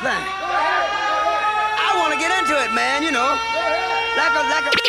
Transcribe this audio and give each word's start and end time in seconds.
thing. 0.00 0.24
I 1.84 1.92
want 2.00 2.14
to 2.14 2.18
get 2.18 2.32
into 2.32 2.56
it, 2.56 2.72
man, 2.72 3.02
you 3.02 3.12
know. 3.12 3.36
Like 4.16 4.32
a, 4.32 4.42
like 4.48 4.64
a. 4.64 4.82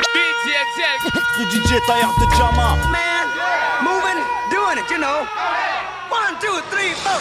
DJ 1.52 1.80
Taillard 1.88 2.16
de 2.20 2.28
Jama. 2.38 2.80
Man, 2.92 3.28
moving, 3.84 4.24
doing 4.50 4.78
it, 4.78 4.90
you 4.90 4.98
know. 4.98 5.28
One, 6.08 6.40
two, 6.40 6.62
three, 6.72 6.94
four. 7.04 7.20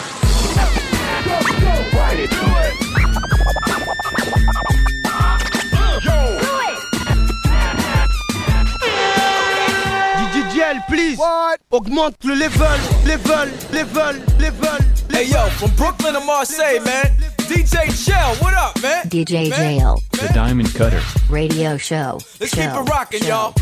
DJL, 10.33 10.85
please. 10.87 11.19
Augmente 11.71 12.23
le 12.23 12.35
level, 12.35 12.67
level, 13.05 13.49
level, 13.71 14.15
level. 14.39 14.77
Hey 15.11 15.25
yo, 15.25 15.49
from 15.57 15.71
Brooklyn 15.75 16.13
to 16.13 16.21
Marseille, 16.21 16.79
man. 16.79 17.32
DJ 17.43 17.91
Shell, 17.91 18.35
what 18.35 18.53
up, 18.53 18.81
man? 18.81 19.05
DJ 19.05 19.49
Man, 19.49 19.79
Jail. 19.79 20.01
The 20.11 20.31
Diamond 20.33 20.73
Cutter. 20.73 21.01
Radio 21.29 21.77
show. 21.77 22.19
Let's 22.39 22.53
keep 22.53 22.63
it 22.63 22.89
rocking, 22.89 23.21
show. 23.21 23.27
y'all. 23.27 23.53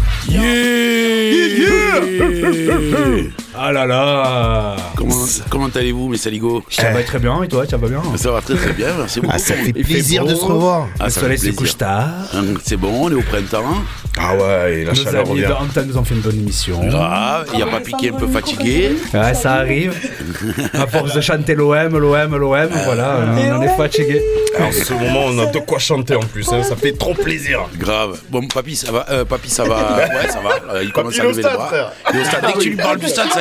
Ah 3.58 3.72
là 3.72 3.86
là 3.86 4.76
Comment, 4.96 5.16
comment 5.50 5.68
allez-vous, 5.76 6.08
mes 6.08 6.18
saligots 6.18 6.64
Ça 6.70 6.92
va 6.92 7.04
très 7.04 7.20
bien 7.20 7.44
et 7.44 7.48
toi, 7.48 7.66
ça 7.70 7.78
va 7.78 7.88
bien 7.88 8.02
Ça 8.16 8.32
va 8.32 8.42
très 8.42 8.56
très 8.56 8.72
bien, 8.74 8.88
merci 8.98 9.20
beaucoup. 9.20 9.34
Ah, 9.36 9.40
ça 9.40 9.54
fait 9.56 9.74
plaisir 9.74 10.26
de 10.26 10.36
se 10.36 10.46
revoir. 10.46 10.88
Ah, 11.00 11.06
Le 11.06 11.10
ça 11.10 11.20
soleil 11.22 11.38
fait 11.38 11.48
se 11.48 11.52
plaisir. 11.52 11.60
couche 11.60 11.78
tard. 11.78 12.08
Hum, 12.34 12.58
C'est 12.64 12.78
bon, 12.78 12.92
on 13.08 13.12
est 13.12 13.16
au 13.16 13.22
printemps. 13.22 13.76
Ah 14.18 14.36
ouais, 14.36 14.74
et 14.80 14.84
la 14.86 14.92
Nos 14.92 15.04
chaleur 15.04 15.30
amis. 15.30 15.46
Antan 15.46 15.84
nous 15.86 15.98
ont 15.98 16.04
fait 16.04 16.16
une 16.16 16.22
bonne 16.22 16.36
émission. 16.38 16.80
Grave, 16.88 17.48
il 17.54 17.58
n'y 17.58 17.64
a 17.64 17.68
pas 17.68 17.80
piqué 17.80 18.10
un 18.12 18.18
peu 18.18 18.28
fatigué. 18.28 18.92
Ouais, 19.14 19.34
ça 19.34 19.54
arrive. 19.54 19.94
À 20.74 20.88
force 20.88 21.14
de 21.14 21.22
chanter 21.22 21.56
l'OM, 21.56 21.98
l'OM, 21.98 22.36
l'OM, 22.38 22.70
voilà, 22.86 23.20
on, 23.56 23.62
est 23.62 23.76
fatigué. 23.78 24.22
En 24.60 24.72
ce 24.72 24.94
moment, 24.94 25.26
on 25.28 25.40
a 25.40 25.46
de 25.48 25.60
quoi 25.60 25.80
chanter 25.80 26.16
en 26.16 26.20
plus, 26.22 26.48
hein, 26.52 26.64
ça 26.64 26.76
fait 26.76 26.92
trop 26.94 27.14
plaisir. 27.14 27.62
Grave. 27.78 28.20
Bon, 28.30 28.46
papy, 28.48 28.76
ça 28.76 28.92
va. 28.92 29.06
euh, 29.10 29.26
papy, 29.26 29.50
ça 29.50 29.64
va. 29.64 29.76
Ouais, 29.98 30.28
ça 30.30 30.40
va. 30.42 30.74
Euh, 30.76 30.84
il 30.84 30.92
commence 30.92 31.16
il 31.16 31.22
à 31.22 31.24
lever 31.26 31.36
le 31.38 31.42
stade, 31.44 31.56
bras. 31.56 31.72
Dès 32.14 32.54
que 32.54 32.60
tu 32.60 32.70
lui 32.70 32.78
parles 32.78 33.00
du 33.00 33.08
stade, 33.08 33.28
ça 33.34 33.41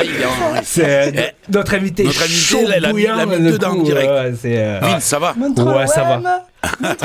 C'est 0.63 1.13
Eh, 1.15 1.51
notre 1.51 1.73
invité. 1.75 2.03
notre 2.03 2.21
invité, 2.23 2.35
chaud 2.35 2.67
là, 2.67 2.77
il 2.77 2.85
a 2.85 2.87
mis- 2.87 2.93
bouillant, 2.93 3.15
il 3.15 3.21
a 3.21 3.25
mis 3.25 3.37
le 3.39 3.51
dedans 3.51 3.75
coup, 3.75 3.83
direct. 3.83 4.09
ouais, 4.09 4.33
c'est, 4.39 4.57
euh, 4.57 4.79
Vince, 4.81 5.03
ça 5.03 5.19
va 5.19 5.33
Ouais, 5.37 5.87
ça 5.87 6.03
va. 6.03 6.45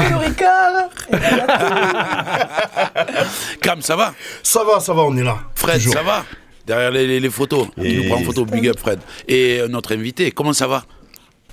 Cam, 3.60 3.80
ça 3.82 3.96
va 3.96 4.14
Ça 4.42 4.64
va, 4.64 4.80
ça 4.80 4.92
va, 4.92 5.02
on 5.02 5.16
est 5.16 5.22
là. 5.22 5.36
Fred, 5.54 5.76
Toujours. 5.76 5.94
ça 5.94 6.02
va 6.02 6.24
Derrière 6.66 6.90
les, 6.90 7.06
les- 7.06 7.20
les 7.20 7.30
photos. 7.30 7.68
Il 7.76 8.02
nous 8.02 8.08
prend 8.10 8.20
en 8.20 8.24
photo. 8.24 8.44
Big 8.44 8.68
up, 8.68 8.78
Fred. 8.78 8.98
Et 9.28 9.58
euh, 9.60 9.68
notre 9.68 9.94
invité, 9.94 10.30
comment 10.32 10.52
ça 10.52 10.66
va? 10.66 10.82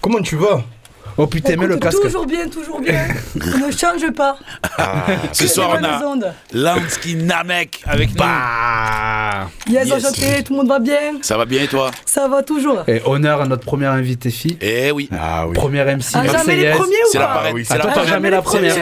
Comment 0.02 0.22
tu 0.22 0.36
vas? 0.36 0.64
Oh 1.18 1.28
putain, 1.28 1.56
mets 1.58 1.68
le 1.68 1.78
casque. 1.78 2.02
Toujours 2.02 2.26
bien, 2.26 2.48
toujours 2.48 2.82
bien. 2.82 3.08
ne 3.36 3.72
change 3.72 4.10
pas. 4.16 4.38
Ce 5.32 5.44
Que 5.44 5.50
soir, 5.50 5.78
on 5.80 5.84
a. 6.22 6.34
Lansky 6.54 7.16
Namek 7.16 7.84
avec 7.86 8.10
nous. 8.10 8.16
Bah 8.16 9.48
Yes, 9.68 9.88
Yes. 9.88 9.94
enchanté, 10.06 10.44
tout 10.44 10.54
le 10.54 10.58
monde 10.58 10.68
va 10.70 10.80
bien? 10.80 11.18
Ça 11.22 11.38
va 11.38 11.46
bien 11.46 11.64
et 11.64 11.68
toi? 11.68 11.92
Ça 12.06 12.28
va 12.28 12.42
toujours. 12.44 12.84
Et 12.88 13.02
honneur 13.06 13.42
à 13.42 13.46
notre 13.46 13.64
première 13.66 13.92
invitée 13.92 14.32
fille. 14.32 14.58
Eh 14.62 14.92
oui. 14.92 15.10
Ah 15.18 15.48
oui. 15.48 15.54
Première 15.54 15.86
MC 15.86 16.06
Ah, 16.16 16.26
jamais 16.26 16.56
les 16.56 16.72
premiers 16.72 16.96
ou 16.96 17.12
C'est 17.12 17.20
la 17.20 17.28
parraine. 17.28 17.54
oui, 17.56 17.66
c'est 17.66 17.78
la 17.78 18.06
jamais 18.06 18.30
la 18.30 18.42
première. 18.42 18.76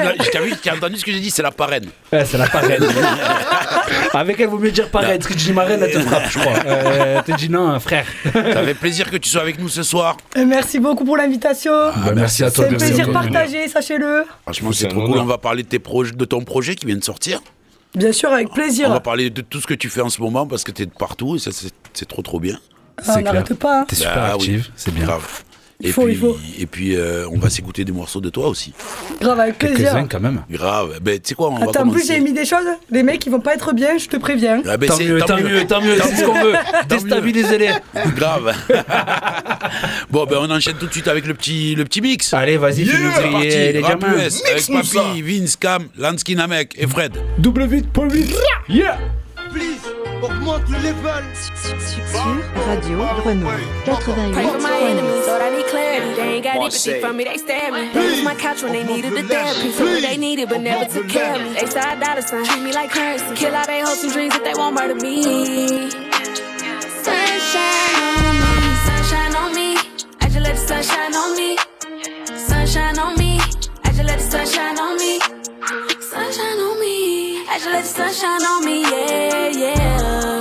t'as 0.63 0.75
entendu 0.75 0.97
ce 0.97 1.05
que 1.05 1.11
j'ai 1.11 1.19
dit 1.19 1.31
C'est 1.31 1.43
la 1.43 1.51
parraine. 1.51 1.85
Ouais, 2.11 2.25
c'est 2.25 2.37
la 2.37 2.47
parraine. 2.47 2.81
Avec 4.13 4.39
elle, 4.39 4.47
vaut 4.49 4.57
mieux 4.57 4.71
dire 4.71 4.89
parraine. 4.89 5.17
Parce 5.19 5.27
que 5.31 5.37
tu 5.37 5.45
dis 5.45 5.53
marraine, 5.53 5.81
elle 5.83 5.91
te 5.91 5.99
frappe, 5.99 6.29
je 6.29 6.39
crois. 6.39 6.53
Euh, 6.65 7.17
elle 7.17 7.23
te 7.33 7.37
dit 7.39 7.49
non, 7.49 7.79
frère. 7.79 8.05
Ça 8.33 8.63
fait 8.63 8.73
plaisir 8.73 9.09
que 9.09 9.17
tu 9.17 9.29
sois 9.29 9.41
avec 9.41 9.59
nous 9.59 9.69
ce 9.69 9.83
soir. 9.83 10.17
Et 10.35 10.43
merci 10.45 10.79
beaucoup 10.79 11.05
pour 11.05 11.17
l'invitation. 11.17 11.71
Bah, 11.71 12.11
merci 12.15 12.43
à 12.43 12.51
toi 12.51 12.65
C'est 12.67 12.75
un 12.75 12.77
plaisir 12.77 13.11
partagé, 13.11 13.67
sachez-le. 13.67 14.25
Franchement, 14.43 14.71
C'est 14.73 14.87
trop 14.89 15.05
cool. 15.05 15.17
On 15.19 15.25
va 15.25 15.37
parler 15.37 15.63
de, 15.63 15.67
tes 15.69 15.79
projets, 15.79 16.11
de 16.11 16.25
ton 16.25 16.41
projet 16.43 16.75
qui 16.75 16.85
vient 16.85 16.97
de 16.97 17.03
sortir. 17.03 17.39
Bien 17.95 18.11
sûr, 18.11 18.31
avec 18.31 18.49
On 18.51 18.53
plaisir. 18.53 18.89
va 18.89 18.99
parler 18.99 19.29
de 19.29 19.41
tout 19.41 19.59
ce 19.61 19.67
que 19.67 19.73
tu 19.73 19.89
fais 19.89 20.01
en 20.01 20.09
ce 20.09 20.21
moment 20.21 20.45
parce 20.47 20.63
que 20.63 20.71
t'es 20.71 20.85
de 20.85 20.91
partout 20.91 21.35
et 21.35 21.39
ça, 21.39 21.51
c'est 21.51 21.71
c'est 21.93 22.07
trop 22.07 22.21
trop 22.21 22.39
bien. 22.39 22.57
Ah, 22.97 23.01
C'est 23.03 23.11
on 23.11 23.13
clair. 23.21 23.33
n'arrête 23.33 23.53
pas. 23.55 23.81
hein. 23.81 23.85
T'es 23.87 23.95
super 23.97 24.13
Ah 24.15 24.35
oui, 24.37 24.43
active, 24.43 24.69
c'est 24.77 24.93
bien. 24.93 25.05
Grave. 25.05 25.43
Et 25.83 25.87
Il 25.87 25.93
faut, 25.93 26.03
puis, 26.03 26.13
il 26.13 26.19
faut. 26.19 26.37
Et 26.59 26.65
puis 26.65 26.95
euh, 26.95 27.25
on 27.31 27.37
va 27.39 27.49
s'écouter 27.49 27.83
des 27.83 27.91
morceaux 27.91 28.21
de 28.21 28.29
toi 28.29 28.47
aussi. 28.47 28.73
Grave, 29.19 29.39
avec 29.39 29.57
plaisir. 29.57 29.77
Quelques-uns 29.91 30.07
quand 30.07 30.19
même. 30.19 30.41
Grave. 30.49 30.99
Ben, 31.01 31.15
tu 31.19 31.29
sais 31.29 31.35
quoi, 31.35 31.49
on 31.49 31.57
va 31.57 31.63
Attends, 31.63 31.81
en 31.81 31.89
plus, 31.89 32.01
commencer. 32.01 32.13
j'ai 32.13 32.19
mis 32.19 32.33
des 32.33 32.45
choses. 32.45 32.65
Les 32.89 33.03
mecs, 33.03 33.25
ils 33.25 33.31
vont 33.31 33.39
pas 33.39 33.55
être 33.55 33.73
bien, 33.73 33.97
je 33.97 34.07
te 34.07 34.17
préviens. 34.17 34.61
Ah 34.67 34.77
ben, 34.77 34.87
Tant 34.89 34.95
c'est- 34.97 35.05
mieux, 35.05 35.19
tant 35.21 35.37
mieux, 35.37 35.65
tant 35.67 35.81
mieux, 35.81 35.97
c'est 36.01 36.15
ce 36.17 36.25
qu'on 36.25 36.33
veut. 36.33 36.53
Tant 36.53 36.59
mieux. 36.59 36.87
Déstabilisez-les. 36.87 37.69
Grave. 38.15 38.53
bon, 40.09 40.25
ben 40.25 40.37
on 40.41 40.49
enchaîne 40.51 40.75
tout 40.77 40.87
de 40.87 40.91
suite 40.91 41.07
avec 41.07 41.25
le 41.25 41.33
petit, 41.33 41.75
le 41.75 41.83
petit 41.85 42.01
mix. 42.01 42.33
Allez, 42.33 42.57
vas-y, 42.57 42.83
Yeah, 42.83 42.93
griller 42.93 43.31
parti. 43.31 43.47
les 43.73 43.81
gamins. 43.81 44.25
US 44.25 44.41
avec. 44.45 44.67
Papy, 44.93 45.21
Vince, 45.21 45.55
Cam, 45.55 45.83
Lansky 45.97 46.35
Namek 46.35 46.75
et 46.77 46.87
Fred. 46.87 47.13
Double 47.37 47.65
vite, 47.65 47.91
point 47.91 48.07
vite. 48.07 48.35
Yeah. 48.69 48.97
Please, 49.51 49.81
augmente 50.23 50.69
le 50.69 50.79
level. 50.79 51.23
Sur 51.33 52.65
Radio 52.67 52.97
Grenouille. 53.23 53.67
88 53.85 54.31
Pray 54.33 54.47
for 54.47 54.59
my 54.59 54.79
enemies, 54.79 55.27
Lord, 55.27 55.41
I 55.41 55.49
need 55.55 55.65
clarity. 55.65 56.15
They 56.15 56.29
ain't 56.35 56.43
got 56.43 56.55
empathy 56.55 56.99
for 57.01 57.13
me, 57.13 57.23
they 57.25 57.37
stab 57.37 57.73
me. 57.73 57.89
They 57.93 58.15
use 58.15 58.23
my 58.23 58.35
couch 58.35 58.63
when 58.63 58.71
they 58.73 58.83
needed 58.83 59.13
the 59.13 59.23
therapy. 59.23 59.69
What 59.69 60.01
they 60.01 60.17
needed, 60.17 60.47
but 60.49 60.61
never 60.61 60.85
took 60.85 61.09
care 61.09 61.35
of 61.35 61.41
me. 61.41 61.53
They 61.59 61.67
side 61.67 61.99
dollar 61.99 62.21
sign, 62.21 62.45
treat 62.45 62.63
me 62.63 62.71
like 62.71 62.91
currency. 62.91 63.35
Kill 63.35 63.55
all 63.55 63.65
they 63.65 63.81
hopes 63.81 64.03
and 64.03 64.13
dreams 64.13 64.35
if 64.35 64.43
they 64.43 64.53
won't 64.53 64.75
murder 64.75 64.95
me. 64.95 65.89
Sunshine 67.03 67.95
on 68.23 68.35
me, 68.39 68.75
sunshine 68.87 69.35
on 69.35 69.53
me. 69.55 69.77
I 70.21 70.29
just 70.29 70.39
let 70.39 70.55
the 70.55 70.61
sunshine 70.67 71.15
on 71.15 71.35
me. 71.35 71.57
Sunshine 72.37 72.99
on 72.99 73.17
me, 73.17 73.39
I 73.83 73.91
just 73.91 74.03
let 74.03 74.19
the 74.19 74.25
sunshine 74.31 74.79
on 74.79 74.97
me. 74.97 75.19
Sunshine 75.99 76.50
on 77.51 77.59
me, 77.59 77.73
I 77.73 77.83
just 77.83 77.97
let 77.97 78.07
the 78.07 78.11
sunshine 78.13 78.43
on 78.43 78.65
me, 78.65 78.81
yeah, 78.81 79.47
yeah. 79.49 79.51
Yeah, 79.57 80.40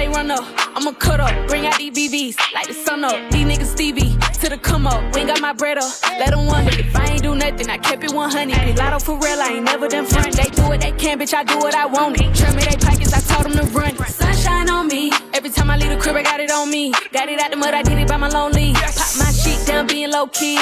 they 0.00 0.08
run 0.08 0.30
up. 0.30 0.44
I'ma 0.74 0.92
cut 0.92 1.20
up, 1.20 1.34
bring 1.46 1.66
out 1.66 1.76
these 1.76 1.92
BBs, 1.92 2.36
like 2.54 2.66
the 2.66 2.72
sun 2.72 3.04
up. 3.04 3.16
These 3.30 3.46
niggas 3.46 3.66
Stevie, 3.66 4.16
to 4.40 4.48
the 4.48 4.56
come 4.56 4.86
up. 4.86 5.00
We 5.14 5.20
ain't 5.20 5.28
got 5.28 5.40
my 5.40 5.52
bread 5.52 5.76
up, 5.76 5.92
let 6.18 6.30
them 6.30 6.46
wonder. 6.46 6.72
If 6.72 6.96
I 6.96 7.04
ain't 7.12 7.22
do 7.22 7.34
nothing, 7.34 7.68
I 7.68 7.76
kept 7.76 8.02
it 8.02 8.12
100. 8.12 8.64
Be 8.64 8.72
lotto 8.80 8.98
for 8.98 9.16
real, 9.18 9.40
I 9.40 9.48
ain't 9.56 9.64
never 9.64 9.88
done 9.88 10.06
front. 10.06 10.32
They 10.32 10.48
do 10.48 10.62
what 10.62 10.80
they 10.80 10.92
can, 10.92 11.18
bitch, 11.18 11.34
I 11.34 11.44
do 11.44 11.58
what 11.58 11.74
I 11.74 11.84
want. 11.84 12.16
Trim 12.16 12.56
me 12.56 12.62
they 12.62 12.76
pockets, 12.80 13.12
I 13.12 13.20
told 13.20 13.52
them 13.52 13.60
to 13.60 13.64
run. 13.76 13.94
Sunshine 14.06 14.70
on 14.70 14.88
me, 14.88 15.12
every 15.34 15.50
time 15.50 15.68
I 15.70 15.76
leave 15.76 15.90
the 15.90 15.98
crib, 15.98 16.16
I 16.16 16.22
got 16.22 16.40
it 16.40 16.50
on 16.50 16.70
me. 16.70 16.92
Got 17.12 17.28
it 17.28 17.38
out 17.38 17.50
the 17.50 17.58
mud, 17.58 17.74
I 17.74 17.82
did 17.82 17.98
it 17.98 18.08
by 18.08 18.16
my 18.16 18.28
lonely. 18.28 18.72
Pop 18.72 19.12
my 19.20 19.30
shit 19.32 19.66
down, 19.66 19.86
being 19.86 20.10
low 20.10 20.28
key. 20.28 20.56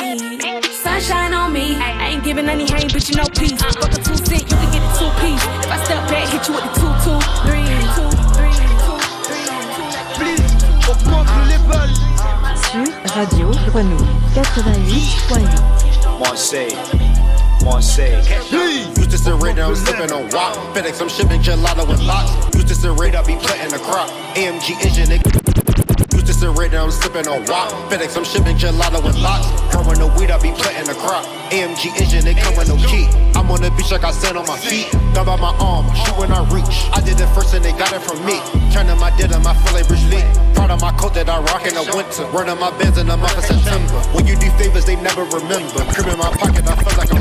Sunshine 0.82 1.32
on 1.32 1.52
me, 1.52 1.76
I 1.76 2.08
ain't 2.10 2.24
giving 2.24 2.48
any 2.48 2.66
hang, 2.66 2.88
bitch, 2.88 3.10
you 3.10 3.16
know 3.16 3.28
peace. 3.38 3.54
Fuck 3.62 3.92
a 3.92 4.02
two 4.02 4.16
cent, 4.16 4.42
you 4.50 4.56
can 4.56 4.70
get 4.74 4.82
a 4.82 4.90
two 4.98 5.10
piece. 5.22 5.44
If 5.62 5.70
I 5.70 5.84
step 5.84 6.02
back, 6.10 6.26
hit 6.28 6.48
you 6.48 6.54
with 6.54 6.64
the 6.64 6.72
two, 6.80 6.92
two, 7.04 7.27
augmente 10.88 11.28
le 11.42 11.48
level. 11.48 11.90
sur 12.70 13.14
Radio 13.14 13.50
Grenouille. 13.70 14.06
88.8. 14.34 16.18
Marseille. 16.18 16.76
Marseille. 17.64 18.22
Used 18.96 19.10
to 19.10 19.18
sit 19.18 19.34
right 19.34 19.56
down 19.56 19.74
sipping 19.76 20.12
on 20.12 20.28
wop. 20.30 20.56
FedEx, 20.74 21.00
I'm 21.00 21.08
shipping 21.08 21.40
gelato 21.40 21.86
with 21.88 22.00
locks. 22.02 22.30
Used 22.54 22.68
to 22.68 22.74
sit 22.74 22.90
right 22.92 23.14
up, 23.14 23.26
be 23.26 23.34
putting 23.36 23.68
the 23.70 23.78
crop. 23.78 24.08
AMG 24.34 24.76
engine, 24.84 25.37
down 26.70 26.92
sipping 26.92 27.26
on 27.26 27.44
wop. 27.46 27.72
FedEx, 27.90 28.16
I'm 28.16 28.24
shipping 28.24 28.56
gelato 28.56 29.02
with 29.02 29.16
locks. 29.18 29.48
Come 29.72 29.86
the 29.86 30.06
weed, 30.18 30.30
I 30.30 30.38
be 30.38 30.52
putting 30.52 30.84
the 30.84 30.94
crop. 30.94 31.24
AMG 31.50 31.98
engine, 31.98 32.24
they 32.24 32.34
come 32.34 32.54
with 32.56 32.68
no 32.68 32.76
key. 32.86 33.08
I'm 33.34 33.50
on 33.50 33.60
the 33.60 33.70
beach 33.72 33.90
like 33.90 34.04
I 34.04 34.12
stand 34.12 34.36
on 34.38 34.46
my 34.46 34.58
feet. 34.58 34.90
Gun 35.14 35.26
by 35.26 35.36
my 35.36 35.54
arm, 35.58 35.86
shoot 35.94 36.16
when 36.16 36.30
I 36.30 36.44
reach. 36.54 36.86
I 36.92 37.00
did 37.00 37.20
it 37.20 37.26
first 37.34 37.54
and 37.54 37.64
they 37.64 37.72
got 37.72 37.92
it 37.92 38.02
from 38.02 38.24
me. 38.24 38.38
Turning 38.70 38.98
my 38.98 39.10
denim, 39.16 39.46
I 39.46 39.54
feel 39.66 39.82
Bruce 39.88 40.06
Lee. 40.12 40.22
Proud 40.54 40.70
of 40.70 40.80
my 40.80 40.92
coat 40.92 41.14
that 41.14 41.28
I 41.28 41.40
rock 41.40 41.66
in 41.66 41.74
the 41.74 41.84
winter. 41.90 42.24
Running 42.30 42.58
my 42.60 42.70
bands 42.78 42.98
in 42.98 43.06
the 43.08 43.16
month 43.16 43.38
of 43.38 43.44
September. 43.44 43.98
When 44.14 44.26
you 44.26 44.36
do 44.36 44.50
favors, 44.54 44.84
they 44.84 44.96
never 44.96 45.24
remember. 45.24 45.82
Crib 45.90 46.12
in 46.12 46.18
my 46.18 46.30
pocket, 46.36 46.62
I 46.68 46.76
feel 46.78 46.94
like 46.98 47.10
I'm. 47.10 47.18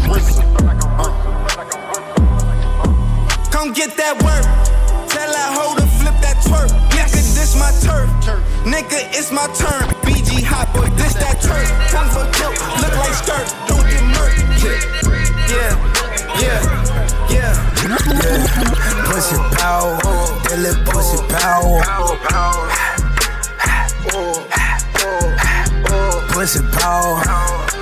Come 3.49 3.73
get 3.73 3.97
that 3.97 4.21
work. 4.21 4.45
Tell 5.09 5.33
hoe 5.33 5.75
to 5.75 5.86
flip 6.07 6.21
that 6.21 6.37
twerk. 6.43 6.69
Nigga, 6.91 7.21
this 7.35 7.55
my 7.55 7.71
turf. 7.83 8.09
Nigga, 8.63 8.99
it's 9.11 9.31
my 9.31 9.47
turn. 9.55 9.87
BG 10.05 10.43
hot 10.43 10.71
boy, 10.73 10.87
this 10.95 11.13
that 11.15 11.41
turf. 11.41 11.67
Time 11.91 12.09
for 12.11 12.25
kill. 12.35 12.51
Look 12.81 12.95
like 12.95 13.15
skirt. 13.15 13.47
Don't 13.67 13.83
get 13.87 14.03
murked. 14.15 14.39
Yeah, 15.51 15.73
yeah, 16.41 16.59
yeah, 17.31 17.31
yeah. 17.31 17.53
Pussy 19.07 19.37
power, 19.57 19.97
that 20.47 20.59
little 20.59 20.83
power. 21.29 21.81
Pussy 26.31 26.61
power. 26.71 27.76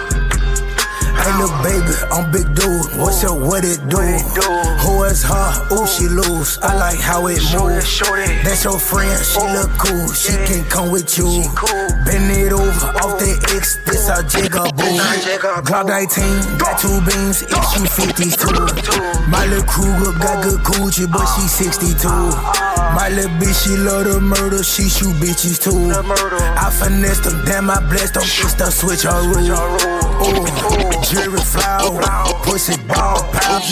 Hey 1.26 1.34
little 1.42 1.58
baby, 1.66 1.98
I'm 2.14 2.30
big 2.30 2.46
dude. 2.54 3.02
What's 3.02 3.24
up? 3.24 3.42
What 3.42 3.66
it 3.66 3.82
do? 3.90 3.98
Who 3.98 5.04
is 5.10 5.24
her? 5.24 5.50
Ooh, 5.74 5.88
she 5.88 6.06
loose. 6.06 6.60
I 6.62 6.78
like 6.78 7.00
how 7.00 7.26
it 7.26 7.42
moves. 7.50 7.98
That's 8.46 8.64
your 8.64 8.78
friend. 8.78 9.18
She 9.26 9.42
look 9.42 9.74
cool. 9.82 10.14
She 10.14 10.38
can 10.46 10.64
come 10.70 10.92
with 10.92 11.18
you. 11.18 11.26
Bend 12.06 12.30
it 12.30 12.54
over 12.54 12.70
off 13.02 13.18
the 13.18 13.34
X. 13.58 13.78
This 13.90 14.08
out 14.08 14.26
Jigaboo. 14.26 15.02
Glock 15.66 15.88
19, 15.88 16.60
got 16.60 16.78
two 16.78 17.02
beams, 17.02 17.42
50s 17.42 18.38
too. 18.38 19.26
My 19.28 19.48
little 19.48 19.66
Kruger 19.66 20.14
got 20.20 20.44
good 20.44 20.62
coochie, 20.62 21.12
but 21.12 21.26
she 21.26 21.48
62. 21.48 22.08
My 22.94 23.10
little 23.10 23.32
bitch, 23.42 23.66
she 23.66 23.76
love 23.76 24.06
the 24.06 24.22
murder, 24.22 24.64
she 24.64 24.84
shoot 24.84 25.16
bitches 25.18 25.58
too. 25.58 25.74
I 25.74 26.70
finessed 26.70 27.24
them, 27.24 27.44
damn, 27.46 27.70
I 27.70 27.80
blessed 27.90 28.14
them, 28.14 28.24
it's 28.24 28.54
the 28.54 28.70
switch 28.70 29.04
her 29.04 29.26
rule. 29.26 29.50
Ooh, 30.22 30.46
jury 31.16 31.40
flower, 31.40 31.80
oh, 31.80 32.00
oh, 32.04 32.24
oh. 32.28 32.42
pussy 32.44 32.76
ball 32.88 33.24
power. 33.32 33.64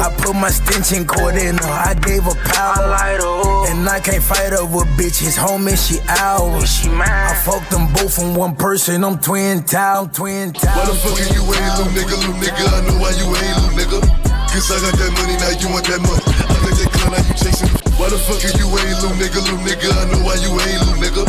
I 0.00 0.08
put 0.16 0.34
my 0.34 0.48
stench 0.48 0.92
in 0.92 1.04
in 1.04 1.56
her, 1.60 1.74
I 1.90 1.94
gave 2.00 2.24
her 2.24 2.36
power. 2.48 3.68
And 3.68 3.88
I 3.88 4.00
can't 4.00 4.22
fight 4.22 4.52
her 4.52 4.64
with 4.64 4.88
bitches, 4.96 5.36
homie, 5.36 5.76
she 5.76 6.00
out. 6.08 6.64
I 7.04 7.34
fucked 7.44 7.70
them 7.70 7.92
both 7.92 8.14
from 8.16 8.34
one 8.34 8.56
person, 8.56 9.04
I'm 9.04 9.18
twin 9.18 9.64
town, 9.64 10.10
twin 10.10 10.52
town. 10.52 10.76
Why 10.76 10.84
the 10.88 10.96
fuck 10.96 11.20
are 11.20 11.30
you 11.36 11.44
ain't 11.44 11.72
little 11.76 11.92
nigga, 11.92 12.16
little 12.16 12.38
nigga? 12.40 12.64
I 12.72 12.80
know 12.88 12.96
why 13.00 13.12
you 13.12 13.26
ain't 13.28 13.56
little 13.60 14.00
nigga. 14.00 14.24
Cause 14.54 14.70
I 14.70 14.78
got 14.80 14.94
that 14.94 15.10
money, 15.18 15.34
now 15.36 15.50
you 15.50 15.68
want 15.68 15.84
that 15.90 16.00
money. 16.00 16.22
I 16.46 16.54
got 16.62 16.74
that 16.78 16.88
gun, 16.94 17.10
now 17.12 17.20
you 17.26 17.34
chasing. 17.34 17.68
Why 17.98 18.08
the 18.08 18.18
fuck 18.22 18.40
are 18.40 18.54
you 18.56 18.66
ain't 18.70 19.02
little 19.02 19.16
nigga, 19.18 19.40
little 19.42 19.60
nigga? 19.66 19.90
I 19.90 20.04
know 20.14 20.22
why 20.24 20.38
you 20.40 20.50
ain't 20.54 20.80
little 20.80 21.00
nigga. 21.02 21.24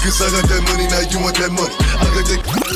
Cause 0.00 0.18
I 0.24 0.32
got 0.32 0.48
that 0.48 0.62
money, 0.64 0.88
now 0.88 1.04
you 1.04 1.20
want 1.20 1.36
that 1.36 1.52
money. 1.52 1.76
I 1.78 2.08
got 2.16 2.24
that. 2.24 2.69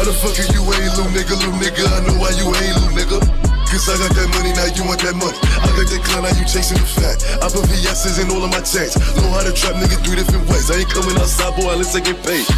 You 0.00 0.64
ain't 0.64 0.96
little 0.96 1.12
nigga, 1.12 1.36
little 1.36 1.60
nigga? 1.60 1.84
I 1.92 2.00
know 2.08 2.16
why 2.16 2.32
you 2.32 2.48
ain't 2.48 2.72
little 2.72 2.96
nigga. 2.96 3.20
Cause 3.68 3.84
I 3.84 4.00
got 4.00 4.16
that 4.16 4.32
money, 4.32 4.48
now 4.56 4.64
you 4.72 4.80
want 4.88 5.04
that 5.04 5.12
money. 5.12 5.36
I 5.60 5.68
got 5.76 5.92
that 5.92 6.00
clown, 6.08 6.24
now 6.24 6.32
you 6.40 6.48
chasing 6.48 6.80
the 6.80 6.88
fat. 6.88 7.20
I 7.44 7.52
put 7.52 7.68
VS's 7.68 8.16
in 8.16 8.32
all 8.32 8.40
of 8.40 8.48
my 8.48 8.64
checks. 8.64 8.96
Know 9.20 9.28
how 9.28 9.44
to 9.44 9.52
trap 9.52 9.76
nigga 9.76 10.00
three 10.00 10.16
different 10.16 10.48
ways. 10.48 10.72
I 10.72 10.80
ain't 10.80 10.88
coming 10.88 11.12
outside, 11.20 11.52
boy, 11.52 11.68
unless 11.76 11.92
I 11.92 12.00
get 12.00 12.16
paid. 12.24 12.48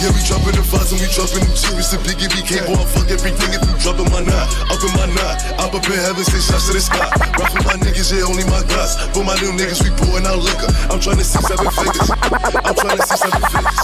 Yeah, 0.00 0.16
we 0.16 0.24
dropping 0.24 0.56
the 0.56 0.64
fives 0.64 0.96
and 0.96 0.98
we 1.04 1.12
dropping 1.12 1.44
them 1.44 1.52
cheers. 1.52 1.92
The 1.92 2.00
big 2.08 2.24
BK, 2.24 2.64
boy, 2.64 2.80
I 2.80 2.88
fuck 2.88 3.08
everything 3.12 3.52
if 3.52 3.60
you 3.68 3.76
dropping 3.76 4.08
my 4.08 4.24
knot. 4.24 4.48
Up 4.72 4.80
in 4.80 4.92
my 4.96 5.04
knot, 5.12 5.36
up 5.60 5.76
up 5.76 5.84
in 5.84 6.00
heaven, 6.00 6.24
say 6.24 6.40
shots 6.40 6.72
to 6.72 6.72
the 6.72 6.80
sky. 6.80 7.04
Rock 7.36 7.52
for 7.52 7.68
my 7.68 7.76
niggas, 7.84 8.16
yeah, 8.16 8.24
only 8.24 8.48
my 8.48 8.64
guys. 8.72 8.96
For 9.12 9.20
my 9.20 9.36
little 9.44 9.52
niggas, 9.60 9.84
we 9.84 9.92
pouring 10.00 10.24
out 10.24 10.40
liquor. 10.40 10.72
I'm 10.88 11.04
trying 11.04 11.20
to 11.20 11.26
see 11.28 11.44
seven 11.44 11.68
figures. 11.68 12.08
I'm 12.64 12.72
trying 12.80 12.96
to 12.96 13.04
see 13.04 13.20
seven 13.20 13.44
figures. 13.52 13.82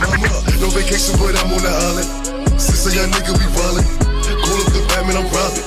Mama, 0.00 0.32
no 0.64 0.72
vacation, 0.72 1.12
but 1.20 1.36
I'm 1.36 1.52
on 1.52 1.60
the 1.60 1.68
island. 1.68 2.21
Since 2.62 2.86
a 2.86 2.90
young 2.94 3.10
nigga, 3.10 3.34
we 3.34 3.44
violent. 3.58 3.88
Call 4.22 4.58
up 4.62 4.70
the 4.70 4.80
Batman, 4.86 5.18
I'm 5.18 5.26
robbing. 5.34 5.66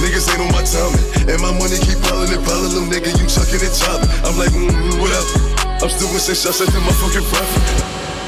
Niggas 0.00 0.24
ain't 0.32 0.40
on 0.40 0.50
my 0.56 0.64
timing. 0.64 1.04
And 1.28 1.40
my 1.40 1.52
money 1.52 1.76
keep 1.84 2.00
piling 2.00 2.32
and 2.32 2.40
piling. 2.44 2.72
Little 2.72 2.88
nigga, 2.88 3.12
you 3.12 3.28
chucking 3.28 3.60
and 3.60 3.74
chopping. 3.76 4.08
I'm 4.24 4.36
like, 4.40 4.48
mm, 4.56 5.00
whatever. 5.00 5.54
I'm 5.84 5.90
still 5.92 6.08
gonna 6.08 6.18
say 6.18 6.32
shots 6.32 6.60
at 6.62 6.68
them, 6.72 6.82
my 6.82 6.92
fucking 6.92 7.24
profit. 7.28 7.62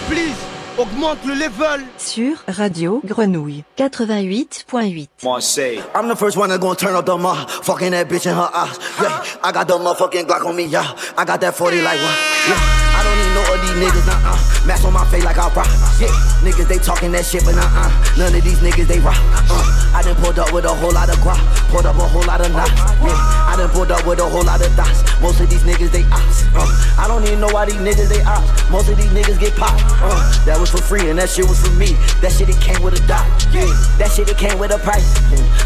Please, 0.08 0.36
augmente 0.78 1.24
le 1.24 1.34
level. 1.34 1.80
Sur 1.96 2.36
Radio 2.48 3.00
Grenouille 3.02 3.64
88.8. 3.78 5.08
Marseille. 5.24 5.82
I'm 5.94 6.08
the 6.08 6.16
first 6.16 6.36
one 6.36 6.50
to 6.50 6.58
go 6.58 6.70
and 6.70 6.78
turn 6.78 6.94
up 6.94 7.06
the 7.06 7.16
fucking 7.62 7.92
that 7.92 8.08
bitch 8.08 8.26
in 8.26 8.34
her 8.34 8.50
eyes. 8.52 8.78
Yeah, 9.00 9.24
I 9.42 9.52
got 9.52 9.68
the 9.68 9.78
motherfucking 9.78 10.26
Glock 10.26 10.44
on 10.44 10.54
me, 10.54 10.66
yeah. 10.66 10.92
I 11.16 11.24
got 11.24 11.40
that 11.40 11.54
40 11.54 11.80
like 11.80 11.98
what? 11.98 12.16
Yeah, 12.48 12.95
don't 13.06 13.18
need 13.22 13.34
no 13.38 13.42
of 13.54 13.58
these 13.62 13.76
niggas, 13.78 14.08
uh 14.10 14.34
uh. 14.34 14.66
Mask 14.66 14.84
on 14.84 14.92
my 14.92 15.04
face 15.06 15.24
like 15.24 15.38
I 15.38 15.46
rock. 15.54 15.70
Yeah, 16.02 16.10
niggas 16.42 16.66
they 16.66 16.78
talking 16.78 17.12
that 17.12 17.24
shit, 17.24 17.44
but 17.44 17.54
uh 17.54 17.62
uh. 17.62 17.90
None 18.18 18.34
of 18.34 18.42
these 18.42 18.58
niggas 18.58 18.86
they 18.90 18.98
rock. 18.98 19.18
Uh, 19.46 19.62
I 19.94 20.02
done 20.02 20.16
pulled 20.16 20.38
up 20.38 20.52
with 20.52 20.64
a 20.64 20.74
whole 20.74 20.92
lot 20.92 21.08
of 21.08 21.16
guap, 21.22 21.38
pulled 21.70 21.86
up 21.86 21.96
a 21.96 22.06
whole 22.06 22.26
lot 22.26 22.40
of 22.40 22.50
knots. 22.52 22.74
Yeah, 23.00 23.14
I 23.14 23.54
done 23.56 23.70
pulled 23.70 23.90
up 23.90 24.04
with 24.06 24.18
a 24.18 24.28
whole 24.28 24.44
lot 24.44 24.60
of 24.60 24.74
dots. 24.74 25.06
Most 25.22 25.40
of 25.40 25.48
these 25.48 25.62
niggas 25.62 25.90
they 25.90 26.04
ops. 26.10 26.44
Uh, 26.52 26.66
I 26.98 27.06
don't 27.06 27.22
even 27.24 27.40
know 27.40 27.48
why 27.48 27.66
these 27.66 27.80
niggas 27.80 28.08
they 28.08 28.22
ops. 28.24 28.50
Most 28.70 28.88
of 28.88 28.96
these 28.96 29.12
niggas 29.14 29.38
get 29.38 29.54
popped. 29.54 29.82
Uh, 30.02 30.18
that 30.44 30.58
was 30.58 30.70
for 30.70 30.82
free 30.82 31.08
and 31.08 31.18
that 31.18 31.30
shit 31.30 31.46
was 31.46 31.60
for 31.62 31.72
me. 31.78 31.94
That 32.20 32.32
shit 32.32 32.48
it 32.48 32.60
came 32.60 32.82
with 32.82 32.98
a 32.98 33.02
dot. 33.06 33.24
Yeah, 33.54 33.70
that 34.02 34.10
shit 34.12 34.28
it 34.28 34.36
came 34.36 34.58
with 34.58 34.74
a 34.74 34.78
price. 34.78 35.06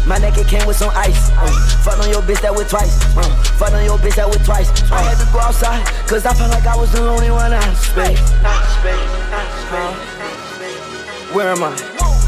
My 0.05 0.17
neck 0.17 0.37
it 0.37 0.47
came 0.47 0.65
with 0.67 0.77
some 0.77 0.91
ice. 0.95 1.31
Uh, 1.35 1.49
fuck 1.83 1.99
on 1.99 2.09
your 2.09 2.21
bitch 2.21 2.41
that 2.41 2.53
with 2.53 2.69
twice. 2.69 3.01
Uh, 3.17 3.27
fuck 3.57 3.73
on 3.73 3.83
your 3.83 3.97
bitch 3.97 4.15
that 4.15 4.29
with 4.29 4.45
twice. 4.45 4.69
I 4.91 5.01
had 5.01 5.17
to 5.19 5.27
go 5.33 5.39
outside, 5.39 5.83
cause 6.07 6.25
I 6.25 6.33
felt 6.33 6.51
like 6.51 6.65
I 6.65 6.75
was 6.75 6.91
the 6.91 7.01
out 7.37 7.75
space. 7.77 8.19
Out 8.43 8.65
space, 8.79 8.99
out. 9.71 9.95
Where 11.33 11.49
am 11.49 11.63
I? 11.63 11.71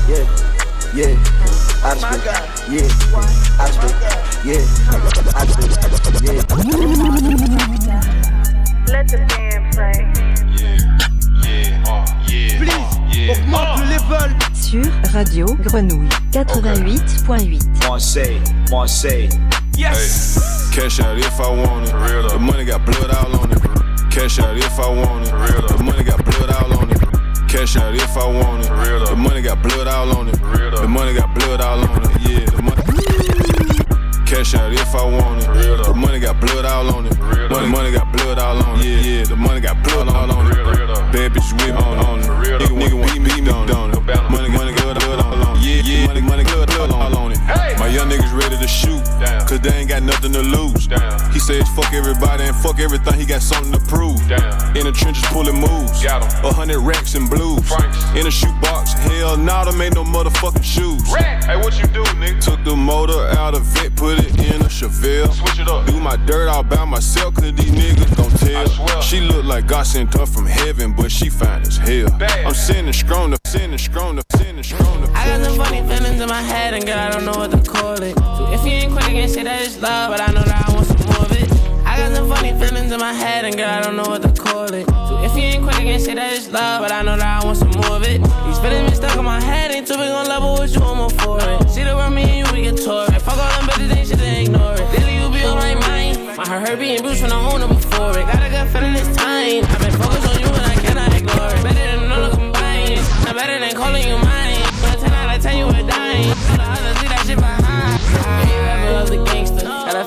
Yeah, 0.08 0.26
yeah. 0.96 1.18
Out 1.84 1.96
of 1.96 2.02
space. 2.02 2.26
Yeah, 2.70 2.88
out 3.60 3.70
of 3.70 3.74
space. 3.74 3.98
Yeah, 4.46 4.64
out 4.88 5.02
of 5.04 5.10
space. 5.14 5.76
Yeah. 6.22 6.40
Let 8.88 9.08
the 9.08 9.18
band 9.30 9.64
play. 9.74 10.00
Please, 12.58 12.94
augmente 13.30 13.80
le 13.80 13.86
level. 13.90 14.32
Sur 14.54 14.90
Radio 15.14 15.46
Grenouille 15.60 16.10
88.8. 16.34 17.88
Marseille, 17.88 18.42
Marseille. 18.70 19.30
Yes. 19.78 20.70
Cash 20.74 21.00
out 21.00 21.18
if 21.18 21.40
I 21.40 21.50
want 21.50 21.88
it. 21.88 22.30
The 22.30 22.40
money 22.40 22.66
got 22.66 22.86
blood 22.86 23.12
all 23.12 23.40
on 23.42 23.52
it. 23.52 23.73
Cash 24.14 24.38
out 24.38 24.56
if 24.56 24.80
I 24.80 24.88
want 24.90 25.26
it. 25.26 25.32
The 25.32 25.84
money 25.84 26.04
got 26.04 26.24
blood 26.24 26.52
all 26.52 26.78
on 26.78 26.92
it. 26.92 27.02
Cash 27.50 27.78
out 27.78 27.96
if 27.96 28.16
I 28.16 28.28
want 28.28 28.64
it. 28.64 28.70
The 29.10 29.16
money 29.16 29.42
got 29.42 29.60
blood 29.64 29.88
all 29.88 30.16
on 30.16 30.30
it. 30.30 30.40
The 30.40 30.88
money 30.88 31.16
got 31.16 31.34
blood 31.34 31.60
all 31.62 31.80
on 31.84 32.04
it. 32.04 32.22
Yeah, 32.22 32.46
the 32.46 32.62
money. 32.62 32.84
Cash 34.28 34.54
out 34.54 34.72
if 34.72 34.94
I 34.94 35.04
want 35.04 35.42
it. 35.42 35.84
The 35.84 35.94
money 35.96 36.20
got 36.20 36.40
blood 36.40 36.64
all 36.64 36.96
on 36.96 37.08
it. 37.08 37.18
Money, 37.50 37.68
money 37.68 37.92
got 37.92 38.14
blood 38.14 38.38
all 38.38 38.62
on 38.64 38.80
it. 38.80 38.86
Yeah, 38.86 39.00
yeah, 39.00 39.24
the 39.26 39.36
money 39.36 39.60
got 39.60 39.84
blood 39.84 40.08
all 40.08 40.32
on 40.32 40.46
it. 40.46 40.58
Bad 41.12 41.34
bitch 41.34 41.52
with 41.52 41.66
me 41.66 41.72
on, 41.72 42.20
it. 42.20 42.26
Nigga, 42.62 42.78
nigga 42.78 42.94
want 42.94 43.20
me, 43.20 43.42
me 43.42 43.50
on 43.50 43.68
it. 43.68 44.06
Money, 44.30 44.50
money, 44.50 44.74
blood, 44.74 45.00
blood 45.00 45.20
all 45.26 45.34
on 45.34 45.58
it. 45.58 45.64
Yeah, 45.64 45.82
yeah, 45.82 46.06
money, 46.06 46.22
money, 46.22 46.44
blood, 46.44 46.68
blood 46.68 46.92
all 46.92 47.02
on 47.02 47.12
it. 47.12 47.13
My 47.84 47.90
young 47.90 48.10
niggas 48.10 48.32
ready 48.40 48.56
to 48.56 48.66
shoot, 48.66 49.04
cause 49.46 49.60
they 49.60 49.74
ain't 49.74 49.90
got 49.90 50.04
nothing 50.04 50.32
to 50.32 50.42
lose. 50.42 50.88
He 51.34 51.40
says 51.40 51.68
fuck 51.76 51.92
everybody 51.92 52.44
and 52.46 52.56
fuck 52.56 52.80
everything, 52.80 53.20
he 53.20 53.26
got 53.26 53.42
something 53.42 53.74
to 53.74 53.80
prove. 53.88 54.22
In 54.74 54.86
the 54.86 54.94
trenches 54.96 55.26
pulling 55.26 55.60
moves, 55.60 56.06
a 56.06 56.54
hundred 56.54 56.80
racks 56.80 57.16
and 57.16 57.30
blues. 57.30 57.70
In 58.16 58.26
a 58.26 58.32
shoebox, 58.32 58.94
hell 58.94 59.36
nah, 59.36 59.66
them 59.66 59.82
ain't 59.82 59.96
no 59.96 60.06
motherfucking 60.06 60.64
shoes. 60.64 61.04
Hey, 61.14 61.58
what 61.58 61.78
you 61.78 61.86
do, 61.88 62.06
nigga? 62.24 62.40
Took 62.40 62.64
the 62.64 62.74
motor 62.74 63.28
out 63.38 63.54
of 63.54 63.68
it, 63.84 63.94
put 63.98 64.18
it 64.18 64.32
in 64.40 64.62
a 64.62 64.70
Chevelle. 64.70 65.34
Switch 65.34 65.60
it 65.60 65.68
up. 65.68 65.86
Do 65.86 66.00
my 66.00 66.16
dirt 66.16 66.48
all 66.48 66.64
by 66.64 66.86
myself, 66.86 67.36
cause 67.36 67.52
these 67.52 67.72
niggas 67.72 68.16
gon' 68.16 68.32
tell. 68.32 69.02
She 69.02 69.20
look 69.20 69.44
like 69.44 69.68
God 69.68 69.84
sent 69.84 70.14
her 70.14 70.26
from 70.26 70.46
heaven, 70.46 70.94
but 70.94 71.12
she 71.12 71.30
fine 71.30 71.64
as 71.64 71.76
hell. 71.76 72.08
I'm 72.48 72.54
sending 72.54 72.94
strong 72.94 73.32
to 73.32 73.40
sending 73.46 73.78
strong 73.78 74.16
to 74.16 74.24
sending 74.38 74.64
strong 74.64 75.06
to 75.06 75.12
I 75.12 75.28
got 75.28 75.46
some 75.46 75.58
funny 75.58 75.82
feelings 75.82 76.22
in 76.22 76.30
my 76.30 76.42
head, 76.42 76.74
and 76.74 76.86
girl, 76.86 76.98
I 76.98 77.10
don't 77.12 77.26
know 77.26 77.34
what 77.34 77.52
to 77.52 77.58
call 77.58 77.73
it. 78.02 78.16
So 78.38 78.52
if 78.52 78.66
you 78.66 78.72
ain't 78.72 78.92
quick 78.94 79.08
against 79.08 79.38
it, 79.38 79.46
that 79.46 79.62
is 79.62 79.82
love, 79.82 80.12
but 80.12 80.22
I 80.22 80.32
know 80.32 80.44
that 80.44 80.70
I 80.70 80.74
want 80.74 80.88
some 80.88 81.02
more 81.08 81.26
of 81.26 81.32
it. 81.32 81.52
I 81.86 81.98
got 81.98 82.16
some 82.16 82.28
funny 82.30 82.52
feelings 82.60 82.92
in 82.92 83.00
my 83.00 83.14
head, 83.14 83.46
and 83.46 83.56
girl, 83.56 83.70
I 83.70 83.82
don't 83.82 83.96
know 83.96 84.08
what 84.08 84.22
to 84.24 84.32
call 84.32 84.74
it. 84.74 84.88
So 84.88 85.24
if 85.24 85.36
you 85.36 85.44
ain't 85.44 85.64
quick 85.64 85.80
against 85.80 86.08
it, 86.08 86.16
that 86.16 86.34
is 86.34 86.50
love, 86.50 86.82
but 86.82 86.92
I 86.92 87.02
know 87.02 87.18
that 87.18 87.44
I 87.44 87.46
want 87.46 87.58
some 87.58 87.72
more 87.72 87.98
of 87.98 88.04
it. 88.04 88.22
These 88.22 88.60
feelings 88.60 88.90
been 88.90 88.96
stuck 88.96 89.18
in 89.18 89.26
my 89.26 89.42
head, 89.42 89.72
ain't 89.72 89.88
too 89.88 89.96
big 89.96 90.10
on 90.10 90.28
level 90.28 90.60
with 90.60 90.76
you, 90.76 90.82
I'm 90.82 91.00
all 91.00 91.10
for 91.10 91.40
it. 91.42 91.70
See 91.70 91.84
the 91.84 91.96
world, 91.96 92.14
me 92.14 92.24
and 92.24 92.48
you, 92.48 92.54
we 92.54 92.64
get 92.64 92.78
tore. 92.78 93.08
Fuck 93.08 93.38
all 93.38 93.52
them 93.60 93.70
bitches, 93.70 93.96
ain't 93.96 94.08
shit 94.08 94.20
to 94.20 94.42
ignore 94.42 94.74
it. 94.74 94.88
Daily, 94.94 95.16
you 95.18 95.30
be 95.30 95.44
on 95.44 95.58
my 95.58 95.76
mind. 95.88 96.38
My 96.38 96.48
heart 96.48 96.68
hurt 96.68 96.80
being 96.80 97.02
bruised 97.02 97.22
when 97.22 97.32
I 97.32 97.40
own 97.52 97.62
it 97.62 97.70
before 97.70 98.18
it. 98.18 98.26
Got 98.26 98.42
a 98.42 98.50
good 98.50 98.68
feeling 98.74 98.94
this 98.94 99.10
time. 99.16 99.66
I've 99.66 99.80
been 99.82 99.96
focused 99.98 100.28
on 100.30 100.40
you 100.40 100.48
and 100.48 100.66
I 100.66 100.76
cannot 100.82 101.14
ignore 101.14 101.52
it. 101.54 101.64
Better 101.64 102.00
than 102.00 102.12
all 102.12 102.30
the 102.30 102.36
combined. 102.36 103.02
Not 103.26 103.36
better 103.36 103.60
than 103.60 103.76
calling 103.76 104.08
you 104.08 104.18
mine. 104.18 104.62
But 104.82 105.00
10 105.00 105.14
out 105.14 105.36
of 105.36 105.42
10, 105.44 105.58
you 105.58 105.66
were 105.68 105.88
dying. 105.90 106.63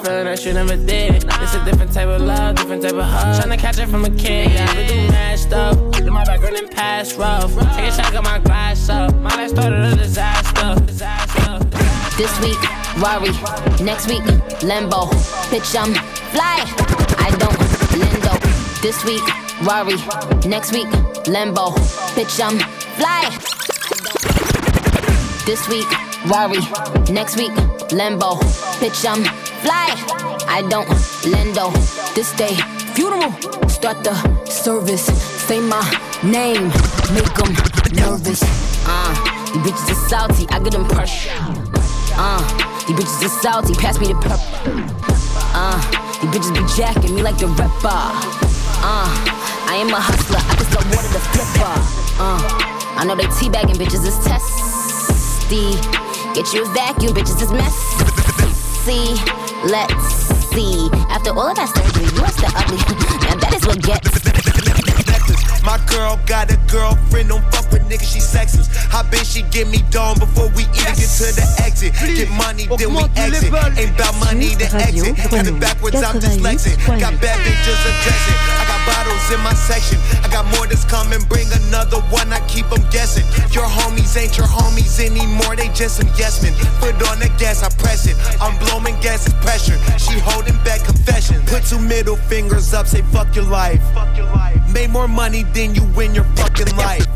Feeling 0.07 0.25
that 0.25 0.45
you 0.45 0.53
never 0.53 0.77
did. 0.77 1.25
It's 1.25 1.55
a 1.55 1.65
different 1.65 1.93
type 1.93 2.09
of 2.09 2.23
love, 2.23 2.55
different 2.55 2.83
type 2.83 2.95
of 2.95 3.05
hug. 3.05 3.43
Tryna 3.43 3.59
catch 3.59 3.79
it 3.79 3.89
from 3.89 4.05
a 4.05 4.11
kid. 4.11 4.53
Yeah, 4.53 4.71
I 4.71 4.87
do 4.87 4.95
mad 5.11 5.37
my 6.17 6.25
background 6.25 6.57
and 6.57 6.71
past 6.71 7.19
rough. 7.19 7.53
Take 7.75 7.91
a 7.91 7.93
shot, 7.93 8.13
got 8.13 8.25
my 8.25 8.39
glass 8.39 8.89
up. 8.89 9.15
My 9.17 9.35
life 9.37 9.51
started 9.51 9.93
a 9.93 9.97
disaster. 9.97 10.75
Disaster. 10.87 11.59
This 12.17 12.33
week, 12.41 12.61
Rari. 13.03 13.33
Next 13.85 14.07
week, 14.09 14.23
Lambo. 14.65 15.11
Bitch, 15.51 15.77
I'm 15.77 15.93
fly. 16.33 16.65
I 17.19 17.31
don't 17.43 17.59
lendo. 18.01 18.35
This 18.81 19.05
week, 19.05 19.27
Rari. 19.69 19.97
Next 20.49 20.73
week, 20.73 20.89
Lambo. 21.35 21.75
Bitch, 22.17 22.41
I'm 22.41 22.59
fly. 22.97 23.29
This 25.45 25.69
week, 25.69 25.91
Rari. 26.31 26.61
Next 27.13 27.37
week, 27.37 27.53
Lambo. 27.93 28.41
Bitch, 28.81 29.05
I'm 29.05 29.23
fly. 29.67 29.91
I 30.47 30.63
don't 30.71 30.87
lendo. 31.27 31.75
This 32.15 32.31
day, 32.33 32.55
funeral. 32.95 33.33
Start 33.69 34.05
the 34.05 34.15
service. 34.47 35.07
Say 35.47 35.61
my 35.61 35.83
name. 36.23 36.71
Make 37.13 37.33
them 37.35 37.53
nervous. 37.93 38.43
Uh, 38.87 39.13
these 39.53 39.63
bitches 39.67 39.91
are 39.91 40.09
salty. 40.09 40.47
I 40.51 40.61
get 40.61 40.73
them 40.73 40.87
pressure. 40.87 41.35
Uh, 42.15 42.43
these 42.87 42.97
bitches 42.97 43.27
are 43.27 43.37
salty. 43.43 43.75
Pass 43.75 43.99
me 43.99 44.07
the 44.13 44.19
pepper. 44.23 44.39
Uh, 45.59 45.79
these 46.21 46.31
bitches 46.31 46.53
be 46.55 46.63
jacking 46.79 47.15
me 47.15 47.23
like 47.23 47.39
the 47.39 47.49
rapper. 47.59 48.05
Uh, 48.87 49.11
I 49.73 49.83
am 49.83 49.91
a 49.91 50.01
hustler. 50.01 50.39
I 50.39 50.55
just 50.63 50.71
got 50.71 50.85
water 50.87 51.11
to 51.11 51.23
flipper. 51.35 51.75
Uh, 52.23 52.39
I 52.99 53.05
know 53.05 53.17
they 53.17 53.29
teabagging 53.39 53.79
bitches 53.83 54.07
is 54.07 54.19
testy. 54.25 55.75
Get 56.35 56.53
you 56.55 56.63
a 56.63 56.69
vacuum, 56.73 57.15
bitches 57.15 57.43
is 57.43 57.51
messy. 57.51 59.46
Let's 59.69 60.07
see. 60.55 60.89
After 61.11 61.31
all 61.31 61.51
of 61.51 61.57
that 61.57 61.69
surgery, 61.75 62.07
you 62.15 62.23
are 62.23 62.31
still 62.31 62.51
ugly. 62.55 62.79
and 63.31 63.41
that 63.41 63.53
is 63.53 63.67
what 63.67 63.83
gets. 63.83 64.36
My 65.67 65.83
girl 65.91 66.15
got 66.31 66.47
a 66.55 66.57
girlfriend, 66.71 67.29
don't 67.29 67.43
fuck 67.51 67.67
with 67.75 67.83
niggas, 67.91 68.07
she 68.07 68.23
sexist. 68.23 68.71
I 68.95 69.03
bet 69.11 69.27
she 69.27 69.43
get 69.51 69.67
me 69.67 69.83
done 69.91 70.17
before 70.17 70.47
we 70.55 70.63
even 70.79 70.95
get 70.95 71.11
to 71.19 71.27
the 71.35 71.43
exit. 71.59 71.91
Get 71.99 72.31
money, 72.31 72.71
then 72.79 72.95
we 72.95 73.03
exit. 73.19 73.51
Ain't 73.75 73.99
about 73.99 74.15
money, 74.23 74.55
then 74.55 74.71
exit. 74.79 75.19
Have 75.19 75.43
it 75.43 75.59
backwards, 75.59 75.99
I'm 75.99 76.23
dyslexic. 76.23 76.79
Got 76.87 77.19
bad 77.19 77.35
bitches 77.43 77.83
addressing. 77.83 78.39
I 78.47 78.65
got 78.71 78.81
bottles 78.87 79.27
in 79.35 79.43
my 79.43 79.59
section. 79.59 79.99
I 80.23 80.31
got 80.31 80.47
more 80.55 80.71
that's 80.71 80.87
coming, 80.87 81.19
bring 81.27 81.51
another 81.51 81.99
one, 82.15 82.33
I 82.33 82.39
keep 82.47 82.71
them 82.71 82.87
guessing. 82.95 83.27
Your 83.51 83.67
homies 83.67 84.15
ain't 84.15 84.39
your 84.39 84.47
homies 84.47 85.03
anymore, 85.03 85.57
they 85.57 85.67
just 85.75 85.99
some 85.99 86.07
yes 86.15 86.47
men. 86.47 86.55
Put 86.79 86.95
on 87.11 87.19
the 87.19 87.27
gas, 87.43 87.67
I 87.67 87.75
press 87.75 88.07
it. 88.07 88.15
I'm 88.39 88.55
blowing 88.63 88.95
gas, 89.03 89.27
it's 89.27 89.35
pressure. 89.43 89.75
She 89.99 90.15
holding 90.23 90.63
back 90.63 90.87
confession. 90.87 91.43
Put 91.51 91.67
two 91.67 91.83
middle 91.83 92.15
fingers 92.15 92.73
up, 92.73 92.87
say 92.87 93.03
fuck 93.11 93.35
your 93.35 93.51
life. 93.51 93.83
Made 94.77 94.91
more 94.91 95.09
money 95.09 95.43
than 95.55 95.75
you 95.75 95.85
win 95.97 96.15
your 96.15 96.25
fucking 96.37 96.77
life. 96.77 97.07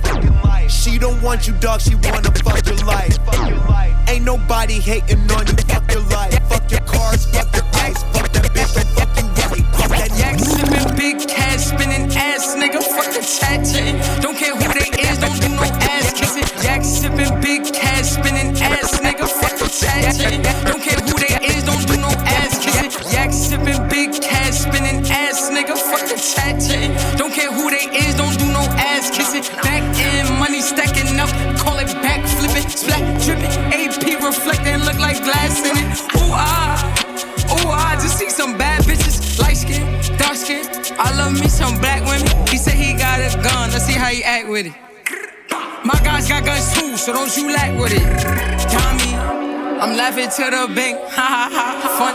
She 0.70 0.98
don't 0.98 1.20
want 1.20 1.46
you, 1.46 1.52
dog. 1.60 1.82
She 1.82 1.94
wanna 1.94 2.32
fuck 2.42 2.64
your 2.64 2.76
life. 2.86 3.18
Ain't 4.08 4.24
nobody 4.24 4.80
hating 4.80 5.30
on 5.30 5.46
you. 5.46 5.52
Fuck 5.68 5.92
your 5.92 6.00
life. 6.04 6.40
Fuck 6.48 6.70
your 6.70 6.80
cars. 6.80 7.26
Fuck 7.26 7.54
your 7.54 7.66
ice. 7.74 8.02
Fuck 8.14 8.32
that 8.32 8.46
bitch. 8.54 8.72
Don't 8.74 8.88
fuck 8.96 9.14
you 9.20 9.28
right. 9.44 9.76
Fuck 9.76 9.90
that 9.90 10.10
Yak 10.16 10.38
sipping, 10.38 10.96
big 10.96 11.28
cash 11.28 11.66
spinning 11.66 12.10
ass 12.16 12.56
nigga. 12.56 12.82
Fuck 12.82 13.12
the 13.12 13.20
chat. 13.20 13.60
Don't 14.22 14.38
care 14.38 14.56
who 14.56 14.66
they 14.72 14.88
is. 15.10 15.19
With 44.62 44.74
it. 44.74 44.80
My 45.84 45.98
guys 46.04 46.28
got 46.28 46.44
guns 46.44 46.72
too, 46.74 46.96
so 46.96 47.12
don't 47.12 47.34
you 47.36 47.52
lack 47.52 47.78
with 47.78 47.92
it. 47.92 48.02
Tommy, 48.70 49.14
I'm 49.80 49.96
laughing 49.96 50.28
to 50.28 50.50
the 50.50 50.74
bank, 50.74 50.98
ha 51.10 51.48
ha 51.50 51.78
ha, 51.82 51.88
fun. 51.98 52.14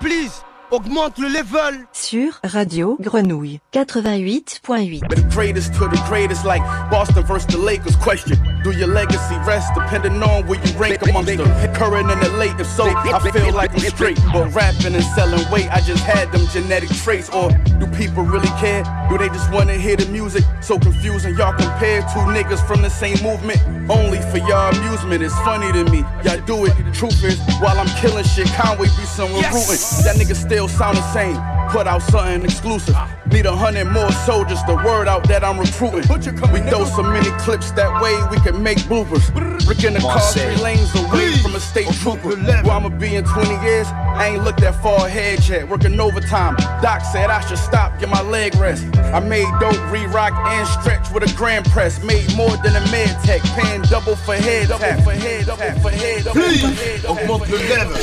Please, 0.00 0.43
augmente 0.74 1.18
le 1.18 1.28
level. 1.28 1.86
Sur 1.92 2.40
Radio 2.42 2.96
Grenouille 3.00 3.60
88.8. 3.72 5.00
The 5.08 5.22
greatest 5.34 5.72
to 5.74 5.88
the 5.88 6.00
greatest, 6.08 6.44
like 6.44 6.62
Boston 6.90 7.22
versus 7.24 7.46
the 7.46 7.58
Lakers. 7.58 7.96
Question: 7.96 8.36
Do 8.64 8.70
your 8.72 8.88
legacy 8.88 9.36
rest 9.46 9.68
depending 9.74 10.22
on 10.22 10.46
where 10.46 10.58
you 10.60 10.72
rank 10.78 11.00
amongst 11.08 11.36
the 11.36 11.68
current 11.74 12.10
and 12.10 12.20
the 12.20 12.28
late? 12.38 12.58
If 12.58 12.66
so, 12.66 12.84
I 12.86 13.18
feel 13.30 13.52
like 13.54 13.72
I'm 13.72 13.80
straight. 13.80 14.18
But 14.32 14.52
rapping 14.54 14.94
and 14.94 15.04
selling 15.16 15.44
weight, 15.50 15.68
I 15.70 15.80
just 15.80 16.02
had 16.04 16.30
them 16.32 16.46
genetic 16.52 16.90
traits. 16.90 17.28
Or 17.30 17.50
do 17.78 17.86
people 17.96 18.24
really 18.24 18.50
care? 18.60 18.82
Do 19.08 19.18
they 19.18 19.28
just 19.28 19.50
wanna 19.52 19.74
hear 19.74 19.96
the 19.96 20.06
music? 20.06 20.44
So 20.60 20.78
confusing, 20.78 21.34
y'all 21.36 21.52
compare 21.54 22.00
two 22.12 22.24
niggas 22.34 22.66
from 22.66 22.82
the 22.82 22.90
same 22.90 23.16
movement. 23.22 23.60
Only 23.90 24.18
for 24.30 24.38
y'all 24.38 24.74
amusement. 24.74 25.22
It's 25.22 25.34
funny 25.40 25.70
to 25.72 25.84
me. 25.90 26.04
Y'all 26.24 26.40
do 26.46 26.64
it. 26.66 26.72
Truth 26.94 27.22
is, 27.24 27.38
while 27.60 27.78
I'm 27.78 27.88
killing 28.00 28.24
shit, 28.24 28.48
Conway 28.54 28.86
be 28.88 29.04
somewhere 29.04 29.42
Yes. 29.42 29.54
rooting. 29.54 30.04
That 30.04 30.16
nigga 30.16 30.34
still 30.36 30.63
sound 30.68 30.96
the 30.96 31.12
same. 31.12 31.36
Put 31.70 31.86
out 31.86 32.02
something 32.02 32.44
exclusive. 32.44 32.96
Need 33.32 33.46
a 33.46 33.56
hundred 33.56 33.86
more 33.86 34.10
soldiers. 34.12 34.62
The 34.66 34.76
word 34.76 35.08
out 35.08 35.26
that 35.28 35.42
I'm 35.42 35.58
recruiting. 35.58 36.04
We 36.52 36.60
throw 36.70 36.84
so 36.84 37.02
many 37.02 37.30
clips 37.40 37.70
that 37.72 37.90
way 38.02 38.14
we 38.30 38.38
can 38.44 38.62
make 38.62 38.78
bloopers. 38.86 39.24
Rick 39.68 39.82
in 39.84 39.94
the 39.94 40.00
car 40.00 40.20
three 40.20 40.56
lanes 40.62 40.94
away 40.94 41.32
from 41.42 41.54
a 41.54 41.60
state 41.60 41.88
trooper. 42.02 42.36
Where 42.36 42.70
I'ma 42.70 42.90
be 42.90 43.16
in 43.16 43.24
20 43.24 43.48
years? 43.64 43.86
I 43.88 44.28
ain't 44.34 44.44
looked 44.44 44.60
that 44.60 44.80
far 44.82 45.06
ahead 45.06 45.46
yet. 45.48 45.68
Working 45.68 45.98
overtime. 45.98 46.54
Doc 46.82 47.02
said 47.12 47.30
I 47.30 47.40
should 47.46 47.58
stop, 47.58 47.98
get 47.98 48.08
my 48.08 48.22
leg 48.22 48.54
rest. 48.56 48.84
I 49.12 49.20
made 49.20 49.48
dope, 49.58 49.80
re-rock 49.90 50.32
and 50.32 50.68
stretch 50.68 51.10
with 51.10 51.24
a 51.24 51.34
grand 51.36 51.64
press. 51.66 52.02
Made 52.04 52.34
more 52.36 52.56
than 52.58 52.76
a 52.76 52.80
med 52.90 53.08
tech. 53.24 53.42
Paying 53.56 53.82
double 53.82 54.16
for 54.16 54.34
head 54.34 54.68
double 54.68 55.02
for 55.02 55.12
head, 55.12 55.46
double 55.46 55.80
for 55.80 55.90
head, 55.90 56.24
double 56.24 56.40
for 56.42 56.68
head. 56.68 57.04
Augmente 57.06 57.48
le 57.48 57.58
level. 57.68 57.96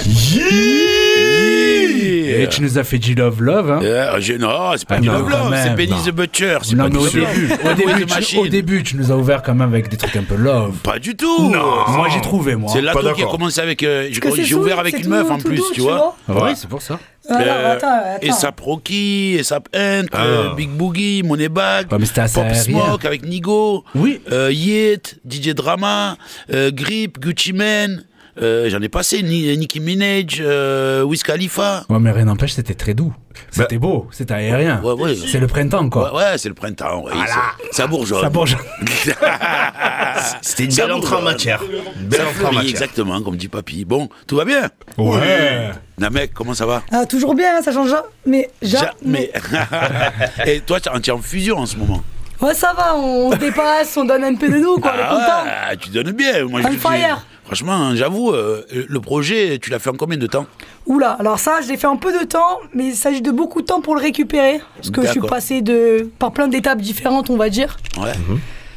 Et 2.34 2.48
tu 2.50 2.62
nous 2.62 2.78
as 2.78 2.84
fait 2.84 2.98
du 2.98 3.14
Love 3.14 3.42
Love. 3.42 3.72
Hein. 3.72 3.80
Yeah, 3.84 4.20
je- 4.20 4.34
non, 4.34 4.74
c'est 4.78 4.88
pas 4.88 4.96
ah, 4.96 5.02
Ah 5.14 5.50
non, 5.50 5.52
c'est 5.64 5.76
Benny 5.76 5.92
non. 5.92 6.04
the 6.06 6.12
Butcher. 6.12 6.58
C'est 6.64 6.76
Non, 6.76 6.90
pas 6.90 6.98
au 6.98 7.08
début, 7.08 7.22
au, 7.24 7.74
début, 7.74 7.94
The 7.94 8.08
tu, 8.08 8.14
Machine. 8.14 8.40
au 8.40 8.48
début, 8.48 8.84
tu 8.84 8.96
nous 8.98 9.12
as 9.12 9.16
ouvert 9.16 9.42
quand 9.42 9.54
même 9.56 9.70
avec 9.70 9.90
des 9.90 9.98
trucs 9.98 10.16
un 10.16 10.24
peu 10.24 10.36
love. 10.36 10.76
Pas 10.84 11.00
du 11.00 11.16
tout. 11.16 11.50
Moi, 11.50 12.08
j'ai 12.14 12.22
trouvé, 12.22 12.56
moi. 12.56 12.70
C'est 12.74 12.82
Pas 12.82 12.94
Lato 13.02 13.14
qui 13.14 13.24
a 13.24 13.28
commencé 13.28 13.60
avec. 13.62 13.84
euh, 13.84 14.08
j'ai- 14.12 14.20
que 14.20 14.32
c'est 14.32 14.44
j'ai 14.44 14.56
ouvert 14.56 14.80
avec 14.80 15.00
une 15.00 15.10
meuf 15.10 15.30
en 15.30 15.38
plus, 15.40 15.62
tu 15.74 15.82
vois. 15.82 16.16
Ouais, 16.28 16.54
c'est 16.56 16.68
pour 16.70 16.82
ça. 16.82 17.00
Alors, 17.30 17.42
Euh, 17.56 17.74
attends, 17.76 17.88
attends. 17.88 18.18
Et 18.22 18.32
Sap 18.32 18.60
Rocky, 18.60 19.36
et 19.38 19.44
Sap 19.44 19.70
Ent, 19.76 20.06
euh, 20.16 20.56
Big 20.56 20.70
Boogie, 20.70 21.22
Moneybag, 21.24 21.86
Ouais, 21.92 22.00
Pop 22.00 22.18
aérien. 22.38 22.54
Smoke 22.56 23.06
avec 23.06 23.24
Nigo, 23.26 23.84
Oui. 23.94 24.22
euh, 24.32 24.52
Yet, 24.52 25.20
DJ 25.24 25.50
Drama, 25.54 26.18
euh, 26.52 26.72
Grip, 26.74 27.20
Gucci 27.20 27.54
Mane, 27.54 28.04
euh, 28.42 28.70
j'en 28.70 28.82
ai 28.82 28.90
passé, 28.90 29.24
Ni- 29.24 29.58
Nicki 29.58 29.80
Minaj, 29.80 30.38
euh, 30.42 31.02
Wiz 31.04 31.24
Khalifa. 31.24 31.84
Ouais, 31.90 32.00
mais 32.00 32.12
rien 32.12 32.26
n'empêche, 32.26 32.54
c'était 32.54 32.74
très 32.76 32.94
doux. 32.94 33.14
C'était 33.50 33.78
beau, 33.78 34.08
c'était 34.12 34.34
aérien. 34.34 34.82
Ouais, 34.84 34.94
ouais. 34.94 35.16
C'est 35.16 35.40
le 35.40 35.48
printemps, 35.48 35.90
quoi. 35.90 36.14
Ouais, 36.14 36.20
ouais, 36.24 36.38
c'est 36.38 36.50
le 36.50 36.54
printemps. 36.56 37.04
ouais, 37.04 37.12
c'est- 37.26 37.76
Ça 37.76 37.88
bourgeonne. 37.88 38.22
Ça 38.22 38.30
bourgeonne. 38.30 38.60
C'était 40.42 40.66
une 40.66 40.76
belle 40.76 40.92
entrée 40.92 41.16
en 41.16 41.22
matière. 41.22 41.62
Une 42.00 42.08
belle 42.08 42.22
entrée 42.22 42.46
en 42.46 42.52
matière. 42.52 42.70
exactement, 42.72 43.22
comme 43.22 43.38
dit 43.38 43.48
papy. 43.48 43.86
Bon, 43.86 44.10
tout 44.28 44.36
va 44.36 44.46
bien? 44.46 44.70
Ouais. 44.98 45.72
Na 45.98 46.10
mec, 46.10 46.34
comment 46.34 46.54
ça 46.54 46.66
va? 46.66 46.84
Ah, 46.92 47.06
toujours 47.06 47.34
bien, 47.36 47.58
hein, 47.58 47.62
ça 47.64 47.72
change 47.72 47.90
jamais. 47.90 48.04
Mais 48.26 48.50
jamais. 48.62 49.32
Et 50.46 50.60
toi, 50.62 50.80
tu 50.80 50.90
es- 50.90 51.12
en 51.12 51.18
fusion 51.20 51.58
en 51.58 51.66
ce 51.66 51.78
moment? 51.78 52.04
Ouais, 52.42 52.54
ça 52.56 52.74
va, 52.76 52.96
on 52.96 53.32
se 53.32 53.38
dépasse, 53.38 53.96
on 53.98 54.06
donne 54.06 54.24
un 54.24 54.36
peu 54.36 54.50
de 54.50 54.58
nous, 54.58 54.78
quoi, 54.80 54.94
on 54.96 55.00
est 55.00 55.08
content. 55.10 55.44
Ah 55.46 55.70
ouais, 55.72 55.78
tu 55.78 55.90
donnes 55.90 56.12
bien. 56.12 56.44
Moi, 56.46 56.62
On 56.64 56.72
je- 56.72 56.78
fire. 56.78 57.26
Franchement, 57.52 57.94
j'avoue, 57.98 58.32
euh, 58.32 58.62
le 58.72 59.00
projet, 59.02 59.60
tu 59.62 59.72
l'as 59.72 59.80
fait 59.80 59.90
en 59.90 59.96
combien 59.98 60.18
de 60.18 60.26
temps? 60.26 60.46
Oula, 60.86 61.18
alors 61.20 61.38
ça, 61.38 61.60
je 61.62 61.68
l'ai 61.68 61.76
fait 61.76 61.86
un 61.86 61.98
peu 61.98 62.18
de 62.18 62.24
temps, 62.24 62.62
mais 62.74 62.86
il 62.86 62.96
s'agit 62.96 63.22
de 63.22 63.30
beaucoup 63.30 63.62
de 63.62 63.66
temps 63.66 63.82
pour 63.82 63.94
le 63.94 64.00
récupérer. 64.00 64.62
Parce 64.78 64.90
que 64.90 65.02
je 65.06 65.12
suis 65.12 65.20
passé 65.20 65.62
de, 65.62 66.10
par 66.18 66.32
plein 66.32 66.48
d'étapes 66.48 66.80
différentes, 66.80 67.30
on 67.30 67.36
va 67.36 67.50
dire. 67.50 67.76
Ouais. 67.98 68.14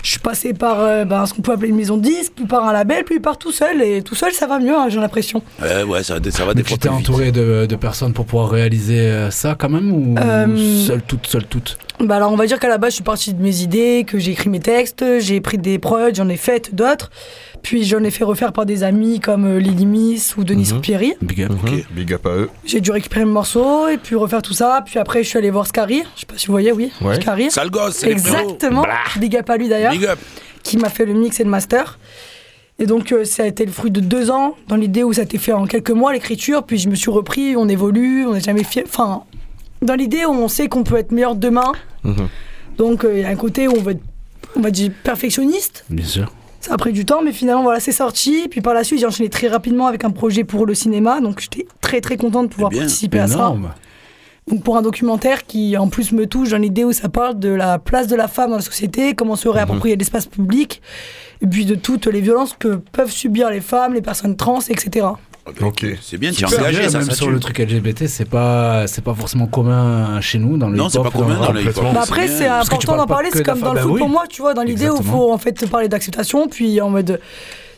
Je 0.02 0.10
suis 0.10 0.18
passé 0.18 0.54
par 0.54 0.80
euh, 0.80 1.04
ben, 1.04 1.24
ce 1.24 1.32
qu'on 1.32 1.40
peut 1.40 1.52
appeler 1.52 1.68
une 1.68 1.76
maison 1.76 1.96
de 1.96 2.02
disques, 2.02 2.32
puis 2.34 2.46
par 2.46 2.64
un 2.64 2.72
label, 2.72 3.04
puis 3.04 3.20
par 3.20 3.38
tout 3.38 3.52
seul. 3.52 3.80
Et 3.80 4.02
tout 4.02 4.16
seul, 4.16 4.32
ça 4.32 4.48
va 4.48 4.58
mieux, 4.58 4.74
hein, 4.76 4.88
j'ai 4.88 4.98
l'impression. 4.98 5.40
Ouais, 5.62 5.84
ouais, 5.84 6.02
ça, 6.02 6.16
ça 6.30 6.44
va 6.44 6.52
des 6.52 6.64
tu 6.64 6.76
t'es 6.76 6.88
entouré 6.88 7.30
de, 7.30 7.66
de 7.66 7.76
personnes 7.76 8.12
pour 8.12 8.26
pouvoir 8.26 8.50
réaliser 8.50 8.98
euh, 8.98 9.30
ça 9.30 9.54
quand 9.56 9.70
même 9.70 9.92
ou 9.92 10.16
Euh, 10.18 10.84
seule 10.84 11.00
toute, 11.00 11.28
seule 11.28 11.46
toute 11.46 11.78
Bah 12.00 12.16
alors 12.16 12.32
on 12.32 12.36
va 12.36 12.46
dire 12.46 12.58
qu'à 12.58 12.68
la 12.68 12.76
base 12.76 12.90
je 12.90 12.96
suis 12.96 13.04
partie 13.04 13.32
de 13.32 13.40
mes 13.40 13.60
idées, 13.62 14.04
que 14.06 14.18
j'ai 14.18 14.32
écrit 14.32 14.50
mes 14.50 14.60
textes, 14.60 15.02
j'ai 15.20 15.40
pris 15.40 15.58
des 15.58 15.78
prods, 15.78 16.12
j'en 16.12 16.28
ai 16.28 16.36
fait 16.36 16.74
d'autres, 16.74 17.10
puis 17.64 17.82
j'en 17.82 18.04
ai 18.04 18.10
fait 18.12 18.22
refaire 18.24 18.52
par 18.52 18.66
des 18.66 18.84
amis 18.84 19.18
comme 19.20 19.44
euh, 19.46 19.58
Lily 19.58 19.86
Miss 19.86 20.36
ou 20.36 20.44
Denis 20.44 20.70
Pierry. 20.82 21.14
Big 21.22 21.42
up. 21.42 21.52
Big 21.90 22.12
up 22.12 22.26
à 22.26 22.30
eux. 22.36 22.50
J'ai 22.64 22.80
dû 22.80 22.90
récupérer 22.92 23.24
mes 23.24 23.32
morceaux 23.32 23.88
et 23.88 23.96
puis 23.96 24.14
refaire 24.14 24.42
tout 24.42 24.52
ça, 24.52 24.82
puis 24.86 24.98
après 24.98 25.24
je 25.24 25.28
suis 25.30 25.38
allé 25.38 25.50
voir 25.50 25.66
Scary, 25.66 26.02
je 26.14 26.20
sais 26.20 26.26
pas 26.26 26.34
si 26.36 26.46
vous 26.46 26.52
voyez, 26.52 26.70
oui, 26.72 26.92
Ouais. 27.00 27.16
Scary. 27.16 27.50
Sale 27.50 27.70
gosse, 27.70 27.96
c'est. 27.96 28.10
Exactement, 28.10 28.82
Blah. 28.82 28.94
big 29.18 29.34
up 29.36 29.48
à 29.50 29.56
lui 29.56 29.68
d'ailleurs, 29.68 29.92
Big 29.92 30.04
up. 30.04 30.18
qui 30.62 30.76
m'a 30.76 30.88
fait 30.90 31.06
le 31.06 31.14
mix 31.14 31.40
et 31.40 31.44
le 31.44 31.50
master. 31.50 31.98
Et 32.78 32.86
donc 32.86 33.12
euh, 33.12 33.24
ça 33.24 33.44
a 33.44 33.46
été 33.46 33.64
le 33.64 33.72
fruit 33.72 33.90
de 33.90 34.00
deux 34.00 34.30
ans, 34.30 34.56
dans 34.68 34.76
l'idée 34.76 35.02
où 35.02 35.12
ça 35.12 35.22
a 35.22 35.24
été 35.24 35.38
fait 35.38 35.52
en 35.52 35.66
quelques 35.66 35.90
mois 35.90 36.12
l'écriture, 36.12 36.64
puis 36.64 36.76
je 36.78 36.88
me 36.88 36.94
suis 36.94 37.10
repris, 37.10 37.56
on 37.56 37.68
évolue, 37.68 38.26
on 38.26 38.34
n'est 38.34 38.40
jamais 38.40 38.64
fier, 38.64 38.84
enfin, 38.86 39.22
dans 39.80 39.94
l'idée 39.94 40.24
où 40.26 40.30
on 40.32 40.48
sait 40.48 40.68
qu'on 40.68 40.82
peut 40.84 40.96
être 40.96 41.12
meilleur 41.12 41.34
demain, 41.34 41.72
donc 42.76 43.04
euh, 43.04 43.12
il 43.16 43.20
y 43.22 43.24
a 43.24 43.28
un 43.28 43.36
côté 43.36 43.68
où 43.68 43.72
on 43.78 43.82
va 43.82 43.92
être, 43.92 44.02
on 44.56 44.60
va 44.60 44.70
dire, 44.70 44.90
perfectionniste. 45.02 45.84
Bien 45.88 46.04
sûr. 46.04 46.32
Ça 46.64 46.72
a 46.72 46.76
pris 46.78 46.92
du 46.92 47.04
temps, 47.04 47.20
mais 47.22 47.32
finalement, 47.32 47.62
voilà, 47.62 47.78
c'est 47.78 47.92
sorti. 47.92 48.48
Puis 48.48 48.62
par 48.62 48.72
la 48.72 48.84
suite, 48.84 48.98
j'ai 48.98 49.04
enchaîné 49.04 49.28
très 49.28 49.48
rapidement 49.48 49.86
avec 49.86 50.02
un 50.02 50.10
projet 50.10 50.44
pour 50.44 50.64
le 50.64 50.72
cinéma. 50.72 51.20
Donc 51.20 51.38
j'étais 51.40 51.66
très 51.82 52.00
très 52.00 52.16
contente 52.16 52.48
de 52.48 52.54
pouvoir 52.54 52.70
bien, 52.70 52.80
participer 52.80 53.18
à 53.18 53.28
ça. 53.28 53.54
Donc 54.46 54.62
pour 54.62 54.78
un 54.78 54.80
documentaire 54.80 55.44
qui 55.44 55.76
en 55.76 55.88
plus 55.88 56.12
me 56.12 56.26
touche 56.26 56.48
dans 56.48 56.56
l'idée 56.56 56.82
où 56.84 56.92
ça 56.92 57.10
parle 57.10 57.38
de 57.38 57.50
la 57.50 57.78
place 57.78 58.06
de 58.06 58.16
la 58.16 58.28
femme 58.28 58.48
dans 58.48 58.56
la 58.56 58.62
société, 58.62 59.14
comment 59.14 59.36
se 59.36 59.46
réapproprier 59.46 59.94
l'espace 59.96 60.24
public, 60.24 60.80
et 61.42 61.46
puis 61.46 61.66
de 61.66 61.74
toutes 61.74 62.06
les 62.06 62.22
violences 62.22 62.56
que 62.58 62.76
peuvent 62.76 63.10
subir 63.10 63.50
les 63.50 63.60
femmes, 63.60 63.92
les 63.92 64.00
personnes 64.00 64.34
trans, 64.34 64.60
etc. 64.60 65.06
Ok. 65.62 65.86
C'est 66.00 66.16
bien, 66.16 66.32
tu 66.32 66.44
engagé, 66.44 66.80
bien, 66.80 66.88
ça, 66.88 66.98
même 66.98 67.10
ça 67.10 67.14
sur 67.14 67.30
le 67.30 67.38
truc 67.38 67.58
LGBT, 67.58 68.06
c'est 68.06 68.28
pas, 68.28 68.86
c'est 68.86 69.04
pas 69.04 69.14
forcément 69.14 69.46
commun 69.46 70.20
chez 70.22 70.38
nous 70.38 70.56
dans 70.56 70.68
le 70.68 70.76
Non, 70.76 70.88
c'est 70.88 71.02
pas 71.02 71.10
commun 71.10 71.38
dans 71.38 71.52
le. 71.52 71.62
Bah 71.92 72.00
après, 72.02 72.28
c'est 72.28 72.46
que 72.46 72.62
important 72.62 72.96
d'en 72.96 73.06
parler, 73.06 73.28
que 73.30 73.38
c'est 73.38 73.44
comme 73.44 73.60
dans 73.60 73.74
le 73.74 73.80
foot 73.80 73.92
Bah 73.92 73.98
pour 73.98 74.08
moi, 74.08 74.24
tu 74.28 74.40
vois, 74.40 74.54
dans 74.54 74.62
l'idée 74.62 74.88
où 74.88 74.96
il 74.98 75.04
faut 75.04 75.30
en 75.30 75.38
fait 75.38 75.68
parler 75.68 75.88
d'acceptation, 75.88 76.48
puis 76.48 76.80
en 76.80 76.90
mode. 76.90 77.20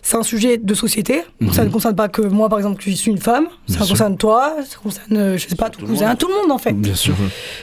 C'est 0.02 0.16
un 0.16 0.22
sujet 0.22 0.56
de 0.56 0.72
société, 0.72 1.24
donc 1.40 1.52
ça 1.52 1.64
ne 1.64 1.68
concerne 1.68 1.96
pas 1.96 2.06
que 2.06 2.22
moi 2.22 2.48
par 2.48 2.60
exemple 2.60 2.80
qui 2.80 2.96
suis 2.96 3.10
une 3.10 3.18
femme, 3.18 3.48
ça 3.66 3.78
sûr. 3.78 3.88
concerne 3.88 4.16
toi, 4.16 4.54
ça 4.64 4.76
concerne, 4.80 5.16
euh, 5.16 5.36
je 5.36 5.48
sais 5.48 5.56
pas, 5.56 5.68
tout 5.68 5.84
le 5.84 6.42
monde 6.42 6.52
en 6.52 6.58
fait. 6.58 6.74
Bien 6.74 6.94
sûr. 6.94 7.16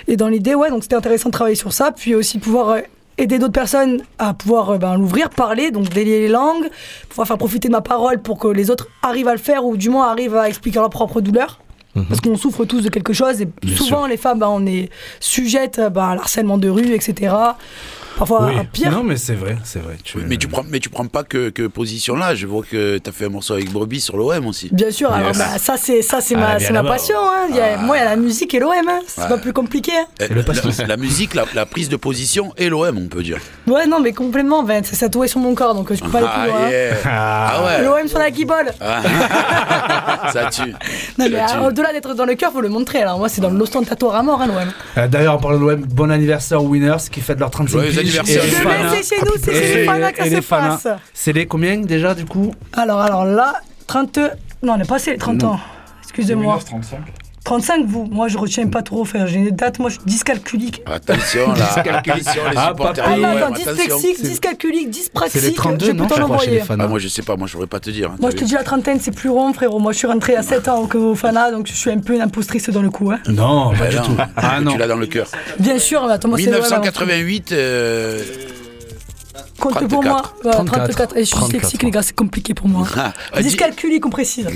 Et 0.10 0.18
dans 0.18 0.28
l'idée, 0.28 0.54
ouais, 0.54 0.70
donc 0.70 0.84
c'était 0.84 0.98
intéressant 0.98 1.30
de 1.30 1.34
travailler 1.34 1.56
sur 1.56 1.72
ça, 1.72 1.94
puis 1.94 2.16
aussi 2.16 2.40
pouvoir 2.40 2.70
euh, 2.72 2.80
aider 3.18 3.40
d'autres 3.40 3.54
personnes 3.54 4.02
à 4.20 4.34
pouvoir 4.34 4.72
euh, 4.72 4.78
ben, 4.78 4.98
l'ouvrir, 4.98 5.30
parler, 5.30 5.72
donc 5.72 5.90
délier 5.90 6.22
les 6.22 6.28
langues, 6.30 6.70
pouvoir 7.10 7.28
faire 7.28 7.38
profiter 7.38 7.68
de 7.68 7.74
ma 7.74 7.82
parole 7.82 8.22
pour 8.22 8.40
que 8.40 8.48
les 8.48 8.70
autres 8.70 8.88
arrivent 9.02 9.28
à 9.28 9.34
le 9.34 9.40
faire 9.40 9.66
ou 9.66 9.78
du 9.78 9.90
moins 9.90 10.10
arrivent 10.10 10.36
à 10.36 10.48
expliquer 10.48 10.80
leur 10.80 10.90
propre 10.90 11.22
douleur. 11.22 11.60
Parce 12.10 12.22
qu'on 12.22 12.36
souffre 12.38 12.66
tous 12.66 12.82
de 12.82 12.90
quelque 12.90 13.14
chose 13.14 13.40
et 13.40 13.48
Bien 13.62 13.76
souvent 13.78 14.00
sûr. 14.00 14.08
les 14.08 14.18
femmes, 14.18 14.40
ben, 14.40 14.48
on 14.50 14.66
est 14.66 14.90
sujettes 15.20 15.78
euh, 15.78 15.90
ben, 15.90 16.10
à 16.10 16.16
l'harcèlement 16.16 16.58
de 16.58 16.68
rue, 16.68 16.94
etc. 16.94 17.36
Parfois 18.18 18.46
Oui. 18.48 18.60
à 18.60 18.64
pire. 18.64 18.92
Non, 18.92 19.04
mais 19.04 19.18
c'est 19.18 19.34
vrai, 19.36 19.58
c'est 19.64 19.80
vrai. 19.80 19.96
Tu... 20.04 20.18
Mais 20.20 20.38
tu 20.38 20.48
prends, 20.48 20.64
mais 20.70 20.80
tu 20.80 20.90
prends 20.90 21.06
pas 21.08 21.24
que, 21.24 21.50
que 21.50 21.68
position 21.68 22.16
là. 22.16 22.36
Je 22.36 22.46
vois 22.48 22.64
que 22.64 22.98
t'as 23.00 23.12
fait 23.12 23.26
un 23.26 23.30
morceau 23.30 23.54
avec 23.54 23.72
Brebis 23.72 24.02
sur 24.02 24.18
l'OM 24.18 24.46
aussi. 24.48 24.70
Bien 24.72 24.92
sûr, 24.92 25.12
alors 25.12 25.30
Yes. 25.30 25.38
bah, 25.38 25.58
ça 25.58 25.76
c'est 25.78 26.02
ça 26.02 26.22
c'est 26.22 26.36
Ah, 26.36 26.58
ma, 26.72 26.82
ma 26.84 26.90
passion. 26.90 27.16
hein. 27.20 27.48
Il 27.50 27.56
y 27.56 27.60
a- 27.60 27.78
Moi 27.78 27.98
il 27.98 28.00
y 28.00 28.04
a 28.04 28.06
la 28.06 28.16
musique 28.16 28.54
et 28.54 28.60
l'OM, 28.60 28.72
hein. 28.88 29.00
c'est 29.08 29.22
Ouais. 29.22 29.28
pas 29.30 29.38
plus 29.38 29.54
compliqué. 29.54 29.92
hein. 29.94 30.06
Euh, 30.22 30.28
la, 30.80 30.86
la 30.88 30.98
musique, 30.98 31.34
la, 31.34 31.46
la 31.54 31.66
prise 31.66 31.90
de 31.90 31.96
position 31.96 32.54
et 32.58 32.70
l'OM, 32.70 32.98
on 32.98 33.08
peut 33.08 33.24
dire. 33.24 33.40
Ouais 33.68 33.86
non 33.88 34.00
mais 34.00 34.14
complètement, 34.14 34.64
ben, 34.64 34.84
c'est 34.84 34.98
tatoué 34.98 35.28
sur 35.28 35.40
mon 35.40 35.56
corps 35.56 35.74
donc 35.76 35.92
euh, 35.92 35.96
je 35.96 36.04
peux 36.04 36.10
pas 36.12 36.20
Ah, 36.24 36.46
le 36.46 36.52
coup. 36.52 36.58
hein. 36.58 36.70
yeah. 36.70 36.94
Ah 37.06 37.64
ouais. 37.66 37.84
L'OM 37.84 38.08
sur 38.08 38.20
la 38.20 38.30
guibole. 38.32 38.72
Ah. 38.80 39.02
Ça 40.34 40.50
tue. 40.50 40.72
Non 41.18 41.28
mais 41.30 41.32
Ça 41.40 41.46
tue. 41.54 41.58
euh, 41.58 41.68
au-delà 41.68 41.92
d'être 41.94 42.14
dans 42.14 42.26
le 42.26 42.36
cœur, 42.36 42.52
faut 42.52 42.62
le 42.62 42.70
montrer. 42.70 43.02
Alors 43.02 43.18
moi 43.20 43.30
c'est 43.30 43.42
dans 43.42 43.50
l'ostentatoire 43.50 44.16
à 44.16 44.24
mort 44.24 44.40
l'OM. 44.46 44.72
Euh, 44.98 45.08
D'ailleurs, 45.08 45.36
en 45.36 45.38
parlant 45.38 45.60
de 45.60 45.64
l'OM, 45.66 45.82
bon 45.82 46.10
anniversaire 46.12 46.64
aux 46.64 46.68
Winners 46.68 46.98
qui 47.12 47.22
fêtent 47.22 47.40
leur 47.40 47.50
35 47.52 47.72
Joyeux 47.72 47.90
piges. 47.90 47.98
Anniversaire. 48.04 48.44
C'est 48.92 49.16
chez 49.16 49.22
nous, 49.26 49.32
c'est 49.42 49.54
chez 49.54 49.76
les 49.76 49.86
Fana 49.86 50.12
que 50.12 50.24
ça 50.30 50.42
se 50.42 50.48
passe. 50.48 50.88
C'est 51.14 51.34
les 51.34 51.46
combien 51.46 51.78
déjà 51.78 52.14
du 52.14 52.26
coup? 52.26 52.54
Alors 52.74 53.02
alors 53.02 53.26
là 53.26 53.62
30 53.88 54.20
non 54.64 54.74
on 54.74 54.80
est 54.80 54.88
passé 54.88 55.12
les 55.12 55.18
30 55.18 55.42
Non. 55.44 55.50
ans. 55.54 55.60
Excusez-moi. 56.04 56.60
35 56.66 57.00
vous. 57.86 58.06
Moi 58.12 58.28
je 58.28 58.38
retiens 58.38 58.68
pas 58.68 58.82
trop 58.82 59.06
faire. 59.06 59.28
J'ai 59.28 59.44
des 59.44 59.52
dates, 59.52 59.80
moi 59.80 59.90
je 59.90 59.96
suis 59.96 60.04
dyscalculique. 60.06 60.82
Attention 60.86 61.54
là. 61.54 61.74
Attention 61.76 62.42
les 62.50 62.58
Ah, 62.58 62.68
supporters. 62.70 63.06
Ah 63.08 63.18
non, 63.18 63.28
attention. 63.38 63.74
dyslexique, 63.74 64.24
dyscalculique, 64.24 64.90
dyspraxique. 64.90 65.42
C'est 65.42 65.48
les 65.50 65.54
32, 65.54 65.86
je 65.88 65.92
non, 65.92 66.08
peux 66.08 66.16
t'en 66.16 66.24
envoyer. 66.24 66.62
Ah, 66.68 66.88
moi 66.88 67.00
je 67.00 67.08
sais 67.08 67.22
pas, 67.22 67.36
moi 67.36 67.48
je 67.48 67.54
saurais 67.54 67.68
pas 67.68 67.80
te 67.80 67.90
dire. 67.90 68.12
hein, 68.12 68.16
Moi, 68.20 68.32
je 68.32 68.38
te 68.38 68.44
dis 68.44 68.54
la 68.54 68.64
trentaine, 68.64 69.00
c'est 69.00 69.12
plus 69.16 69.30
rond, 69.30 69.54
frérot. 69.54 69.80
Moi, 69.80 69.92
je 69.92 69.98
suis 69.98 70.08
rentrée 70.08 70.36
à 70.36 70.44
7 70.44 70.68
ans 70.68 70.88
au 70.94 71.16
Fana, 71.16 71.52
donc 71.52 71.68
je 71.68 71.74
suis 71.74 71.90
un 71.92 72.00
peu 72.00 72.16
une 72.16 72.22
impostrice 72.22 72.70
dans 72.70 72.82
le 72.82 72.90
coup. 72.90 73.12
Hein. 73.12 73.20
Non, 73.28 73.72
pas 73.72 73.78
Bah 73.80 73.90
du 73.90 73.96
non, 73.98 74.04
tout. 74.04 74.18
Ah 74.38 74.62
non. 74.62 74.72
Tu 74.72 74.78
l'as 74.78 74.88
dans 74.88 74.96
le 74.98 75.08
cœur. 75.08 75.28
Bien 75.60 75.80
sûr, 75.80 76.04
attends, 76.10 76.30
moi, 76.30 76.38
c'est 76.38 76.46
l'OM 76.46 76.54
avant 76.56 76.64
tout. 76.64 76.70
1988. 76.82 77.52
euh, 77.52 78.22
Compte 79.60 79.88
pour 79.88 80.04
moi. 80.04 80.22
34. 80.22 80.36
Voilà, 80.44 80.58
34. 80.58 80.84
34. 80.92 81.18
Et 81.18 81.20
je 81.22 81.26
suis 81.26 81.32
34, 81.36 81.52
dyslexique, 81.54 81.84
les 81.84 81.92
gars, 81.92 82.02
c'est 82.02 82.16
compliqué 82.16 82.54
pour 82.54 82.68
moi. 82.68 82.88
ah, 82.98 83.14
ah, 83.34 83.42
Dyscalculique, 83.42 84.06
on 84.06 84.10
précise. 84.10 84.48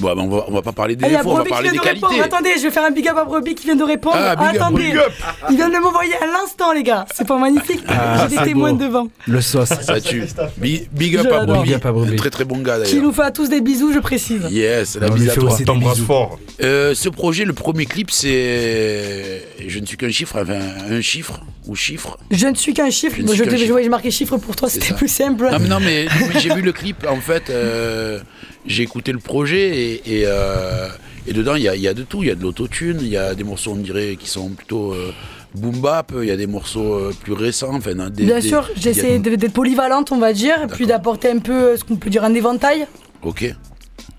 Bon, 0.00 0.14
bah, 0.14 0.22
on, 0.22 0.28
va, 0.28 0.44
on 0.48 0.52
va 0.52 0.62
pas 0.62 0.72
parler 0.72 0.96
des 0.96 1.06
défauts, 1.08 1.30
on 1.30 1.34
va 1.34 1.44
Brebis 1.44 1.44
qui 1.44 1.50
parler 1.50 1.70
vient 1.70 1.72
des 1.72 1.78
de 1.88 1.94
répondre. 1.94 2.08
qualités. 2.12 2.34
Attendez, 2.34 2.50
je 2.56 2.62
vais 2.62 2.70
faire 2.70 2.84
un 2.84 2.90
big 2.90 3.08
up 3.08 3.16
à 3.18 3.24
Brebis 3.24 3.54
qui 3.54 3.66
vient 3.66 3.76
de 3.76 3.84
répondre. 3.84 4.16
Ah, 4.18 4.36
big 4.36 4.46
up, 4.48 4.54
Attendez, 4.56 4.82
big 4.84 4.96
up. 4.96 5.12
il 5.50 5.56
vient 5.56 5.68
de 5.68 5.78
m'envoyer 5.78 6.14
à 6.16 6.26
l'instant, 6.26 6.72
les 6.72 6.82
gars. 6.82 7.04
C'est 7.14 7.26
pas 7.26 7.38
magnifique. 7.38 7.82
Ah, 7.88 8.26
J'ai 8.28 8.36
des 8.36 8.42
témoins 8.44 8.72
beau. 8.72 8.84
devant. 8.86 9.08
Le 9.28 9.40
sauce. 9.40 9.68
Ça 9.68 10.00
tue. 10.00 10.24
Big, 10.58 10.88
big 10.92 11.16
up 11.18 11.26
à. 11.32 11.42
Un 11.42 12.16
très 12.16 12.30
très 12.30 12.44
bon 12.44 12.58
gars 12.58 12.78
Qui 12.84 12.92
d'ailleurs. 12.92 13.02
nous 13.04 13.12
fait 13.12 13.22
à 13.22 13.30
tous 13.30 13.48
des 13.48 13.60
bisous, 13.60 13.92
je 13.92 13.98
précise. 13.98 14.42
Yes, 14.50 14.96
la 15.00 15.08
bise 15.10 15.28
à 15.30 15.34
toi. 15.34 15.56
bisous. 15.76 16.04
fort. 16.06 16.38
Euh, 16.62 16.94
ce 16.94 17.08
projet, 17.08 17.44
le 17.44 17.52
premier 17.52 17.86
clip, 17.86 18.10
c'est. 18.10 19.42
Je 19.66 19.78
ne 19.78 19.86
suis 19.86 19.96
qu'un 19.96 20.10
chiffre, 20.10 20.38
enfin 20.40 20.58
un 20.90 21.00
chiffre 21.00 21.40
ou 21.66 21.74
chiffre. 21.74 22.18
Je 22.30 22.46
ne 22.46 22.54
suis 22.54 22.74
qu'un 22.74 22.90
chiffre. 22.90 23.16
Je 23.18 23.44
Je 23.44 23.66
j'ai 23.82 23.88
marqué 23.88 24.10
chiffre 24.10 24.36
pour 24.36 24.56
toi, 24.56 24.68
c'était 24.68 24.94
plus 24.94 25.08
simple. 25.08 25.48
Non, 25.50 25.58
mais, 25.60 25.68
non, 25.68 25.80
mais 25.80 26.06
mais 26.32 26.40
j'ai 26.40 26.52
vu 26.54 26.62
le 26.62 26.72
clip, 26.72 27.06
en 27.08 27.16
fait, 27.20 27.50
euh, 27.50 28.20
j'ai 28.66 28.82
écouté 28.82 29.12
le 29.12 29.18
projet 29.18 29.68
et, 29.76 30.20
et, 30.20 30.22
euh, 30.26 30.88
et 31.26 31.32
dedans, 31.32 31.54
il 31.54 31.62
y 31.62 31.68
a, 31.68 31.74
il 31.76 31.82
y 31.82 31.88
a 31.88 31.94
de 31.94 32.02
tout. 32.02 32.22
Il 32.22 32.28
y 32.28 32.30
a 32.30 32.34
de 32.34 32.42
l'autotune, 32.42 32.98
il 33.00 33.08
y 33.08 33.16
a 33.16 33.34
des 33.34 33.44
morceaux, 33.44 33.72
on 33.72 33.76
dirait, 33.76 34.16
qui 34.18 34.28
sont 34.28 34.48
plutôt 34.50 34.92
euh, 34.92 35.12
boom 35.54 35.80
bap, 35.80 36.12
il 36.20 36.24
y 36.28 36.30
a 36.32 36.36
des 36.36 36.46
morceaux 36.46 37.10
plus 37.22 37.32
récents. 37.32 37.74
Enfin, 37.74 37.94
des- 38.10 38.24
Bien 38.24 38.40
des- 38.40 38.48
sûr, 38.48 38.60
a- 38.60 38.68
j'essaie 38.80 39.18
d'être 39.18 39.52
polyvalente, 39.52 40.10
on 40.12 40.18
va 40.18 40.32
dire, 40.32 40.62
et 40.64 40.66
puis 40.66 40.86
d'apporter 40.86 41.30
un 41.30 41.38
peu 41.38 41.76
ce 41.76 41.84
qu'on 41.84 41.96
peut 41.96 42.10
dire 42.10 42.24
un 42.24 42.34
éventail. 42.34 42.86
Ok. 43.22 43.54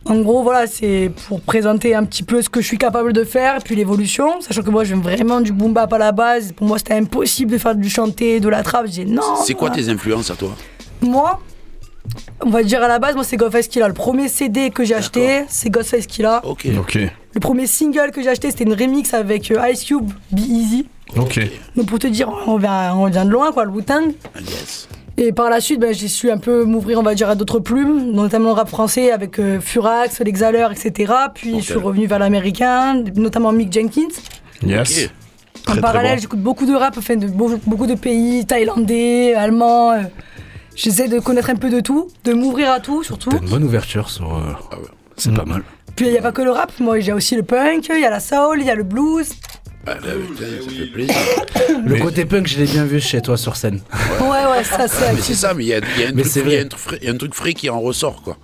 En 0.05 0.17
gros, 0.21 0.43
voilà, 0.43 0.67
c'est 0.67 1.11
pour 1.27 1.39
présenter 1.41 1.95
un 1.95 2.03
petit 2.03 2.23
peu 2.23 2.41
ce 2.41 2.49
que 2.49 2.59
je 2.61 2.67
suis 2.67 2.77
capable 2.77 3.13
de 3.13 3.23
faire, 3.23 3.55
et 3.57 3.59
puis 3.59 3.75
l'évolution, 3.75 4.41
sachant 4.41 4.61
que 4.61 4.69
moi, 4.69 4.83
je 4.83 4.93
viens 4.93 5.01
vraiment 5.01 5.39
du 5.39 5.53
boom 5.53 5.71
bap 5.73 5.91
à 5.93 5.97
la 5.97 6.11
base. 6.11 6.51
Pour 6.51 6.67
moi, 6.67 6.77
c'était 6.77 6.95
impossible 6.95 7.51
de 7.51 7.57
faire 7.57 7.73
du 7.75 7.89
chanté, 7.89 8.39
de 8.41 8.49
la 8.49 8.63
trappe. 8.63 8.87
J'ai 8.87 9.05
dit 9.05 9.11
non. 9.11 9.21
C'est 9.45 9.53
quoi 9.53 9.69
voilà. 9.69 9.81
tes 9.83 9.89
influences 9.89 10.29
à 10.29 10.35
toi 10.35 10.49
Moi, 11.01 11.39
on 12.45 12.49
va 12.49 12.63
dire 12.63 12.83
à 12.83 12.89
la 12.89 12.99
base, 12.99 13.15
moi, 13.15 13.23
c'est 13.23 13.37
Ghostface 13.37 13.69
Killa. 13.69 13.87
Le 13.87 13.93
premier 13.93 14.27
CD 14.27 14.71
que 14.71 14.83
j'ai 14.83 14.95
acheté, 14.95 15.45
c'est 15.47 15.69
Ghostface 15.69 16.05
Killa. 16.05 16.41
Ok. 16.45 16.67
Ok. 16.77 16.95
Le 17.33 17.39
premier 17.39 17.65
single 17.65 18.11
que 18.11 18.21
j'ai 18.21 18.29
acheté, 18.29 18.51
c'était 18.51 18.65
une 18.65 18.73
remix 18.73 19.13
avec 19.13 19.49
euh, 19.51 19.69
Ice 19.71 19.85
Cube, 19.85 20.11
Be 20.31 20.39
Easy. 20.39 20.85
Ok. 21.15 21.39
Donc 21.77 21.85
pour 21.87 21.97
te 21.99 22.07
dire, 22.07 22.29
on 22.45 22.57
vient, 22.57 22.93
on 22.95 23.05
vient 23.07 23.23
de 23.25 23.31
loin, 23.31 23.51
quoi, 23.53 23.63
le 23.63 23.71
Wu-Tang. 23.71 24.11
Ah, 24.35 24.39
Yes. 24.41 24.87
Et 25.17 25.31
par 25.31 25.49
la 25.49 25.59
suite, 25.61 25.79
ben, 25.79 25.93
j'ai 25.93 26.07
su 26.07 26.31
un 26.31 26.37
peu 26.39 26.63
m'ouvrir, 26.65 26.99
on 26.99 27.03
va 27.03 27.13
dire, 27.13 27.29
à 27.29 27.35
d'autres 27.35 27.59
plumes, 27.59 28.11
notamment 28.11 28.47
le 28.47 28.53
rap 28.53 28.69
français 28.69 29.11
avec 29.11 29.39
euh, 29.39 29.59
Furax, 29.59 30.19
l'Exhaleur, 30.21 30.71
etc. 30.71 31.13
Puis 31.35 31.59
je 31.59 31.65
suis 31.65 31.73
revenu 31.75 32.07
vers 32.07 32.19
l'américain, 32.19 33.03
notamment 33.15 33.51
Mick 33.51 33.71
Jenkins. 33.71 34.07
Yes. 34.65 35.09
En 35.09 35.63
Très, 35.63 35.71
très 35.73 35.81
parallèle, 35.81 36.15
bon. 36.15 36.21
j'écoute 36.21 36.39
beaucoup 36.41 36.65
de 36.65 36.73
rap, 36.73 36.95
enfin, 36.97 37.15
de 37.15 37.27
beau- 37.27 37.59
beaucoup 37.67 37.85
de 37.87 37.95
pays, 37.95 38.45
thaïlandais, 38.45 39.33
allemands. 39.35 39.91
euh. 39.91 40.01
J'essaie 40.75 41.07
de 41.07 41.19
connaître 41.19 41.51
un 41.51 41.55
peu 41.55 41.69
de 41.69 41.79
tout, 41.79 42.07
de 42.23 42.33
m'ouvrir 42.33 42.71
à 42.71 42.79
tout 42.79 43.03
surtout. 43.03 43.29
T'as 43.29 43.37
une 43.37 43.49
bonne 43.49 43.63
ouverture 43.63 44.09
sur. 44.09 44.33
euh, 44.35 44.39
Ah 44.71 44.77
ouais. 44.79 44.87
C'est 45.15 45.31
pas 45.33 45.45
mal. 45.45 45.61
Puis 45.95 46.07
il 46.07 46.11
n'y 46.11 46.17
a 46.17 46.21
pas 46.23 46.31
que 46.31 46.41
le 46.41 46.49
rap, 46.49 46.71
moi 46.79 46.99
j'ai 46.99 47.13
aussi 47.13 47.35
le 47.35 47.43
punk, 47.43 47.87
il 47.93 47.99
y 48.01 48.05
a 48.05 48.09
la 48.09 48.19
soul, 48.19 48.57
il 48.59 48.65
y 48.65 48.71
a 48.71 48.75
le 48.75 48.81
blues. 48.81 49.29
Ah, 49.85 49.95
là, 49.95 49.99
putain, 50.29 50.45
ça 50.63 50.69
fait 50.69 50.85
plaisir. 50.85 51.15
Le 51.85 51.99
côté 51.99 52.23
punk, 52.25 52.47
je 52.47 52.57
l'ai 52.57 52.65
bien 52.65 52.85
vu 52.85 53.01
chez 53.01 53.21
toi 53.21 53.35
sur 53.37 53.55
scène. 53.57 53.81
Ouais, 54.21 54.27
ouais, 54.51 54.63
ça 54.63 54.87
c'est. 54.87 55.13
Mais 55.13 55.21
c'est 55.21 55.33
ça, 55.33 55.53
mais 55.53 55.63
il 55.65 55.67
y 55.67 55.73
a, 55.73 55.79
il 55.79 56.01
y 56.01 56.05
a 56.05 56.09
un 56.09 56.11
Mais 56.13 56.21
truc 56.21 56.33
c'est 56.33 56.41
frais- 56.41 56.49
il 56.51 56.53
y 56.53 56.55
a 56.55 56.59
vrai. 56.59 56.65
un 56.65 56.69
truc 56.69 56.79
frais- 56.81 56.97
il 57.01 57.05
y 57.05 57.09
a 57.09 57.13
un 57.13 57.17
truc 57.17 57.33
frais 57.35 57.53
qui 57.53 57.69
en 57.69 57.79
ressort, 57.81 58.21
quoi. 58.23 58.37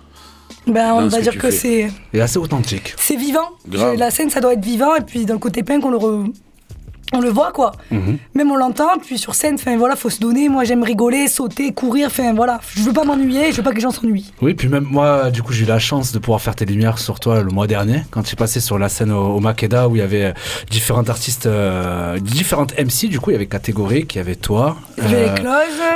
Ben, 0.66 0.92
on 0.92 1.00
Dans 1.02 1.06
ce 1.10 1.12
va 1.12 1.18
que 1.18 1.22
dire 1.22 1.32
tu 1.32 1.38
que 1.38 1.50
fais. 1.50 1.56
c'est. 1.56 2.18
Et 2.18 2.20
assez 2.20 2.38
authentique. 2.38 2.94
C'est 2.98 3.16
vivant. 3.16 3.48
Grave. 3.66 3.94
Je- 3.94 3.98
La 3.98 4.10
scène, 4.10 4.28
ça 4.28 4.40
doit 4.40 4.52
être 4.52 4.64
vivant. 4.64 4.94
Et 4.96 5.00
puis 5.00 5.24
dans 5.24 5.32
le 5.34 5.40
côté 5.40 5.62
punk, 5.62 5.84
on 5.86 5.90
le, 5.90 5.96
re- 5.96 6.30
on 7.12 7.20
le 7.20 7.28
voit, 7.28 7.52
quoi. 7.52 7.72
Mhm. 7.90 8.18
Même 8.34 8.50
on 8.50 8.56
l'entend. 8.56 8.98
Puis 9.04 9.18
sur 9.18 9.34
scène, 9.34 9.54
enfin 9.56 9.76
voilà, 9.76 9.96
faut 9.96 10.10
se 10.10 10.20
donner. 10.20 10.48
Moi, 10.48 10.64
j'aime 10.64 10.82
rigoler, 10.82 11.28
sauter, 11.28 11.72
courir. 11.72 12.06
Enfin 12.08 12.32
voilà, 12.34 12.60
je 12.74 12.82
veux 12.82 12.92
pas 12.92 13.04
m'ennuyer. 13.04 13.50
Je 13.52 13.56
veux 13.58 13.62
pas 13.62 13.70
que 13.70 13.76
les 13.76 13.80
gens 13.80 13.90
s'ennuient. 13.90 14.32
Oui, 14.42 14.54
puis 14.54 14.68
même 14.68 14.86
moi, 14.88 15.30
du 15.30 15.42
coup, 15.42 15.52
j'ai 15.52 15.64
eu 15.64 15.68
la 15.68 15.78
chance 15.78 16.12
de 16.12 16.18
pouvoir 16.18 16.40
faire 16.40 16.54
tes 16.54 16.64
lumières 16.64 16.98
sur 16.98 17.18
toi 17.20 17.42
le 17.42 17.50
mois 17.50 17.66
dernier, 17.66 18.02
quand 18.10 18.22
tu 18.22 18.34
es 18.34 18.36
passé 18.36 18.60
sur 18.60 18.78
la 18.78 18.88
scène 18.88 19.10
au, 19.12 19.36
au 19.36 19.40
Makeda, 19.40 19.88
où 19.88 19.96
il 19.96 19.98
y 19.98 20.02
avait 20.02 20.24
euh, 20.26 20.32
différents 20.70 21.08
artistes, 21.08 21.46
euh, 21.46 22.18
différentes 22.18 22.74
MC, 22.78 23.08
du 23.08 23.18
coup, 23.20 23.30
il 23.30 23.34
y 23.34 23.36
avait 23.36 23.46
catégorique, 23.46 24.14
il 24.14 24.18
y 24.18 24.20
avait 24.20 24.36
toi. 24.36 24.76
Je 24.98 25.02
vais 25.08 25.28
euh, 25.28 25.34
éclose. 25.36 25.52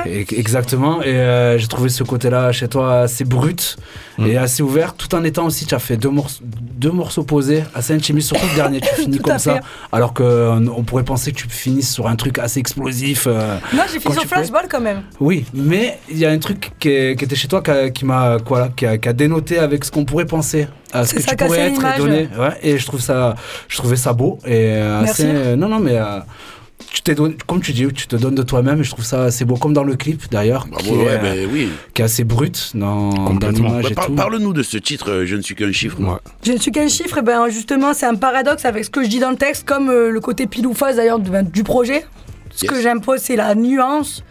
et- 0.07 0.27
Exactement, 0.39 1.03
et 1.03 1.07
euh, 1.15 1.59
j'ai 1.59 1.69
trouvé 1.69 1.89
ce 1.89 2.03
côté-là 2.05 2.51
chez 2.53 2.69
toi 2.69 3.01
assez 3.01 3.25
brut 3.25 3.77
et 4.25 4.37
assez 4.39 4.63
ouvert, 4.63 4.95
tout 4.95 5.13
en 5.15 5.25
étant 5.25 5.47
aussi, 5.47 5.67
tu 5.67 5.75
as 5.75 5.79
fait 5.81 5.97
deux, 5.97 6.09
morceaux 6.11 6.43
deux 6.45 6.91
morceaux 6.93 7.25
posés, 7.25 7.65
assez 7.75 7.93
intimistes, 7.95 8.29
surtout 8.29 8.47
le 8.51 8.55
dernier, 8.55 8.81
tu 8.97 9.03
finis 9.03 9.19
comme 9.19 9.39
ça, 9.39 9.55
fait. 9.57 9.61
alors 9.93 10.15
qu'on 10.15 10.67
on 10.69 10.83
pourrait 10.85 11.03
penser 11.05 11.33
que 11.33 11.37
tu 11.39 11.49
finisses 11.49 11.93
sur 11.93 12.07
un 12.09 12.17
truc 12.17 12.39
assez 12.39 12.59
explosif. 12.61 13.27
euh, 13.27 13.57
Non, 13.73 13.83
j'ai 13.93 14.01
fini 14.01 14.15
sur 14.15 14.25
Flashball 14.25 14.67
quand 14.69 14.81
même. 14.81 15.03
oui, 15.21 15.45
mais 15.55 15.99
il 16.11 16.19
y 16.19 16.27
a 16.27 16.31
un 16.31 16.39
truc 16.39 16.73
qui, 16.79 16.89
est- 16.89 17.17
qui 17.19 17.25
était 17.25 17.37
chez 17.37 17.49
toi 17.49 17.63
qui, 17.63 17.71
a- 17.71 17.91
qui 17.91 18.05
m'a 18.05 18.39
quoi 18.45 18.71
qui 18.75 18.87
a, 18.87 18.99
qui 18.99 19.09
a 19.09 19.13
dénoté 19.13 19.59
avec 19.59 19.85
ce 19.85 19.91
qu'on 19.91 20.05
pourrait 20.05 20.27
penser 20.27 20.67
à 20.93 21.05
ce 21.05 21.11
C'est 21.11 21.17
que 21.17 21.23
ça, 21.23 21.31
tu 21.37 21.45
pourrais 21.45 21.61
être 21.71 21.85
et 21.95 21.99
donner. 21.99 22.29
Ouais, 22.39 22.57
et 22.63 22.79
je 22.79 22.87
trouve 22.87 23.01
ça, 23.01 23.35
je 23.69 23.77
trouvais 23.77 23.97
ça 23.97 24.13
beau 24.13 24.39
et 24.47 24.75
Merci. 24.75 25.23
assez. 25.23 25.27
euh, 25.27 25.57
non, 25.57 25.69
non, 25.69 25.79
mais 25.81 25.97
euh, 25.97 26.19
tu 26.95 27.03
t'es 27.03 27.15
donné, 27.17 27.37
comme 27.47 27.61
tu 27.61 27.73
dis, 27.73 27.87
tu 27.93 28.07
te 28.07 28.15
donnes 28.17 28.37
de 28.37 28.43
toi-même 28.45 28.81
et 28.81 28.85
je 28.85 28.91
trouve 28.91 29.05
ça 29.05 29.25
assez 29.25 29.45
beau, 29.45 29.57
comme 29.57 29.73
dans 29.73 29.83
le 29.85 29.97
clip 29.97 30.31
d'ailleurs, 30.31 30.69
qui, 30.79 30.91
ouais, 30.93 31.07
euh, 31.09 31.19
ben 31.19 31.49
oui. 31.53 31.69
qui 31.93 32.03
est 32.03 32.05
assez 32.05 32.23
brut 32.25 32.71
dans, 32.75 33.11
dans 33.35 33.49
l'image 33.51 33.83
Bah, 33.83 33.89
et 33.91 33.95
par- 33.95 34.07
tout. 34.07 34.15
Parle-nous 34.15 34.53
de 34.53 34.63
ce 34.63 34.79
titre, 34.79 35.11
euh, 35.11 35.27
Je 35.27 35.35
ne 35.37 35.43
suis 35.43 35.55
qu'un 35.57 35.73
chiffre. 35.73 35.99
Ouais. 36.01 36.19
Je 36.45 36.53
ne 36.53 36.59
suis 36.59 36.71
qu'un 36.71 36.87
chiffre. 36.89 37.19
Et 37.19 37.23
ben 37.23 37.49
justement, 37.49 37.93
c'est 37.95 38.07
un 38.07 38.15
paradoxe 38.15 38.65
avec 38.65 38.85
ce 38.85 38.91
que 38.91 39.03
je 39.03 39.09
dis 39.09 39.19
dans 39.19 39.31
le 39.31 39.37
texte, 39.37 39.65
comme 39.67 39.91
euh, 39.91 40.11
le 40.11 40.21
côté 40.21 40.47
pile 40.47 40.67
ou 40.69 40.73
face 40.75 40.97
d'ailleurs 40.97 41.19
du, 41.19 41.31
ben, 41.31 41.43
du 41.45 41.65
projet. 41.65 42.05
Ce 42.55 42.65
Yes. 42.65 42.71
que 42.73 42.81
j'impose, 42.81 43.19
c'est 43.21 43.35
la 43.37 43.55
nuance. 43.57 44.23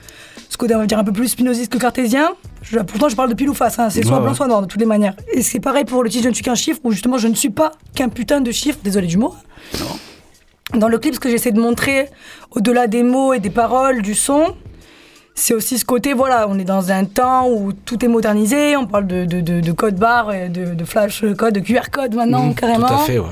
Ce 0.50 0.56
côté, 0.56 0.74
on 0.76 0.80
va 0.80 0.86
dire, 0.86 0.98
un 1.00 1.04
peu 1.04 1.12
plus 1.12 1.28
spinoziste 1.28 1.72
que 1.72 1.78
cartésien. 1.78 2.30
Je- 2.62 2.80
pourtant, 2.80 3.10
je 3.10 3.16
parle 3.18 3.30
de 3.30 3.34
pile 3.36 3.50
ou 3.50 3.54
face. 3.54 3.78
hein. 3.80 3.90
C'est 3.90 4.04
soit 4.04 4.14
Ouais, 4.14 4.22
blanc, 4.22 4.30
ouais. 4.32 4.38
soit 4.38 4.48
noir, 4.48 4.62
de 4.62 4.68
toutes 4.68 4.80
les 4.80 4.86
manières. 4.86 5.16
Et 5.34 5.42
c'est 5.42 5.60
pareil 5.60 5.84
pour 5.84 6.02
le 6.04 6.10
titre 6.10 6.24
Je 6.24 6.30
ne 6.30 6.34
suis 6.34 6.44
qu'un 6.44 6.56
chiffre, 6.56 6.80
où 6.86 6.92
justement, 6.92 7.18
je 7.18 7.28
ne 7.28 7.36
suis 7.36 7.50
pas 7.50 7.72
qu'un 7.96 8.08
putain 8.08 8.40
de 8.40 8.52
chiffre. 8.52 8.80
Désolé 8.84 9.08
du 9.08 9.18
mot. 9.18 9.36
Dans 10.76 10.88
le 10.88 10.98
clip, 10.98 11.14
ce 11.14 11.20
que 11.20 11.30
j'essaie 11.30 11.52
de 11.52 11.62
montrer, 11.62 12.10
au-delà 12.50 12.88
des 12.88 13.04
mots 13.04 13.34
et 13.34 13.40
des 13.40 13.52
paroles, 13.52 14.02
du 14.02 14.16
son, 14.16 14.56
c'est 15.36 15.54
aussi 15.56 15.80
ce 15.80 15.86
côté, 15.86 16.14
voilà, 16.14 16.48
on 16.48 16.60
est 16.60 16.64
dans 16.64 16.92
un 16.92 17.06
temps 17.06 17.50
où 17.50 17.74
tout 17.74 18.06
est 18.06 18.08
modernisé, 18.08 18.78
on 18.78 18.86
parle 18.86 19.08
de, 19.08 19.26
de, 19.26 19.42
de, 19.42 19.62
de 19.62 19.72
code 19.72 19.96
barre, 19.96 20.28
de, 20.50 20.74
de 20.76 20.86
flash 20.86 21.24
code, 21.38 21.56
de 21.56 21.60
QR 21.60 21.90
code 21.92 22.14
maintenant, 22.14 22.44
Mhm, 22.46 22.56
carrément. 22.56 22.88
Tout 22.88 22.94
à 22.94 22.98
fait, 23.00 23.18
ouais. 23.20 23.26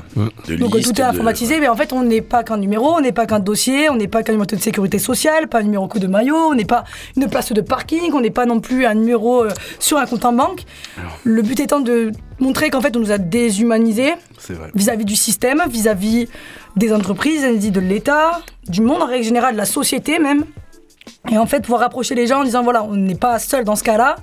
De 0.48 0.56
Donc 0.56 0.74
liste, 0.74 0.88
tout 0.94 1.00
est 1.00 1.04
de- 1.04 1.08
informatisé, 1.08 1.60
mais 1.60 1.68
en 1.68 1.76
fait 1.76 1.92
on 1.92 2.02
n'est 2.02 2.20
pas 2.20 2.42
qu'un 2.42 2.56
numéro, 2.56 2.94
on 2.96 3.00
n'est 3.00 3.12
pas 3.12 3.26
qu'un 3.26 3.38
dossier, 3.38 3.88
on 3.88 3.94
n'est 3.96 4.08
pas 4.08 4.22
qu'un 4.24 4.32
numéro 4.32 4.46
de 4.46 4.56
sécurité 4.56 4.98
sociale, 4.98 5.46
pas 5.48 5.60
un 5.60 5.62
numéro 5.62 5.86
coup 5.86 6.00
de 6.00 6.08
maillot, 6.08 6.36
on 6.36 6.54
n'est 6.54 6.64
pas 6.64 6.84
une 7.16 7.28
place 7.28 7.52
de 7.52 7.60
parking, 7.60 8.12
on 8.12 8.20
n'est 8.20 8.30
pas 8.30 8.46
non 8.46 8.58
plus 8.60 8.84
un 8.84 8.94
numéro 8.94 9.44
euh, 9.44 9.50
sur 9.78 9.98
un 9.98 10.06
compte 10.06 10.24
en 10.24 10.32
banque. 10.32 10.64
Le 11.24 11.40
but 11.42 11.60
étant 11.60 11.80
de 11.80 12.10
montrer 12.40 12.70
qu'en 12.70 12.80
fait 12.80 12.96
on 12.96 13.00
nous 13.00 13.12
a 13.12 13.18
déshumanisés 13.18 14.14
C'est 14.38 14.54
vrai. 14.54 14.70
vis-à-vis 14.74 15.04
du 15.04 15.14
système, 15.16 15.62
vis-à-vis 15.70 16.26
des 16.76 16.92
entreprises, 16.92 17.42
vis-à-vis 17.42 17.70
de 17.70 17.80
l'État, 17.80 18.40
du 18.68 18.80
monde 18.80 19.02
en 19.02 19.06
règle 19.06 19.24
générale, 19.24 19.52
de 19.52 19.58
la 19.58 19.66
société 19.66 20.18
même. 20.18 20.44
Et 21.30 21.38
en 21.38 21.46
fait 21.46 21.60
pouvoir 21.60 21.80
rapprocher 21.80 22.14
les 22.14 22.26
gens 22.26 22.40
en 22.40 22.44
disant 22.44 22.62
voilà, 22.62 22.82
on 22.82 22.94
n'est 22.96 23.14
pas 23.14 23.38
seul 23.38 23.64
dans 23.64 23.76
ce 23.76 23.84
cas-là, 23.84 24.16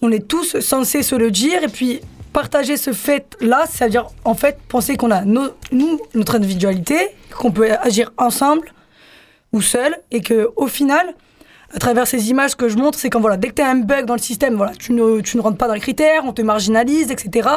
on 0.00 0.10
est 0.10 0.26
tous 0.26 0.58
censés 0.60 1.02
se 1.02 1.14
le 1.14 1.30
dire 1.30 1.62
et 1.62 1.68
puis 1.68 2.00
partager 2.32 2.76
ce 2.78 2.92
fait-là, 2.92 3.64
c'est-à-dire 3.70 4.06
en 4.24 4.34
fait 4.34 4.58
penser 4.68 4.96
qu'on 4.96 5.10
a 5.10 5.22
nos- 5.22 5.50
nous, 5.70 6.00
notre 6.14 6.36
individualité, 6.36 6.96
qu'on 7.36 7.52
peut 7.52 7.70
agir 7.82 8.12
ensemble 8.16 8.72
ou 9.52 9.60
seul 9.60 9.94
et 10.10 10.22
que 10.22 10.50
au 10.56 10.66
final, 10.66 11.14
à 11.74 11.78
travers 11.78 12.06
ces 12.06 12.30
images 12.30 12.54
que 12.56 12.68
je 12.68 12.76
montre, 12.78 12.98
c'est 12.98 13.10
quand 13.10 13.20
voilà, 13.20 13.36
dès 13.36 13.48
que 13.48 13.54
tu 13.54 13.62
as 13.62 13.68
un 13.68 13.76
bug 13.76 14.06
dans 14.06 14.14
le 14.14 14.20
système, 14.20 14.54
voilà, 14.56 14.72
tu 14.78 14.92
ne, 14.94 15.20
tu 15.20 15.36
ne 15.36 15.42
rentres 15.42 15.58
pas 15.58 15.68
dans 15.68 15.74
les 15.74 15.80
critères, 15.80 16.22
on 16.24 16.32
te 16.32 16.40
marginalise, 16.42 17.10
etc. 17.10 17.48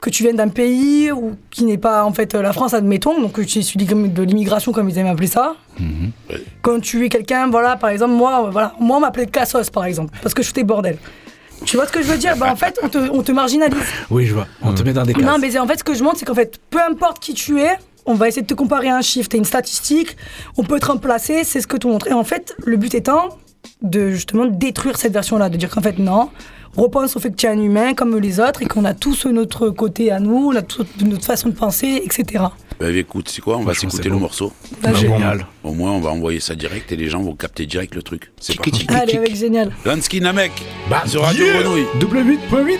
Que 0.00 0.10
tu 0.10 0.22
viennes 0.22 0.36
d'un 0.36 0.48
pays 0.48 1.10
ou 1.10 1.36
qui 1.50 1.64
n'est 1.64 1.78
pas 1.78 2.04
en 2.04 2.12
fait 2.12 2.34
la 2.34 2.52
France, 2.52 2.74
admettons, 2.74 3.20
donc 3.20 3.32
que 3.32 3.40
tu 3.42 3.58
es 3.58 3.60
issu 3.62 3.78
de 3.78 3.84
de 4.06 4.22
l'immigration 4.22 4.72
comme 4.72 4.88
ils 4.90 4.98
aiment 4.98 5.06
appeler 5.06 5.26
ça. 5.26 5.56
Quand 6.62 6.80
tu 6.80 7.04
es 7.04 7.08
quelqu'un, 7.08 7.48
voilà, 7.48 7.76
par 7.76 7.90
exemple, 7.90 8.12
moi, 8.12 8.46
euh, 8.46 8.50
voilà, 8.50 8.74
moi 8.78 8.98
on 8.98 9.00
m'appelait 9.00 9.26
Cassos 9.26 9.70
par 9.70 9.84
exemple, 9.84 10.16
parce 10.22 10.34
que 10.34 10.42
je 10.42 10.48
foutais 10.48 10.64
bordel. 10.64 10.98
Tu 11.64 11.76
vois 11.76 11.86
ce 11.86 11.92
que 11.92 12.02
je 12.02 12.08
veux 12.08 12.18
dire? 12.18 12.36
Bah, 12.36 12.48
En 12.52 12.56
fait, 12.56 12.78
on 12.82 12.88
te, 12.88 12.98
on 12.98 13.22
te 13.22 13.32
marginalise. 13.32 13.78
Oui, 14.10 14.26
je 14.26 14.34
vois. 14.34 14.46
On 14.62 14.74
te 14.74 14.82
met 14.82 14.92
dans 14.92 15.04
des 15.04 15.14
cases. 15.14 15.24
Non, 15.24 15.38
mais 15.38 15.56
en 15.58 15.66
fait, 15.66 15.78
ce 15.78 15.84
que 15.84 15.94
je 15.94 16.02
montre, 16.04 16.18
c'est 16.18 16.26
qu'en 16.26 16.34
fait, 16.34 16.60
peu 16.68 16.78
importe 16.82 17.18
qui 17.18 17.32
tu 17.32 17.60
es, 17.62 17.70
on 18.04 18.12
va 18.14 18.28
essayer 18.28 18.42
de 18.42 18.46
te 18.46 18.54
comparer 18.54 18.88
à 18.88 18.96
un 18.96 19.00
chiffre. 19.00 19.28
T'es 19.30 19.38
une 19.38 19.44
statistique, 19.46 20.16
on 20.58 20.64
peut 20.64 20.78
te 20.78 20.86
remplacer, 20.86 21.44
c'est 21.44 21.62
ce 21.62 21.66
que 21.66 21.78
tu 21.78 21.86
montres. 21.86 22.08
Et 22.08 22.12
en 22.12 22.24
fait, 22.24 22.54
le 22.64 22.76
but 22.76 22.94
étant 22.94 23.30
de 23.82 24.10
justement 24.10 24.44
détruire 24.44 24.98
cette 24.98 25.12
version-là, 25.14 25.48
de 25.48 25.56
dire 25.56 25.70
qu'en 25.70 25.80
fait, 25.80 25.98
non, 25.98 26.28
repense 26.76 27.16
au 27.16 27.20
fait 27.20 27.30
que 27.30 27.36
tu 27.36 27.46
es 27.46 27.48
un 27.48 27.60
humain 27.60 27.94
comme 27.94 28.18
les 28.18 28.40
autres 28.40 28.62
et 28.62 28.66
qu'on 28.66 28.84
a 28.84 28.94
tous 28.94 29.26
notre 29.26 29.70
côté 29.70 30.10
à 30.10 30.20
nous, 30.20 30.50
on 30.52 30.56
a 30.56 30.62
tous 30.62 30.86
notre 31.04 31.24
façon 31.24 31.48
de 31.48 31.54
penser, 31.54 32.02
etc. 32.04 32.44
Bah, 32.78 32.90
écoute, 32.90 33.28
c'est 33.30 33.40
quoi? 33.40 33.56
On 33.56 33.62
va 33.62 33.72
s'écouter 33.74 34.04
c'est 34.04 34.08
le 34.10 34.16
morceau. 34.16 34.52
Vas-y. 34.82 34.96
Génial. 34.96 35.46
Au 35.64 35.72
moins, 35.72 35.92
on 35.92 36.00
va 36.00 36.10
envoyer 36.10 36.40
ça 36.40 36.54
direct 36.54 36.92
et 36.92 36.96
les 36.96 37.08
gens 37.08 37.22
vont 37.22 37.34
capter 37.34 37.64
direct 37.66 37.94
le 37.94 38.02
truc. 38.02 38.32
C'est 38.38 38.56
parti. 38.56 38.86
Allez, 38.90 39.16
avec 39.16 39.34
génial. 39.34 39.72
Lansky 39.84 40.20
Namek 40.20 40.52
Bah, 40.90 41.02
sur 41.06 41.22
Radio 41.22 41.44
yeah. 41.46 41.62
Grenouille. 41.62 41.86
Double 41.98 42.18
8.8 42.18 42.78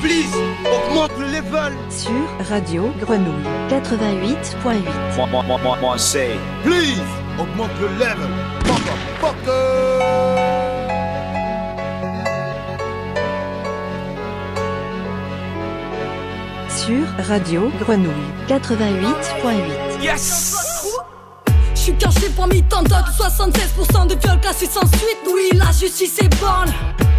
Please, 0.00 0.36
augmente 0.66 1.12
le 1.18 1.26
level. 1.26 1.72
Sur 1.90 2.10
Radio 2.48 2.90
Grenouille 3.00 3.44
88.8. 3.70 5.16
Moi, 5.16 5.26
moi, 5.30 5.42
moi, 5.46 5.58
moi, 5.62 5.78
moi, 5.80 5.98
say. 5.98 6.30
Please, 6.62 7.00
augmente 7.38 7.70
le 7.80 7.88
level. 7.98 8.30
Motherfucker. 8.66 10.53
Radio 17.28 17.70
Grenouille 17.80 18.12
88.8. 18.46 20.02
Yes! 20.02 20.73
Suis 21.84 21.92
caché 21.96 22.30
parmi 22.34 22.62
tant 22.62 22.82
d'autres 22.82 23.12
76% 23.12 24.06
de 24.06 24.14
viols 24.14 24.40
classés 24.40 24.64
sans 24.64 24.86
suite. 24.96 25.18
Oui, 25.26 25.50
la 25.52 25.70
justice 25.70 26.18
est 26.18 26.34
bonne. 26.40 26.72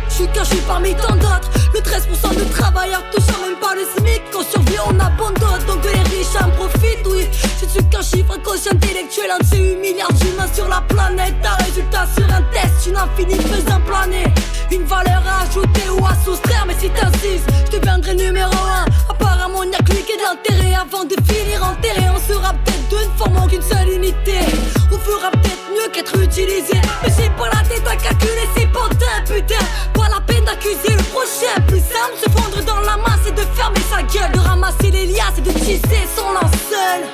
Je 0.09 0.13
suis 0.15 0.27
caché 0.29 0.55
parmi 0.67 0.95
tant 0.95 1.13
d'autres 1.13 1.51
Le 1.71 1.81
13% 1.81 2.35
de 2.35 2.43
travailleurs 2.51 3.03
touchant 3.11 3.39
même 3.45 3.59
pas 3.61 3.75
le 3.75 3.81
SMIC. 3.95 4.23
Quand 4.33 4.41
survit 4.41 4.79
on 4.87 4.99
abandonne. 4.99 5.63
Donc 5.67 5.83
les 5.83 6.01
riches 6.09 6.35
en 6.41 6.49
profitent 6.57 7.05
Oui, 7.05 7.27
je 7.61 7.69
suis 7.69 7.83
qu'un 7.89 8.01
chiffre, 8.01 8.41
coach 8.41 8.65
intellectuel. 8.65 9.29
Un 9.35 9.37
de 9.37 9.45
ces 9.45 9.59
8 9.59 9.75
milliards 9.75 10.13
d'humains 10.13 10.51
sur 10.51 10.67
la 10.67 10.81
planète. 10.81 11.35
Un 11.43 11.63
résultat 11.63 12.07
sur 12.17 12.25
un 12.33 12.41
test, 12.51 12.87
une 12.87 12.97
infinie 12.97 13.37
faisant 13.37 13.79
planer. 13.81 14.25
Une 14.71 14.85
valeur 14.85 15.21
à 15.29 15.43
ajouter 15.47 15.89
ou 15.91 16.03
à 16.07 16.15
soustraire 16.25 16.65
Mais 16.67 16.75
si 16.79 16.89
t'insistes, 16.89 17.47
je 17.71 17.77
deviendrai 17.77 18.15
numéro 18.15 18.51
1 18.51 18.85
Apparemment 19.11 19.63
n'y 19.63 19.75
a 19.75 19.77
est 19.77 19.83
de 19.83 20.23
l'intérêt 20.23 20.73
Avant 20.73 21.03
de 21.05 21.15
finir 21.31 21.63
enterré 21.63 22.07
On 22.09 22.33
sera 22.33 22.51
peut-être 22.53 22.89
deux, 22.89 22.97
ne 22.97 23.17
formant 23.17 23.47
qu'une 23.47 23.61
seule 23.61 23.89
unité 23.89 24.54
On 24.91 24.97
fera 24.97 25.31
peut-être 25.31 25.69
mieux 25.71 25.89
qu'être 25.91 26.17
utilisé. 26.19 26.79
Mais 27.03 27.09
j'ai 27.17 27.29
pas 27.29 27.49
la 27.49 27.61
tête 27.67 27.87
à 27.87 27.95
calculer 27.95 28.47
ces 28.55 28.67
pantins 28.67 29.21
Putain, 29.25 29.63
pas 29.93 30.09
la 30.09 30.21
peine 30.21 30.43
d'accuser 30.45 30.95
le 30.95 31.03
prochain. 31.11 31.59
Plus 31.67 31.79
simple, 31.79 32.15
se 32.23 32.29
fondre 32.29 32.63
dans 32.65 32.79
la 32.81 32.97
masse 32.97 33.27
et 33.27 33.31
de 33.31 33.41
fermer 33.55 33.81
sa 33.89 34.03
gueule. 34.03 34.31
De 34.31 34.39
ramasser 34.39 34.91
les 34.91 35.07
liasses 35.07 35.37
et 35.37 35.41
de 35.41 35.51
tisser 35.51 36.07
son 36.15 36.33
linceul. 36.33 37.09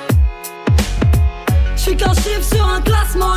Je 1.76 1.80
suis 1.80 1.96
qu'un 1.96 2.14
chiffre 2.14 2.54
sur 2.54 2.66
un 2.66 2.80
classement, 2.80 3.34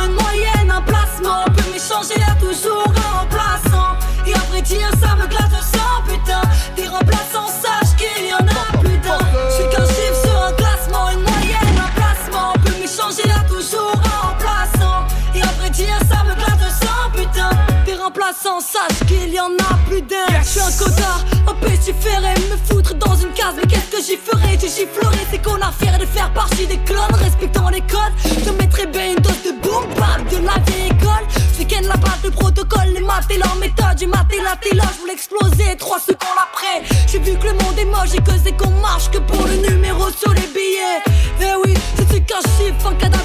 Remplaçants, 18.42 18.60
sache 18.60 19.06
qu'il 19.06 19.32
y 19.32 19.40
en 19.40 19.52
a 19.52 19.74
plus 19.88 20.02
d'un. 20.02 20.26
Je 20.42 20.48
suis 20.48 20.60
un 20.60 20.72
cotard, 20.72 21.24
un 21.48 21.54
pestiféré, 21.54 22.34
me 22.50 22.56
foutre 22.56 22.94
dans 22.94 23.14
une 23.14 23.32
case. 23.32 23.54
Mais 23.56 23.66
qu'est-ce 23.66 23.90
que 23.90 24.02
j'y 24.02 24.16
ferais 24.16 24.58
Je 24.60 24.66
giflerais, 24.66 25.26
c'est 25.30 25.42
qu'on 25.42 25.56
a 25.56 25.72
fier 25.72 25.98
de 25.98 26.06
faire 26.06 26.32
partie 26.32 26.66
des 26.66 26.78
clones, 26.78 27.14
respectant 27.14 27.68
les 27.68 27.80
codes. 27.82 28.12
Je 28.44 28.50
mettrais 28.50 28.86
bien 28.86 29.12
une 29.12 29.22
dose 29.22 29.42
de 29.44 29.52
boom 29.62 29.84
bap 29.96 30.28
de 30.30 30.44
la 30.44 30.58
vieille 30.66 30.88
école. 30.90 31.26
Je 31.58 31.64
ken 31.64 31.86
la 31.86 31.96
base, 31.96 32.22
le 32.24 32.30
protocole, 32.30 32.88
les 32.94 33.00
maths 33.00 33.30
et 33.30 33.38
leur 33.38 33.54
méthode. 33.56 33.96
J'ai 33.98 34.06
maté 34.06 34.40
la 34.42 34.56
télé, 34.56 34.82
je 34.94 35.00
voulais 35.00 35.14
exploser. 35.14 35.76
Trois 35.78 36.00
secondes 36.00 36.40
après, 36.40 36.82
j'ai 37.06 37.18
vu 37.18 37.38
que 37.38 37.46
le 37.46 37.52
monde 37.52 37.78
est 37.78 37.84
moche 37.84 38.14
et 38.14 38.22
que 38.22 38.32
c'est 38.42 38.56
qu'on 38.56 38.70
marche 38.80 39.10
que 39.10 39.18
pour 39.18 39.46
le 39.46 39.56
numéro 39.68 40.10
sur 40.10 40.32
les 40.32 40.48
billets. 40.48 41.02
Eh 41.40 41.54
oui, 41.64 41.74
je 41.98 42.12
suis 42.12 42.24
qu'un 42.24 42.40
chiffre, 42.40 42.88
un 42.88 42.94
cadavre 42.94 43.15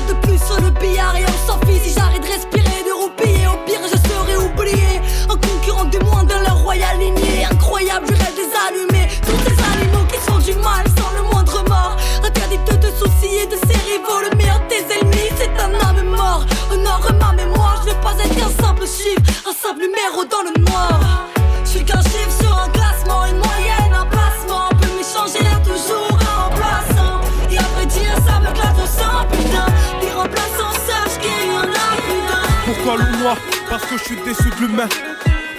noir 33.21 33.37
Parce 33.69 33.85
que 33.85 33.97
je 33.97 34.03
suis 34.03 34.15
déçu 34.17 34.49
de 34.49 34.65
l'humain. 34.65 34.87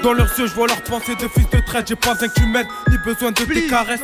Dans 0.02 0.12
leurs 0.12 0.36
yeux, 0.38 0.46
je 0.46 0.54
vois 0.54 0.66
leurs 0.66 0.82
pensées 0.82 1.14
de 1.14 1.28
fils 1.28 1.48
de 1.50 1.60
traite. 1.60 1.88
J'ai 1.88 1.96
pas 1.96 2.12
un 2.12 2.46
m'aide, 2.46 2.66
ni 2.90 2.98
besoin 2.98 3.30
de 3.30 3.44
tes 3.44 3.66
caresses. 3.68 4.00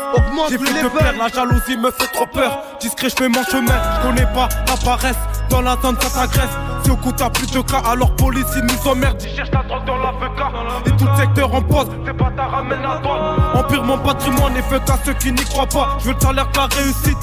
J'ai 0.48 0.58
fait 0.58 0.82
de 0.82 0.88
plaire, 0.88 1.14
la 1.18 1.28
jalousie 1.28 1.76
me 1.76 1.90
fait 1.90 2.06
trop 2.12 2.26
peur. 2.26 2.62
Discret, 2.80 3.08
je 3.10 3.16
fais 3.16 3.28
mon 3.28 3.42
chemin. 3.44 3.80
Je 3.96 4.06
connais 4.06 4.26
pas 4.32 4.48
la 4.66 4.76
paresse. 4.84 5.37
Dans 5.50 5.62
la 5.62 5.76
zone, 5.82 5.96
ça 6.00 6.10
t'agresse. 6.10 6.50
Si 6.84 6.90
au 6.90 6.96
coup 6.96 7.12
t'as 7.12 7.30
plus 7.30 7.50
de 7.50 7.60
cas, 7.60 7.82
alors 7.90 8.14
police, 8.16 8.46
ils 8.56 8.62
nous 8.62 8.90
emmerdent. 8.90 9.22
Ils 9.22 9.34
cherchent 9.34 9.50
la 9.52 9.62
drogue 9.62 9.84
dans 9.86 9.96
l'avocat. 9.96 10.50
Et 10.86 10.90
tout 10.90 11.06
le 11.06 11.16
secteur 11.16 11.54
en 11.54 11.62
pause. 11.62 11.88
Ces 12.06 12.12
bâtards 12.12 12.50
ramènent 12.50 12.82
la 12.82 12.98
drogue. 12.98 13.20
Empire 13.54 13.84
mon 13.84 13.98
patrimoine 13.98 14.56
et 14.56 14.62
fait 14.62 14.84
qu'à 14.84 14.98
ceux 15.04 15.14
qui 15.14 15.32
n'y 15.32 15.44
croient 15.44 15.66
pas. 15.66 15.96
Je 16.00 16.06
veux 16.06 16.14
le 16.14 16.20
salaire 16.20 16.48
de 16.50 16.56
la 16.56 16.66
réussite. 16.66 17.18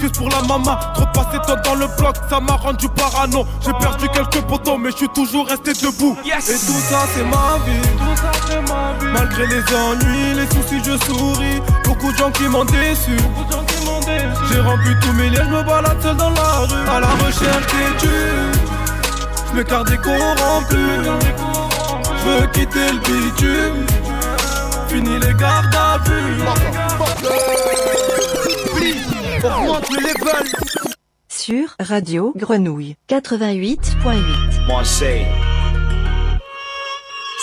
Juste 0.00 0.18
pour 0.18 0.28
la 0.28 0.42
maman, 0.42 0.76
trop 0.94 1.06
passé 1.14 1.38
temps 1.46 1.60
dans 1.64 1.74
le 1.74 1.86
bloc, 1.98 2.14
ça 2.28 2.40
m'a 2.40 2.54
rendu 2.54 2.88
parano. 2.88 3.46
J'ai 3.60 3.72
perdu 3.72 4.08
quelques 4.08 4.42
potons, 4.46 4.78
mais 4.78 4.90
je 4.90 4.96
suis 4.96 5.08
toujours 5.08 5.46
resté 5.46 5.72
debout. 5.72 6.16
Et 6.24 6.30
tout 6.30 6.80
ça, 6.88 7.06
c'est 7.14 7.24
ma 7.24 7.58
vie. 7.64 7.80
Malgré 9.12 9.46
les 9.46 9.62
ennuis, 9.74 10.34
les 10.34 10.46
soucis, 10.46 10.80
je 10.84 10.96
souris. 11.04 11.60
Beaucoup 11.84 12.10
de 12.12 12.16
gens 12.16 12.30
qui 12.30 12.44
m'ont 12.44 12.64
déçu. 12.64 13.16
J'ai 14.50 14.60
rempli 14.60 14.94
tous 15.00 15.12
mes 15.12 15.28
liens, 15.30 15.44
je 15.44 15.50
me 15.50 15.62
balade 15.62 16.00
seul 16.02 16.16
dans 16.16 16.30
la 16.30 16.58
rue. 16.60 16.88
À 16.88 17.00
la 17.00 17.08
recherche 17.08 17.66
d'études, 17.66 18.56
je 19.50 19.56
m'écarte 19.56 19.88
des 19.90 19.98
corrompus. 19.98 21.08
Je 22.18 22.24
veux 22.28 22.46
quitter 22.48 22.92
le 22.92 22.98
bitume. 22.98 23.86
Fini 24.88 25.18
les 25.18 25.34
gardes 25.34 25.74
à 25.74 25.98
vue. 26.08 26.42
Augmente 29.44 29.90
le 29.90 29.96
level. 29.96 30.46
Sur 31.28 31.76
Radio 31.78 32.32
Grenouille 32.36 32.96
88.8. 33.10 35.53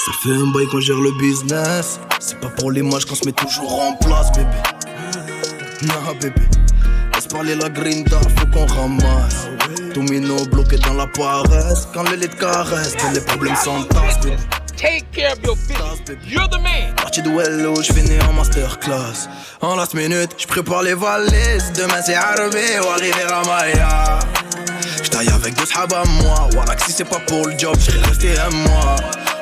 Ça 0.05 0.11
fait 0.13 0.31
un 0.31 0.47
bail 0.47 0.65
qu'on 0.65 0.79
gère 0.79 0.97
le 0.97 1.11
business. 1.19 1.99
C'est 2.19 2.39
pas 2.39 2.49
pour 2.49 2.71
l'image 2.71 3.05
qu'on 3.05 3.13
se 3.13 3.23
met 3.23 3.33
toujours 3.33 3.79
en 3.79 3.93
place, 3.97 4.31
bébé. 4.31 4.49
Non, 5.83 6.13
bébé. 6.19 6.41
Laisse 7.13 7.27
parler 7.27 7.53
la 7.53 7.69
grinta, 7.69 8.19
faut 8.35 8.47
qu'on 8.47 8.65
ramasse. 8.65 9.47
Domino 9.93 10.43
bloqué 10.45 10.77
dans 10.77 10.95
la 10.95 11.05
paresse. 11.05 11.87
Quand 11.93 12.09
l'élite 12.09 12.35
caresse, 12.39 12.95
les 13.13 13.21
problèmes 13.21 13.55
s'entassent, 13.55 14.19
bébé. 14.23 14.37
Take 14.75 15.05
care 15.11 15.33
of 15.33 15.43
your 15.43 15.55
business. 15.55 16.01
You're 16.27 16.49
the 16.49 16.59
man. 16.63 16.95
Parti 16.95 17.21
de 17.21 17.29
Wello, 17.29 17.79
j'finis 17.83 18.19
en 18.27 18.33
masterclass. 18.33 19.29
En 19.61 19.75
last 19.75 19.93
minute, 19.93 20.31
j'prépare 20.39 20.81
les 20.81 20.95
valises. 20.95 21.71
Demain 21.75 22.01
c'est 22.03 22.15
arrivé 22.15 22.79
ou 22.83 22.87
arriver 22.89 23.21
à 23.29 23.43
Maya. 23.45 24.19
Avec 25.29 25.55
deux 25.55 25.65
sahab 25.65 25.93
à 25.93 26.03
moi. 26.23 26.49
Voilà 26.51 26.75
que 26.75 26.83
si 26.83 26.91
c'est 26.91 27.05
pas 27.05 27.19
pour 27.19 27.45
le 27.45 27.57
job, 27.57 27.75
j'serais 27.79 27.99
resté 28.07 28.39
un 28.39 28.49
mois. 28.49 28.95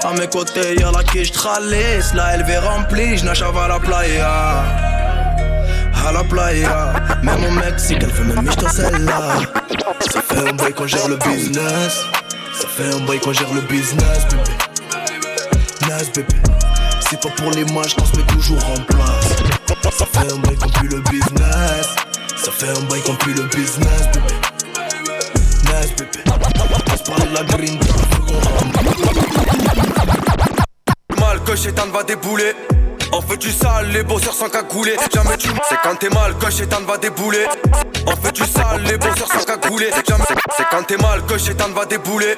À 0.03 0.13
mes 0.13 0.27
côtés, 0.27 0.75
y'a 0.77 0.91
la 0.91 1.03
qui 1.03 1.23
j'tralisse. 1.23 2.13
La 2.13 2.35
LV 2.37 2.57
remplie, 2.59 3.17
j'nachave 3.17 3.57
à 3.57 3.67
la 3.69 3.79
playa. 3.79 4.63
À 6.05 6.11
la 6.11 6.23
playa. 6.25 6.93
Même 7.23 7.45
au 7.45 7.51
Mexique, 7.51 7.99
elle 8.01 8.11
fait 8.11 8.23
même 8.23 8.43
michto 8.43 8.67
celle-là. 8.67 9.21
Ça 10.11 10.21
fait 10.21 10.49
un 10.49 10.53
bail 10.53 10.73
qu'on 10.73 10.85
gère 10.85 11.07
le 11.07 11.15
business. 11.15 12.03
Ça 12.59 12.67
fait 12.67 12.93
un 12.93 12.99
bail 13.05 13.19
qu'on 13.19 13.31
gère 13.31 13.53
le 13.53 13.61
business, 13.61 14.25
bébé. 14.29 15.93
Nice, 15.93 16.11
bébé. 16.13 16.35
C'est 17.09 17.21
pas 17.21 17.29
pour 17.29 17.51
les 17.51 17.63
matchs 17.73 17.95
qu'on 17.95 18.05
se 18.05 18.17
met 18.17 18.23
toujours 18.23 18.63
en 18.65 18.79
place. 18.81 19.29
Ça 19.97 20.05
fait 20.05 20.31
un 20.31 20.37
bail 20.39 20.57
qu'on 20.57 20.69
pue 20.69 20.87
le 20.89 20.99
business. 21.09 21.87
Ça 22.35 22.51
fait 22.51 22.69
un 22.69 22.81
bail 22.89 23.01
qu'on 23.01 23.15
pue 23.15 23.33
le 23.33 23.43
business, 23.43 24.07
bébé. 24.13 24.48
Bébé. 25.87 26.23
On 26.91 26.97
se 26.97 27.03
parle 27.03 27.29
de 27.29 27.33
la 27.33 27.43
green 27.43 27.79
Mal 31.17 31.43
que 31.43 31.55
Chétan 31.55 31.87
va 31.93 32.03
débouler. 32.03 32.53
On 33.13 33.21
fait 33.21 33.37
du 33.37 33.51
sale, 33.51 33.87
les 33.91 34.03
bosseurs 34.03 34.33
sans 34.33 34.49
cagouler. 34.49 34.95
Jamais 35.13 35.37
tu 35.37 35.49
C'est 35.69 35.77
quand 35.81 35.95
t'es 35.95 36.09
mal 36.09 36.37
que 36.37 36.51
Chétan 36.51 36.81
va 36.85 36.97
débouler. 36.97 37.45
On 38.05 38.15
fait 38.15 38.31
du 38.33 38.43
sale, 38.43 38.83
les 38.83 38.97
bosseurs 38.97 39.31
sans 39.31 39.45
cagouler. 39.45 39.89
Jamais 40.07 40.25
C'est 40.57 40.65
quand 40.69 40.83
t'es 40.83 40.97
mal 40.97 41.25
que 41.25 41.37
Chétan 41.37 41.69
va 41.69 41.85
débouler. 41.85 42.35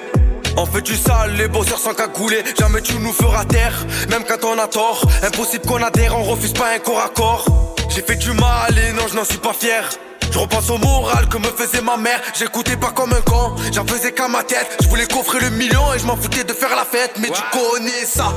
On 0.55 0.65
fait 0.65 0.81
du 0.81 0.95
sale, 0.95 1.33
les 1.35 1.47
bosseurs 1.47 1.79
sans 1.79 1.95
cagouler. 1.95 2.43
Jamais 2.59 2.81
tu 2.81 2.93
nous 2.99 3.13
feras 3.13 3.45
taire, 3.45 3.73
même 4.09 4.23
quand 4.23 4.45
on 4.45 4.59
a 4.59 4.67
tort. 4.67 5.01
Impossible 5.23 5.65
qu'on 5.65 5.81
adhère, 5.81 6.15
on 6.17 6.23
refuse 6.23 6.53
pas 6.53 6.73
un 6.75 6.79
corps 6.79 7.01
à 7.01 7.09
corps. 7.09 7.45
J'ai 7.89 8.01
fait 8.01 8.17
du 8.17 8.33
mal 8.33 8.77
et 8.77 8.91
non, 8.93 9.07
je 9.09 9.15
n'en 9.15 9.25
suis 9.25 9.39
pas 9.39 9.53
fier. 9.53 9.89
Je 10.31 10.39
repense 10.39 10.69
au 10.69 10.77
moral 10.77 11.27
que 11.27 11.37
me 11.37 11.43
faisait 11.45 11.81
ma 11.81 11.97
mère. 11.97 12.21
J'écoutais 12.33 12.77
pas 12.77 12.91
comme 12.91 13.13
un 13.13 13.21
con, 13.21 13.55
j'en 13.73 13.85
faisais 13.85 14.11
qu'à 14.11 14.27
ma 14.27 14.43
tête. 14.43 14.77
Je 14.81 14.87
voulais 14.87 15.05
coffrer 15.05 15.39
le 15.39 15.49
million 15.49 15.93
et 15.93 15.99
je 15.99 16.05
m'en 16.05 16.15
foutais 16.15 16.43
de 16.43 16.53
faire 16.53 16.75
la 16.75 16.85
fête. 16.85 17.13
Mais 17.19 17.29
tu 17.29 17.41
connais 17.51 18.05
ça, 18.05 18.33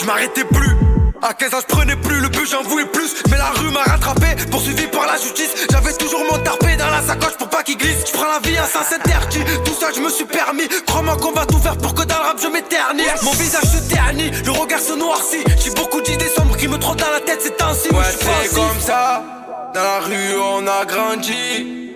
je 0.00 0.04
m'arrêtais 0.04 0.44
plus. 0.44 0.76
À 1.22 1.32
15 1.32 1.54
ans, 1.54 1.58
je 1.60 1.74
prenais 1.74 1.96
plus 1.96 2.20
le 2.20 2.28
but, 2.28 2.46
j'en 2.50 2.62
voulais 2.62 2.84
plus. 2.84 3.14
Mais 3.30 3.38
la 3.38 3.50
rue 3.50 3.70
m'a 3.70 3.82
rattrapé, 3.82 4.26
poursuivi 4.50 4.86
par 4.88 5.06
la 5.06 5.16
justice. 5.16 5.54
J'avais 5.70 5.94
toujours 5.94 6.20
mon 6.30 6.38
tarpé 6.38 6.76
dans 6.76 6.90
la 6.90 7.00
sacoche 7.00 7.36
pour 7.38 7.48
pas 7.48 7.62
qu'il 7.62 7.78
glisse. 7.78 8.04
Je 8.06 8.12
prends 8.12 8.28
la 8.30 8.40
vie 8.40 8.58
à 8.58 8.66
ça 8.66 8.82
s'interdit. 8.82 9.40
Tout 9.64 9.74
ça, 9.78 9.86
je 9.94 10.00
me 10.00 10.10
suis 10.10 10.26
permis. 10.26 10.68
Crois-moi 10.86 11.16
qu'on 11.16 11.32
va 11.32 11.46
tout 11.46 11.58
faire 11.58 11.78
pour 11.78 11.94
que 11.94 12.02
dans 12.02 12.18
le 12.18 12.24
rap 12.24 12.38
je 12.42 12.48
m'éternise. 12.48 13.22
Mon 13.22 13.32
visage 13.32 13.62
se 13.64 13.88
ternit, 13.88 14.32
le 14.44 14.50
regard 14.50 14.80
se 14.80 14.92
noircit. 14.92 15.44
J'ai 15.62 15.70
beaucoup 15.70 16.02
d'idées 16.02 16.28
sombres 16.36 16.56
qui 16.56 16.68
me 16.68 16.78
trottent 16.78 17.00
dans 17.00 17.10
la 17.10 17.20
tête 17.20 17.40
ces 17.40 17.52
temps-ci. 17.52 17.88
Ouais, 17.88 18.00
mais 18.00 18.12
je 18.12 18.18
suis 18.18 18.48
c'est 18.50 18.54
comme 18.54 18.80
ça. 18.80 19.43
Dans 19.74 19.82
la 19.82 19.98
rue, 19.98 20.38
on 20.40 20.66
a 20.68 20.84
grandi. 20.84 21.90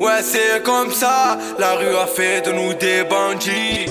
Ouais, 0.00 0.20
c'est 0.20 0.64
comme 0.64 0.90
ça. 0.90 1.38
La 1.56 1.74
rue 1.74 1.96
a 1.96 2.06
fait 2.06 2.40
de 2.44 2.50
nous 2.50 2.74
des 2.74 3.04
bandits. 3.04 3.86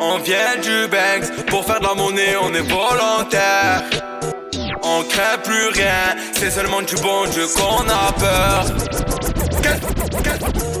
On 0.00 0.18
vient 0.18 0.56
du 0.60 0.88
Banks 0.88 1.46
pour 1.46 1.64
faire 1.64 1.78
de 1.78 1.86
la 1.86 1.94
monnaie, 1.94 2.34
on 2.42 2.52
est 2.54 2.68
volontaire. 2.68 3.84
On 4.82 5.04
craint 5.04 5.38
plus 5.44 5.68
rien, 5.68 6.16
c'est 6.32 6.50
seulement 6.50 6.82
du 6.82 6.96
bon 6.96 7.24
Dieu 7.30 7.46
qu'on 7.54 7.84
a 7.88 8.12
peur. 8.18 8.64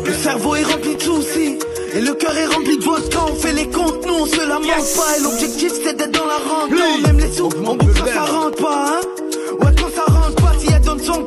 Le 0.04 0.14
cerveau 0.14 0.56
est 0.56 0.64
rempli 0.64 0.96
de 0.96 1.02
soucis. 1.02 1.58
Et 1.94 2.00
le 2.00 2.14
cœur 2.14 2.36
est 2.36 2.46
rempli 2.46 2.78
de 2.78 2.82
vodka, 2.82 3.18
on 3.30 3.36
fait 3.36 3.52
les 3.52 3.68
comptes, 3.68 4.04
nous 4.06 4.14
on 4.14 4.26
se 4.26 4.40
lamente 4.40 4.96
pas. 4.96 5.18
Et 5.18 5.22
l'objectif 5.22 5.72
c'est 5.84 5.96
d'être 5.96 6.10
dans 6.10 6.26
la 6.26 6.38
rente. 6.38 6.70
Là, 6.72 6.84
on 6.98 7.08
aime 7.08 7.18
les 7.20 7.32
sous, 7.32 7.48
on 7.64 7.76
bouge 7.76 8.00
quand 8.00 8.12
ça 8.12 8.24
rentre 8.24 8.60
pas, 8.60 8.86
hein. 8.88 9.00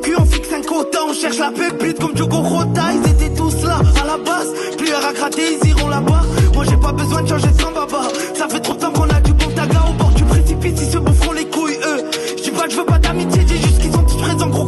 Cul, 0.02 0.14
on 0.18 0.24
fixe 0.24 0.52
un 0.52 0.62
quota. 0.62 0.98
On 1.08 1.12
cherche 1.12 1.38
la 1.38 1.50
pépite 1.50 1.98
comme 1.98 2.14
Diogo 2.14 2.38
Rota. 2.38 2.82
Ils 2.94 3.10
étaient 3.10 3.34
tous 3.34 3.62
là 3.62 3.80
à 4.00 4.06
la 4.06 4.16
base. 4.16 4.48
Plus 4.78 4.92
à 4.92 5.12
gratter, 5.12 5.58
ils 5.62 5.68
iront 5.70 5.88
là-bas. 5.88 6.22
Moi 6.54 6.64
j'ai 6.68 6.76
pas 6.76 6.92
besoin 6.92 7.22
de 7.22 7.28
changer 7.28 7.48
sans 7.60 7.72
baba. 7.72 8.08
Ça 8.34 8.48
fait 8.48 8.60
trop 8.60 8.74
de 8.74 8.80
temps 8.80 8.92
qu'on 8.92 9.08
a 9.08 9.20
du 9.20 9.32
bon 9.32 9.48
taga 9.54 9.84
au 9.88 9.92
bord 9.92 10.10
du 10.10 10.24
précipice. 10.24 10.80
Ils 10.80 10.90
se 10.92 10.98
boufferont 10.98 11.32
les 11.32 11.46
couilles, 11.46 11.78
eux. 11.84 12.04
Je 12.38 12.42
dis 12.42 12.50
pas 12.50 12.64
que 12.64 12.70
je 12.70 12.76
veux 12.76 12.84
pas 12.84 12.98
d'amitié, 12.98 13.44
dis 13.44 13.60
juste 13.60 13.80
qu'ils 13.80 13.92
sont 13.92 14.02
tous 14.02 14.16
présents 14.16 14.48
gros 14.48 14.66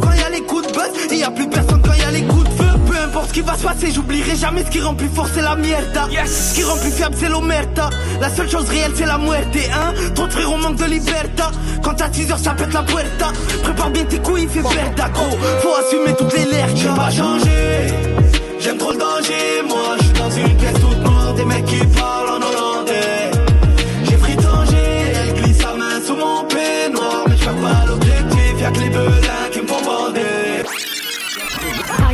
ce 3.29 3.33
qui 3.33 3.41
va 3.41 3.55
se 3.55 3.63
passer, 3.63 3.91
j'oublierai 3.91 4.35
jamais 4.35 4.65
ce 4.65 4.71
qui 4.71 4.81
rend 4.81 4.95
plus 4.95 5.07
fort, 5.07 5.27
c'est 5.31 5.41
la 5.41 5.55
mierda. 5.55 6.07
Ce 6.25 6.55
qui 6.55 6.63
rend 6.63 6.77
plus 6.77 6.91
fiable, 6.91 7.15
c'est 7.17 7.29
l'omerta. 7.29 7.91
La 8.19 8.29
seule 8.29 8.49
chose 8.49 8.67
réelle, 8.69 8.91
c'est 8.95 9.05
la 9.05 9.19
muerte, 9.19 9.55
hein. 9.71 9.93
Trop 10.15 10.25
de 10.25 10.31
frérots 10.31 10.57
manquent 10.57 10.77
de 10.77 10.85
liberta. 10.85 11.51
Quand 11.83 12.01
à 12.01 12.11
6 12.11 12.31
heures, 12.31 12.39
ça 12.39 12.51
pète 12.51 12.73
la 12.73 12.81
puerta. 12.81 13.31
Prépare 13.63 13.91
bien 13.91 14.03
tes 14.05 14.17
couilles, 14.17 14.47
fais 14.47 14.61
verda, 14.61 15.09
gros. 15.09 15.37
Faut 15.61 15.75
assumer 15.75 16.15
toutes 16.17 16.35
les 16.35 16.45
lèvres. 16.45 16.75
J'ai 16.75 16.87
pas 16.87 17.11
changé. 17.11 17.93
J'aime 18.59 18.77
trop 18.77 18.91
le 18.91 18.97
danger, 18.97 19.63
moi. 19.67 19.95
Je 19.99 20.03
suis 20.05 20.13
dans 20.13 20.31
une 20.31 20.57
pièce 20.57 20.73
toute 20.73 21.03
noire, 21.03 21.33
des 21.35 21.45
mecs 21.45 21.65
qui 21.65 21.85
parlent 21.85 22.29
en 22.29 22.37
hollandais. 22.37 23.31
J'ai 24.05 24.17
pris 24.17 24.35
danger, 24.37 25.13
elle 25.13 25.33
glisse 25.35 25.57
sa 25.59 25.73
main 25.75 26.01
sous 26.05 26.15
mon 26.15 26.43
peignoir. 26.45 27.25
Mais 27.27 27.37
je 27.37 27.45
pas 27.45 27.85
l'objectif, 27.87 28.59
y'a 28.59 28.71
que 28.71 28.79
les 28.79 28.89
belins 28.89 29.38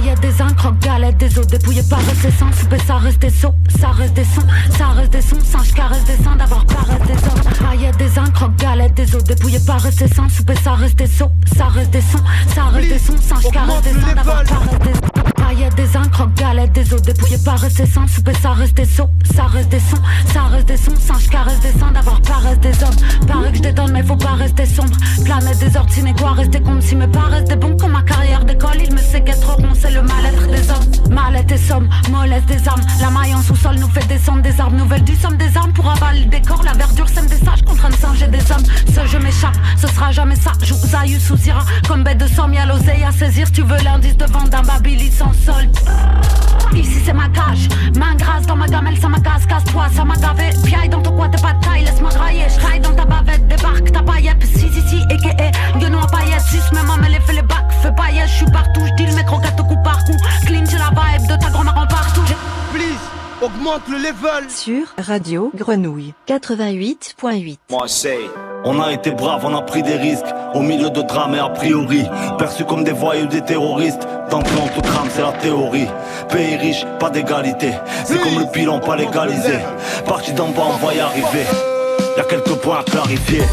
Ah, 0.07 0.11
a 0.11 0.15
des 0.15 0.41
incrocs, 0.41 0.77
galettes, 0.79 1.17
des 1.17 1.39
os 1.39 1.47
dépouillés 1.47 1.83
par 1.89 1.99
ses 2.21 2.31
sens. 2.31 2.55
Souper, 2.59 2.77
ça 2.85 2.95
reste 2.95 3.19
des 3.19 3.29
sauts, 3.29 3.55
ça 3.79 3.89
reste 3.89 4.13
des 4.13 4.23
sons, 4.23 4.45
ça 4.77 4.87
reste 4.89 5.11
des 5.11 5.21
sons. 5.21 5.39
Singe 5.43 5.73
caresse 5.73 6.03
des 6.05 6.23
seins, 6.23 6.35
d'abord 6.35 6.65
caresse 6.65 7.07
des 7.07 7.13
hommes. 7.13 7.53
Ah, 7.67 7.75
y 7.75 7.87
a 7.87 7.91
des 7.91 8.19
incrocs, 8.19 8.55
galettes, 8.57 8.93
des 8.93 9.15
os 9.15 9.23
dépouillés 9.23 9.59
par 9.65 9.81
ses 9.81 10.07
sens. 10.07 10.33
Souper, 10.33 10.55
ça 10.63 10.73
reste 10.73 10.97
des 10.97 11.07
sauts, 11.07 11.31
ça 11.57 11.65
reste 11.65 11.91
des 11.91 12.01
sons, 12.01 12.23
ça 12.53 12.65
reste 12.65 12.89
des 12.89 12.99
sons. 12.99 13.17
Singe 13.19 13.51
caresse 13.51 13.81
des 13.81 13.99
seins, 13.99 14.15
d'abord 14.15 14.43
caresse 14.43 14.79
des 14.79 14.93
Ah, 15.14 15.14
a 15.45 15.69
des 15.69 15.95
incrocs, 15.95 16.33
galettes, 16.35 16.71
des 16.73 16.93
os 16.93 17.01
dépouillés 17.01 17.37
par 17.43 17.59
ses 17.59 17.85
sens. 17.85 18.11
Souper, 18.11 18.33
ça 18.41 18.51
reste 18.51 18.75
des 18.75 18.85
sauts, 18.85 19.09
ça 19.35 19.43
reste 19.43 19.69
des 19.69 19.79
sons, 19.79 20.01
ça 20.33 20.43
reste 20.43 20.67
des 20.67 20.77
sons. 20.77 20.95
Singe 20.99 21.29
caresse 21.29 21.59
des 21.59 21.79
seins, 21.79 21.91
d'abord 21.91 22.21
caresse 22.21 22.59
des 22.59 22.83
hommes. 22.83 23.27
Paraît 23.27 23.51
que 23.51 23.57
je 23.57 23.61
détonne, 23.61 23.91
mais 23.91 24.03
faut 24.03 24.15
pas 24.15 24.33
rester 24.33 24.65
sombre. 24.65 24.95
Planète 25.23 25.59
des 25.59 25.77
ordres, 25.77 25.91
quoi 26.17 26.31
rester 26.31 26.61
comme 26.61 26.81
si 26.81 26.95
mes 26.95 27.07
pas 27.07 27.27
rester 27.29 27.55
bon 27.55 27.77
comme 27.77 27.91
ma 27.91 28.01
carrière 28.01 28.43
d'école. 28.43 28.77
Il 28.83 28.93
me 28.93 28.97
séquestreront, 28.97 29.73
c'est 29.73 29.91
le 29.91 30.01
mal-être 30.01 30.47
des 30.47 30.69
hommes. 30.69 31.13
Mallette 31.13 31.51
et 31.51 31.57
somme, 31.57 31.87
mollesse 32.09 32.45
des 32.45 32.67
armes. 32.67 32.81
La 33.01 33.09
maille 33.09 33.35
en 33.35 33.41
sous-sol 33.41 33.75
nous 33.75 33.89
fait 33.89 34.07
descendre 34.07 34.41
des 34.41 34.59
armes 34.59 34.75
nouvelles 34.75 35.03
du 35.03 35.15
somme 35.15 35.37
des 35.37 35.55
armes 35.55 35.73
pour 35.73 35.89
avaler 35.89 36.21
le 36.21 36.25
décor. 36.25 36.63
La 36.63 36.73
verdure 36.73 37.09
sème 37.09 37.27
des 37.27 37.37
sages 37.37 37.63
contre 37.63 37.85
un 37.85 37.91
singe 37.91 38.21
et 38.23 38.27
des 38.27 38.51
hommes. 38.51 38.65
Ce 38.87 39.05
je 39.07 39.17
m'échappe, 39.17 39.57
ce 39.77 39.87
sera 39.87 40.11
jamais 40.11 40.35
ça. 40.35 40.51
Joue 40.63 40.75
Zayus 40.75 41.19
sous 41.19 41.37
Ira, 41.47 41.65
comme 41.87 42.03
bête 42.03 42.17
de 42.17 42.27
somme, 42.27 42.53
y'a 42.53 42.65
l'oseille 42.65 43.03
à 43.03 43.11
saisir. 43.11 43.51
Tu 43.51 43.61
veux 43.61 43.77
l'indice 43.83 44.17
de 44.17 44.25
vente 44.25 44.49
d'un 44.49 44.63
babili 44.63 45.11
sans 45.11 45.34
solde. 45.43 45.77
Ici 46.73 47.01
c'est 47.05 47.13
ma 47.13 47.29
cage, 47.29 47.69
main 47.95 48.15
grasse 48.15 48.45
dans 48.45 48.55
ma 48.55 48.67
gamelle, 48.67 48.97
ça 48.97 49.07
m'agace, 49.07 49.45
casse-toi, 49.47 49.85
ça 49.95 50.03
m'a 50.03 50.15
gavé. 50.15 50.49
Piaille 50.65 50.89
dans 50.89 51.01
ton 51.01 51.11
coin, 51.11 51.29
t'es 51.29 51.41
pas 51.41 51.53
de 51.53 51.63
taille, 51.63 51.85
laisse-moi 51.85 52.09
grailler. 52.09 52.45
Je 52.49 52.81
dans 52.81 52.93
ta 52.95 53.05
bavette, 53.05 53.47
débarque 53.47 53.91
ta 53.91 54.03
paillette. 54.03 54.43
Si, 54.43 54.69
si, 54.69 54.81
si, 54.81 54.97
et 55.09 55.17
que, 55.17 55.79
guenon 55.79 55.99
à 56.01 56.07
paillettes. 56.07 56.41
Sus, 56.41 56.73
même 56.73 56.85
maman, 56.85 57.03
elle 57.05 57.21
fait 57.21 57.33
les 57.33 57.41
bacs, 57.41 57.71
fais 57.81 57.93
paillettes. 57.95 58.27
Je 58.27 58.35
suis 58.35 58.51
partout, 58.51 58.81
je 58.85 58.93
dis 58.95 59.09
le 59.09 59.15
mec, 59.15 59.25
croquette, 59.25 59.55
coup 59.55 59.77
par 59.83 60.03
coup. 60.05 60.17
Clean, 60.45 60.65
j'ai 60.69 60.77
la 60.77 60.89
vibe 60.89 61.27
de 61.29 61.35
ta 61.41 61.49
grand-mère 61.49 61.77
en 61.77 61.87
partout. 61.87 62.21
Please, 62.73 62.99
augmente 63.41 63.87
le 63.87 63.97
level. 63.97 64.49
Sur 64.49 64.87
Radio 64.97 65.51
Grenouille 65.55 66.13
88.8. 66.27 67.57
Moi 67.69 67.83
c'est 67.87 68.19
on 68.65 68.81
a 68.81 68.91
été 68.91 69.11
brave, 69.11 69.41
on 69.45 69.55
a 69.55 69.61
pris 69.61 69.83
des 69.83 69.95
risques. 69.95 70.25
Au 70.53 70.61
milieu 70.61 70.89
de 70.89 71.01
drames 71.01 71.35
et 71.35 71.39
a 71.39 71.49
priori. 71.49 72.05
Perçus 72.37 72.65
comme 72.65 72.83
des 72.83 72.91
voyous, 72.91 73.27
des 73.27 73.41
terroristes. 73.41 74.07
D'entrée 74.31 74.55
on 74.63 74.81
te 74.81 74.85
crame, 74.85 75.07
c'est 75.13 75.21
la 75.21 75.33
théorie. 75.33 75.87
Pays 76.29 76.55
riche, 76.55 76.85
pas 76.99 77.09
d'égalité. 77.09 77.73
C'est 78.03 78.19
comme 78.19 78.39
le 78.39 78.51
pilon, 78.51 78.79
pas 78.79 78.95
légalisé. 78.95 79.59
Parti 80.07 80.33
d'en 80.33 80.49
bas, 80.49 80.63
on 80.73 80.85
va 80.85 80.93
y 80.93 80.99
arriver. 80.99 81.45
Y'a 82.17 82.23
quelques 82.23 82.55
points 82.55 82.79
à 82.79 82.83
clarifier. 82.83 83.43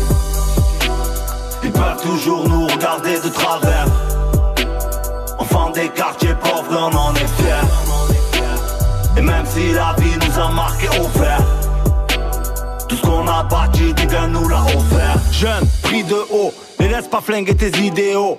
Ils 1.63 1.73
peuvent 1.73 2.03
toujours 2.03 2.49
nous 2.49 2.67
regarder 2.67 3.21
de 3.21 3.29
travers. 3.29 3.87
Enfants 5.39 5.71
des 5.71 5.89
quartiers 5.89 6.35
pauvres, 6.41 6.91
on 6.91 6.97
en 6.97 7.15
est 7.15 7.43
fiers 7.43 8.49
Et 9.17 9.21
même 9.21 9.45
si 9.47 9.73
la 9.73 9.95
vie 9.99 10.17
nous 10.17 10.41
a 10.41 10.49
marqué 10.51 10.89
au 10.89 11.05
ce 11.05 11.52
qu'on 13.23 13.29
a 13.29 13.43
bâti, 13.45 13.95
quelqu'un 13.95 14.29
nous 14.29 14.49
l'a 14.49 14.63
offert. 14.63 15.17
Jeune, 15.33 15.65
pris 15.83 16.03
de 16.05 16.15
haut, 16.15 16.53
ne 16.81 16.87
laisse 16.87 17.09
pas 17.09 17.21
flinguer 17.21 17.55
tes 17.55 17.71
idéaux. 17.79 18.39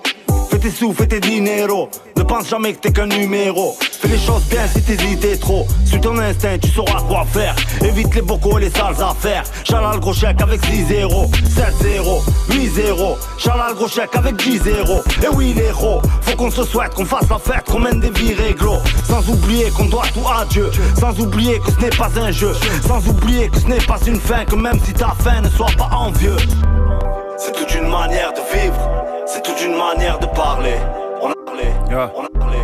Tes 0.63 0.71
sous, 0.71 0.93
tes 0.93 1.19
dinero. 1.19 1.89
Ne 2.15 2.23
pense 2.23 2.47
jamais 2.47 2.71
que 2.71 2.79
t'es 2.79 2.93
qu'un 2.93 3.07
numéro. 3.07 3.75
Fais 3.81 4.07
les 4.07 4.17
choses 4.17 4.43
bien 4.45 4.65
si 4.65 4.81
t'hésites 4.81 5.41
trop. 5.41 5.67
Suis 5.83 5.99
ton 5.99 6.17
instinct, 6.17 6.57
tu 6.57 6.69
sauras 6.69 7.01
quoi 7.01 7.25
faire. 7.33 7.53
Évite 7.81 8.15
les 8.15 8.21
bocaux 8.21 8.57
et 8.59 8.61
les 8.61 8.69
sales 8.69 8.95
affaires. 9.03 9.43
Chala 9.65 9.91
le 9.91 9.99
gros 9.99 10.13
chèque 10.13 10.39
avec 10.39 10.61
6-0, 10.61 11.29
7-0, 11.33 12.21
8-0. 12.49 13.17
Chala 13.37 13.65
le 13.71 13.75
gros 13.75 13.89
chèque 13.89 14.15
avec 14.15 14.35
10-0. 14.37 15.25
Et 15.25 15.35
oui, 15.35 15.53
les 15.53 15.63
héros, 15.63 16.01
faut 16.21 16.37
qu'on 16.37 16.49
se 16.49 16.63
souhaite, 16.63 16.93
qu'on 16.93 17.03
fasse 17.03 17.27
la 17.29 17.39
fête, 17.39 17.65
qu'on 17.69 17.79
mène 17.79 17.99
des 17.99 18.11
vies 18.11 18.33
réglo. 18.33 18.77
Sans 19.03 19.29
oublier 19.29 19.69
qu'on 19.71 19.87
doit 19.87 20.07
tout 20.13 20.25
à 20.29 20.45
Dieu. 20.45 20.71
Sans 20.97 21.19
oublier 21.19 21.59
que 21.59 21.71
ce 21.73 21.79
n'est 21.81 21.97
pas 21.97 22.09
un 22.15 22.31
jeu. 22.31 22.55
Sans 22.87 23.05
oublier 23.05 23.49
que 23.49 23.59
ce 23.59 23.67
n'est 23.67 23.85
pas 23.85 23.99
une 24.07 24.15
fin. 24.17 24.45
Que 24.45 24.55
même 24.55 24.79
si 24.85 24.93
ta 24.93 25.13
fin 25.19 25.41
ne 25.41 25.49
soit 25.49 25.75
pas 25.77 25.89
envieux. 25.93 26.37
C'est 27.37 27.51
toute 27.51 27.75
une 27.75 27.89
manière 27.89 28.31
de 28.31 28.57
vivre. 28.57 29.02
C'est 29.25 29.41
toute 29.41 29.61
une 29.63 29.77
manière 29.77 30.19
de 30.19 30.25
parler. 30.27 30.75
On 31.21 31.29
a 31.29 31.35
parlé. 31.45 31.63
On 32.15 32.25
a 32.25 32.29
parlé. 32.39 32.62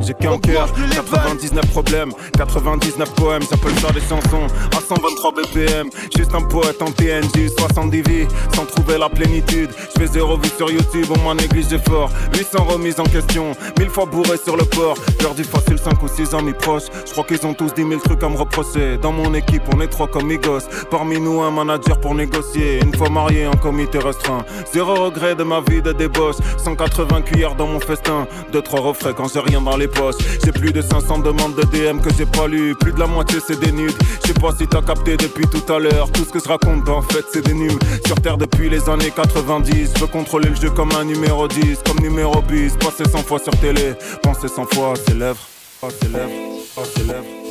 J'ai 0.00 0.14
qu'un 0.14 0.38
cœur, 0.38 0.68
99 0.92 1.66
problèmes, 1.70 2.12
99 2.36 3.14
poèmes, 3.14 3.42
ça 3.42 3.56
peut 3.56 3.68
le 3.68 3.74
faire 3.74 3.92
des 3.92 4.00
chansons 4.00 4.46
à 4.76 4.80
123 4.80 5.32
BPM. 5.32 5.88
Juste 6.16 6.34
un 6.34 6.40
poète 6.40 6.82
en 6.82 6.90
TNG, 6.90 7.48
70 7.56 8.02
vies, 8.02 8.26
sans 8.54 8.64
trouver 8.64 8.98
la 8.98 9.08
plénitude. 9.08 9.70
Je 9.94 10.00
fais 10.00 10.06
zéro 10.08 10.36
vue 10.36 10.50
sur 10.56 10.70
YouTube, 10.70 11.06
on 11.10 11.28
m'a 11.28 11.34
négligé 11.40 11.78
fort. 11.78 12.10
800 12.34 12.64
remises 12.64 12.98
en 12.98 13.04
question, 13.04 13.52
1000 13.78 13.88
fois 13.88 14.06
bourré 14.06 14.36
sur 14.42 14.56
le 14.56 14.64
port. 14.64 14.96
Perdu 15.18 15.44
facile 15.44 15.78
5 15.78 16.02
ou 16.02 16.08
6 16.08 16.34
amis 16.34 16.54
proches. 16.54 16.90
Je 17.06 17.12
crois 17.12 17.24
qu'ils 17.24 17.46
ont 17.46 17.54
tous 17.54 17.72
10 17.72 17.86
000 17.86 18.00
trucs 18.00 18.22
à 18.22 18.28
me 18.28 18.36
reprocher. 18.36 18.98
Dans 18.98 19.12
mon 19.12 19.32
équipe, 19.34 19.62
on 19.74 19.80
est 19.80 19.88
trois 19.88 20.08
comme 20.08 20.26
Migos. 20.26 20.66
Parmi 20.90 21.20
nous, 21.20 21.40
un 21.40 21.50
manager 21.52 22.00
pour 22.00 22.14
négocier. 22.14 22.80
Une 22.82 22.94
fois 22.94 23.10
marié, 23.10 23.46
en 23.46 23.56
comité 23.56 23.98
restreint. 23.98 24.44
Zéro 24.72 24.94
regret 24.94 25.36
de 25.36 25.44
ma 25.44 25.60
vie 25.60 25.82
de 25.82 25.92
débauche. 25.92 26.36
180 26.58 27.22
cuillères 27.22 27.54
dans 27.54 27.68
mon 27.68 27.80
festin. 27.80 28.26
2-3 28.52 28.80
refrains 28.80 29.12
quand 29.12 29.32
j'ai 29.32 29.40
dans 29.60 29.76
les 29.76 29.88
poches. 29.88 30.16
J'ai 30.44 30.52
plus 30.52 30.72
de 30.72 30.80
500 30.80 31.18
demandes 31.18 31.54
de 31.54 31.62
DM 31.64 32.00
que 32.00 32.10
j'ai 32.16 32.26
pas 32.26 32.46
lu. 32.46 32.74
Plus 32.74 32.92
de 32.92 32.98
la 32.98 33.06
moitié 33.06 33.38
c'est 33.46 33.58
des 33.58 33.72
nudes. 33.72 33.96
Je 34.22 34.28
sais 34.28 34.34
pas 34.34 34.52
si 34.56 34.66
t'as 34.66 34.82
capté 34.82 35.16
depuis 35.16 35.46
tout 35.46 35.72
à 35.72 35.78
l'heure. 35.78 36.10
Tout 36.10 36.24
ce 36.24 36.30
que 36.30 36.40
je 36.40 36.48
raconte 36.48 36.88
en 36.88 37.02
fait 37.02 37.24
c'est 37.32 37.44
des 37.44 37.54
nuls. 37.54 37.78
Sur 38.06 38.16
terre 38.20 38.38
depuis 38.38 38.70
les 38.70 38.88
années 38.88 39.12
90. 39.14 39.92
Je 39.98 40.04
contrôler 40.06 40.48
le 40.48 40.56
jeu 40.56 40.70
comme 40.70 40.92
un 40.92 41.04
numéro 41.04 41.48
10. 41.48 41.80
Comme 41.84 42.00
numéro 42.00 42.40
bis. 42.42 42.74
Passer 42.76 43.10
100 43.10 43.18
fois 43.18 43.38
sur 43.38 43.56
télé. 43.58 43.94
Penser 44.22 44.48
100 44.48 44.66
fois 44.74 44.92
à 44.92 44.96
ses 44.96 45.14
lèvres. 45.14 45.48
À 45.82 45.88
ses 45.90 46.08
lèvres. 46.08 46.30
À 46.76 46.84
ses 46.84 47.04
lèvres. 47.04 47.41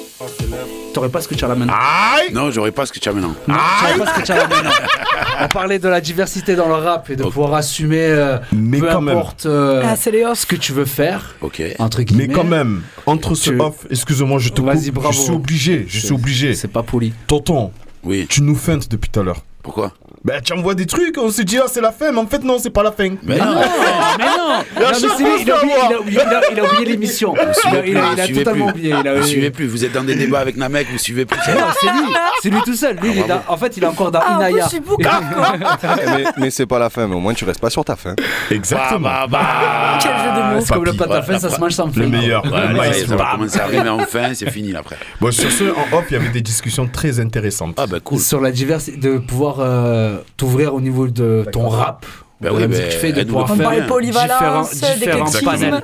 T'aurais 0.94 1.10
pas 1.10 1.22
ce 1.22 1.28
que 1.28 1.36
tu 1.36 1.46
as 1.46 1.48
là 1.48 1.56
maintenant. 1.56 1.74
Non, 2.34 2.52
j'aurais 2.52 2.72
pas 2.72 2.86
ce 2.86 2.92
que 2.92 3.00
tu 3.00 3.08
as 3.08 3.14
maintenant. 3.14 3.34
Non, 3.48 3.56
t'aurais 3.80 3.98
pas 4.06 4.14
ce 4.14 4.20
que 4.20 4.26
tu 4.26 4.32
as 4.32 4.36
là 4.38 4.48
maintenant. 4.48 4.72
On 5.44 5.48
parlait 5.48 5.80
de 5.80 5.88
la 5.88 6.02
diversité 6.02 6.56
dans 6.56 6.68
le 6.68 6.74
rap 6.76 7.10
et 7.10 7.16
de 7.16 7.24
pouvoir 7.24 7.54
assumer 7.54 8.02
euh, 8.02 8.38
peu 8.52 8.82
quand 8.82 9.02
même. 9.02 9.18
importe 9.18 9.46
euh, 9.46 9.82
Ah, 9.86 9.96
ce 9.96 10.46
que 10.46 10.56
tu 10.56 10.74
veux 10.74 10.86
faire. 10.86 11.36
Ok. 11.42 11.62
Entre 11.80 12.02
guillemets. 12.04 12.28
Mais 12.28 12.34
quand 12.34 12.44
même, 12.44 12.82
entre 13.06 13.36
ce 13.36 13.52
Tu- 13.52 13.60
off, 13.62 13.88
excuse-moi, 13.90 14.40
je 14.40 14.50
te 14.50 14.62
coupe, 14.62 14.66
Vas-y, 14.70 14.92
bravo. 14.92 15.12
je 15.14 15.18
suis 15.20 15.32
obligé, 15.32 15.86
je 15.88 16.00
suis 16.00 16.12
obligé. 16.14 16.54
C'est 16.56 16.68
pas 16.68 16.84
poli. 16.84 17.14
Tonton, 17.28 17.72
Oui. 18.04 18.28
tu 18.30 18.42
nous 18.44 18.56
feintes 18.56 18.90
depuis 18.90 19.10
tout 19.10 19.22
à 19.22 19.24
l'heure. 19.24 19.42
Pourquoi? 19.64 19.94
Bah 20.24 20.40
tu 20.40 20.54
envoies 20.54 20.76
des 20.76 20.86
trucs, 20.86 21.18
on 21.18 21.32
se 21.32 21.42
dit 21.42 21.58
ah 21.58 21.66
c'est 21.68 21.82
la 21.82 21.92
fin, 21.92 22.12
mais 22.12 22.20
en 22.20 22.28
fait 22.28 22.44
non 22.44 22.58
c'est 22.60 22.70
pas 22.70 22.84
la 22.84 22.92
fin. 22.92 23.10
Mais 23.24 23.40
Ah 23.42 23.46
non. 23.46 23.54
non, 23.56 23.62
mais 24.80 24.82
non, 25.20 25.38
il 26.52 26.60
a 26.60 26.64
oublié, 26.64 26.86
l'émission. 26.86 27.34
Il 27.42 27.42
a, 27.48 27.54
suivez 27.54 27.84
il 27.88 27.98
a- 27.98 28.02
plus, 28.02 28.14
il 28.14 28.20
a 28.20 28.26
suivez 28.26 28.44
totalement 28.44 28.66
plus. 28.68 28.72
oublié. 28.80 28.96
Il 29.00 29.08
a, 29.08 29.16
Vous 29.16 29.24
suivez 29.24 29.50
plus, 29.52 29.68
vous 29.68 29.84
êtes 29.86 29.94
dans 29.94 30.04
des 30.04 30.14
débats 30.16 30.40
avec 30.40 30.58
Namek, 30.58 30.88
vous 30.92 30.98
suivez 31.00 31.26
plus. 31.26 31.40
Mais 31.48 31.56
non, 31.56 31.66
c'est 31.80 31.88
lui, 31.88 32.14
c'est 32.42 32.50
lui 32.50 32.62
tout 32.64 32.76
seul. 32.76 32.98
Lui, 32.98 33.12
il 33.14 33.20
est 33.20 33.28
dans- 33.28 33.42
en 33.48 33.58
fait, 33.58 33.76
il 33.78 33.84
est 33.84 33.88
encore 33.88 34.12
dans 34.12 34.20
Ah, 34.24 34.36
en 34.36 34.40
Inaya. 34.48 34.68
mais 36.16 36.24
mais 36.38 36.50
c'est 36.52 36.66
pas 36.66 36.80
la 36.80 36.90
fin, 36.90 37.08
mais 37.08 37.16
au 37.16 37.20
moins 37.20 37.34
tu 37.34 37.46
restes 37.46 37.60
pas 37.62 37.70
sur 37.70 37.84
ta 37.86 37.96
fin. 37.96 38.16
Exactement. 38.50 39.00
Bah, 39.00 39.26
bah, 39.30 39.40
bah. 39.42 40.00
Quel 40.02 40.12
jeu 40.12 40.18
de 40.42 40.56
mots. 40.56 40.62
C'est 40.66 40.74
comme 40.74 40.86
le 40.86 40.94
pâte 40.94 41.12
à 41.12 41.22
fin, 41.22 41.40
ça 41.40 41.50
se 41.50 41.60
mange 41.60 41.72
sans 41.74 41.92
fin. 41.92 42.00
Le 42.02 42.08
meilleur. 42.08 42.44
Ça 42.46 43.16
va 43.16 43.32
commencer 43.32 43.60
à 43.60 43.64
arriver 43.64 43.90
enfin, 43.90 44.34
c'est 44.34 44.50
fini 44.52 44.76
après. 44.76 44.98
Bon 45.20 45.32
sur 45.32 45.52
ce 45.52 45.64
en 45.66 45.98
off 45.98 46.06
il 46.10 46.14
y 46.14 46.16
avait 46.18 46.30
des 46.30 46.42
discussions 46.42 46.88
très 46.88 47.20
intéressantes. 47.20 47.76
Ah 47.78 47.88
bah 47.88 47.98
cool. 48.04 48.20
Sur 48.20 48.42
la 48.42 48.52
diversité, 48.52 48.98
de 48.98 49.18
pouvoir 49.18 49.58
euh, 49.60 50.11
t'ouvrir 50.38 50.74
au 50.74 50.82
niveau 50.82 51.08
de 51.08 51.46
ton 51.52 51.70
rap. 51.70 52.06
De 52.42 52.50
oui, 52.50 52.62
la 52.62 52.68
musique 52.68 52.86
que 52.86 52.92
tu 52.92 52.98
fais, 52.98 53.14
de 53.14 53.24
pouvoir 53.24 53.56
faire 53.56 54.00
différents, 54.00 54.64
différents 54.64 55.32
panels. 55.44 55.84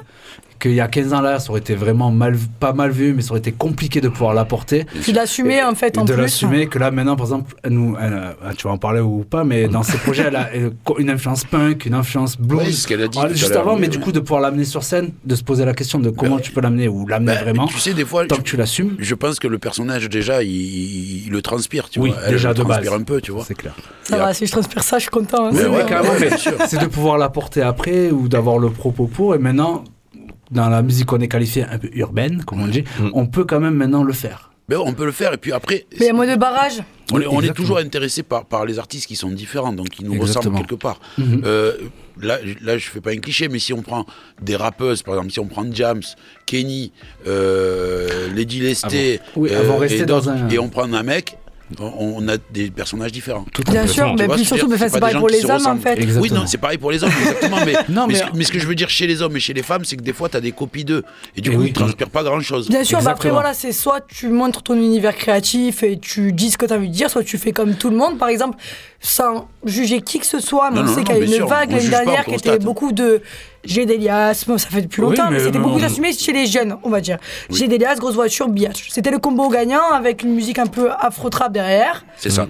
Qu'il 0.59 0.73
y 0.73 0.81
a 0.81 0.87
15 0.87 1.13
ans 1.13 1.21
là, 1.21 1.39
ça 1.39 1.51
aurait 1.51 1.59
été 1.59 1.75
vraiment 1.75 2.09
mal, 2.11 2.35
pas 2.59 2.73
mal 2.73 2.89
vu, 2.91 3.13
mais 3.13 3.21
ça 3.21 3.31
aurait 3.31 3.39
été 3.39 3.51
compliqué 3.51 4.01
de 4.01 4.09
pouvoir 4.09 4.33
l'apporter. 4.33 4.85
Puis 5.01 5.11
l'assumer 5.11 5.61
en 5.63 5.75
fait 5.75 5.95
Et 5.95 5.99
en 5.99 6.05
de 6.05 6.13
plus. 6.13 6.21
l'assumer 6.21 6.67
que 6.67 6.79
là 6.79 6.89
maintenant 6.91 7.15
par 7.15 7.27
exemple 7.27 7.53
elle 7.63 7.73
nous 7.73 7.95
elle, 8.01 8.13
euh, 8.13 8.51
tu 8.57 8.63
vas 8.67 8.73
en 8.73 8.77
parler 8.77 8.99
ou 9.01 9.23
pas 9.23 9.43
mais 9.43 9.67
dans 9.67 9.83
ses 9.83 9.97
projets 9.97 10.23
elle 10.27 10.35
a 10.35 10.49
une 10.97 11.09
influence 11.09 11.43
punk 11.45 11.85
une 11.85 11.93
influence 11.93 12.37
blues 12.39 12.59
Oui, 12.65 12.65
c'est 12.73 12.81
ce 12.81 12.87
qu'elle 12.87 13.03
a 13.03 13.07
dit 13.07 13.19
Ah, 13.21 13.27
juste 13.29 13.55
avant 13.55 13.75
mais 13.75 13.87
du 13.87 13.99
coup 13.99 14.11
de 14.11 14.19
pouvoir 14.19 14.41
l'amener 14.41 14.65
sur 14.65 14.83
scène 14.83 15.11
de 15.25 15.35
se 15.35 15.43
poser 15.43 15.63
la 15.65 15.73
question 15.73 15.99
de 15.99 16.09
comment 16.09 16.39
tu 16.39 16.51
peux 16.51 16.61
l'amener 16.61 16.87
ou 16.87 17.05
l'amener 17.05 17.33
Bah, 17.35 17.41
vraiment 17.43 17.67
Tu 17.67 17.77
sais, 17.79 17.93
des 17.93 18.05
fois, 18.05 18.25
tant 18.25 18.35
je, 18.35 18.41
que 18.41 18.45
tu 18.47 18.57
l'assumes 18.57 18.95
je 18.99 19.15
pense 19.15 19.39
que 19.39 19.47
le 19.47 19.59
personnage, 19.59 20.09
déjà, 20.09 20.41
il, 20.43 20.49
il- 20.51 21.25
il 21.27 21.31
le 21.31 21.41
transpire, 21.41 21.89
tu 21.89 21.99
Oui, 21.99 22.09
vois. 22.11 22.19
Elle 22.25 22.31
déjà 22.33 22.49
le 22.49 22.55
de 22.55 22.61
transpire 22.63 22.91
base. 22.91 22.99
un 23.01 23.03
peu, 23.03 23.21
tu 23.21 23.31
vois. 23.31 23.43
c'est 23.47 23.53
clair 23.55 23.75
Ça 24.03 24.17
va, 24.17 24.33
si 24.33 24.45
je 24.45 24.51
transpire 24.51 24.83
ça, 24.83 24.97
je 24.97 25.01
suis 25.03 25.11
content. 25.11 25.47
hein. 25.47 25.51
Ouais, 25.53 25.65
ouais, 25.67 26.29
c'est 26.67 26.79
de 26.81 26.85
pouvoir 26.87 27.17
l'apporter 27.17 27.61
après 27.61 28.09
ou 28.11 28.27
d'avoir 28.27 28.57
le 28.57 28.69
propos 28.69 29.05
pour 29.07 29.35
et 29.35 29.37
maintenant 29.39 29.83
dans 30.51 30.69
la 30.69 30.81
musique 30.81 31.05
qu'on 31.07 31.19
est 31.19 31.27
qualifiée 31.27 31.63
un 31.69 31.77
peu 31.77 31.89
urbaine 31.93 32.43
comme 32.45 32.61
on 32.61 32.67
dit 32.67 32.83
Mm. 32.99 33.09
on 33.13 33.25
peut 33.27 33.43
quand 33.45 33.59
même 33.59 33.75
maintenant 33.75 34.03
le 34.03 34.13
faire 34.13 34.51
Mais 34.69 34.75
on 34.75 34.93
peut 34.93 35.05
le 35.05 35.13
faire, 35.13 35.31
et 35.33 35.37
puis 35.37 35.53
après, 35.53 35.85
Mais 35.93 35.97
il 36.01 36.05
y 36.07 36.09
a 36.09 36.13
moins 36.13 36.27
de 36.27 36.37
barrage. 36.37 36.83
on, 37.13 37.21
est, 37.21 37.25
on 37.25 37.35
est 37.35 37.35
Exactement. 37.35 37.53
toujours 37.53 37.77
intéressé 37.77 38.21
par, 38.21 38.43
par 38.45 38.65
les 38.65 38.79
artistes 38.79 39.07
qui 39.07 39.15
sont 39.15 39.29
différents, 39.31 39.71
donc 39.71 39.87
qui 39.89 40.03
nous 40.03 40.13
Exactement. 40.13 40.55
ressemblent 40.57 40.57
quelque 40.67 40.75
part. 40.81 40.99
Mhm. 41.17 41.41
Euh, 41.45 41.71
là, 42.19 42.37
là, 42.61 42.77
je 42.77 42.89
fais 42.89 42.99
pas 42.99 43.11
un 43.11 43.17
cliché, 43.19 43.47
mais 43.47 43.59
si 43.59 43.71
on 43.71 43.81
prend 43.81 44.05
des 44.41 44.57
rappeuses, 44.57 45.03
par 45.03 45.13
exemple, 45.15 45.31
si 45.31 45.39
on 45.39 45.47
prend 45.47 45.65
Jams, 45.71 46.01
Kenny, 46.45 46.91
euh, 47.27 48.27
Lady 48.35 48.59
Lesté, 48.59 49.19
oui, 49.37 49.49
et, 49.89 50.05
dans 50.05 50.29
un- 50.29 50.49
et 50.49 50.59
on 50.59 50.67
prend 50.69 50.91
un 50.91 51.03
mec, 51.03 51.37
on, 51.79 52.27
a 52.29 52.37
des 52.51 52.69
personnages 52.71 53.11
différents. 53.11 53.45
Bien 53.69 53.85
sûr, 53.87 54.13
mais 54.17 54.25
vois 54.25 54.35
puis 54.35 54.45
surtout, 54.45 54.67
mais 54.67 54.77
c'est 54.77 54.89
pas 54.91 54.99
pareil 54.99 55.15
pour 55.17 55.27
les 55.29 55.45
hommes 55.45 55.65
en 55.67 55.77
fait. 55.77 55.99
Oui, 56.19 56.31
non, 56.31 56.45
c'est 56.45 56.57
pareil 56.57 56.77
pour 56.77 56.91
les 56.91 57.03
hommes, 57.03 57.11
exactement. 57.19 57.57
Mais, 57.65 57.73
Non, 57.89 58.07
mais, 58.07 58.13
mais- 58.13 58.19
ce, 58.19 58.23
que- 58.25 58.37
mais 58.37 58.43
ce 58.45 58.51
que 58.51 58.59
je 58.59 58.67
veux 58.67 58.75
dire 58.75 58.89
chez 58.89 59.05
les 59.07 59.21
hommes 59.21 59.35
et 59.35 59.39
chez 59.39 59.53
les 59.53 59.63
femmes, 59.63 59.83
c'est 59.85 59.97
que 59.97 60.01
des 60.01 60.13
fois, 60.13 60.29
tu 60.29 60.37
as 60.37 60.41
des 60.41 60.51
copies 60.51 60.85
d'eux. 60.85 61.03
Et 61.35 61.41
du 61.41 61.51
Et 61.51 61.55
coup, 61.55 61.61
oui. 61.61 61.67
ils 61.69 61.73
transpirent 61.73 62.09
pas 62.09 62.23
grand-chose. 62.23 62.69
Bien 62.69 62.83
sûr, 62.83 63.01
bah 63.01 63.11
après 63.11 63.29
voilà, 63.29 63.53
c'est 63.53 63.71
soit 63.71 64.01
tu 64.07 64.29
montres 64.29 64.63
ton 64.63 64.75
univers 64.75 65.15
créatif 65.15 65.83
et 65.83 65.97
tu 65.99 66.31
dis 66.33 66.51
ce 66.51 66.57
que 66.57 66.65
tu 66.65 66.73
as 66.73 66.77
envie 66.77 66.89
de 66.89 66.93
dire, 66.93 67.09
soit 67.09 67.23
tu 67.23 67.37
fais 67.37 67.51
comme 67.51 67.75
tout 67.75 67.89
le 67.89 67.97
monde, 67.97 68.17
par 68.17 68.29
exemple, 68.29 68.57
sans 68.99 69.47
juger 69.65 70.01
qui 70.01 70.19
que 70.19 70.25
ce 70.25 70.39
soit. 70.39 70.69
Mais 70.71 70.77
Non, 70.77 70.83
on 70.83 70.85
non, 70.85 70.95
sait 70.95 71.03
qu'il 71.03 71.15
y 71.17 71.21
a 71.21 71.23
une 71.23 71.31
sûr, 71.31 71.47
vague 71.47 71.71
l'année 71.71 71.89
dernière 71.89 72.25
qui 72.25 72.35
était 72.35 72.59
beaucoup 72.59 72.91
de 72.91 73.21
j'ai 73.67 73.85
des 73.85 73.97
liasses, 73.97 74.45
bon, 74.45 74.57
ça 74.57 74.69
fait 74.69 74.81
depuis 74.81 75.01
Oui, 75.01 75.09
longtemps, 75.09 75.29
mais, 75.29 75.37
mais 75.37 75.43
c'était 75.43 75.59
beaucoup 75.59 75.83
assumé 75.83 76.13
chez 76.13 76.33
les 76.33 76.45
jeunes, 76.47 76.77
on 76.83 76.89
va 76.89 77.01
dire. 77.01 77.17
J'ai 77.49 77.67
des 77.67 77.77
liasses, 77.77 77.99
grosse 77.99 78.15
voiture, 78.15 78.47
biatch. 78.47 78.87
C'était 78.89 79.11
le 79.11 79.19
combo 79.19 79.49
gagnant 79.49 79.91
avec 79.93 80.23
une 80.23 80.33
musique 80.33 80.59
un 80.59 80.67
peu 80.67 80.89
afro-trap 80.91 81.51
derrière. 81.51 82.05
C'est 82.17 82.29
ça. 82.31 82.47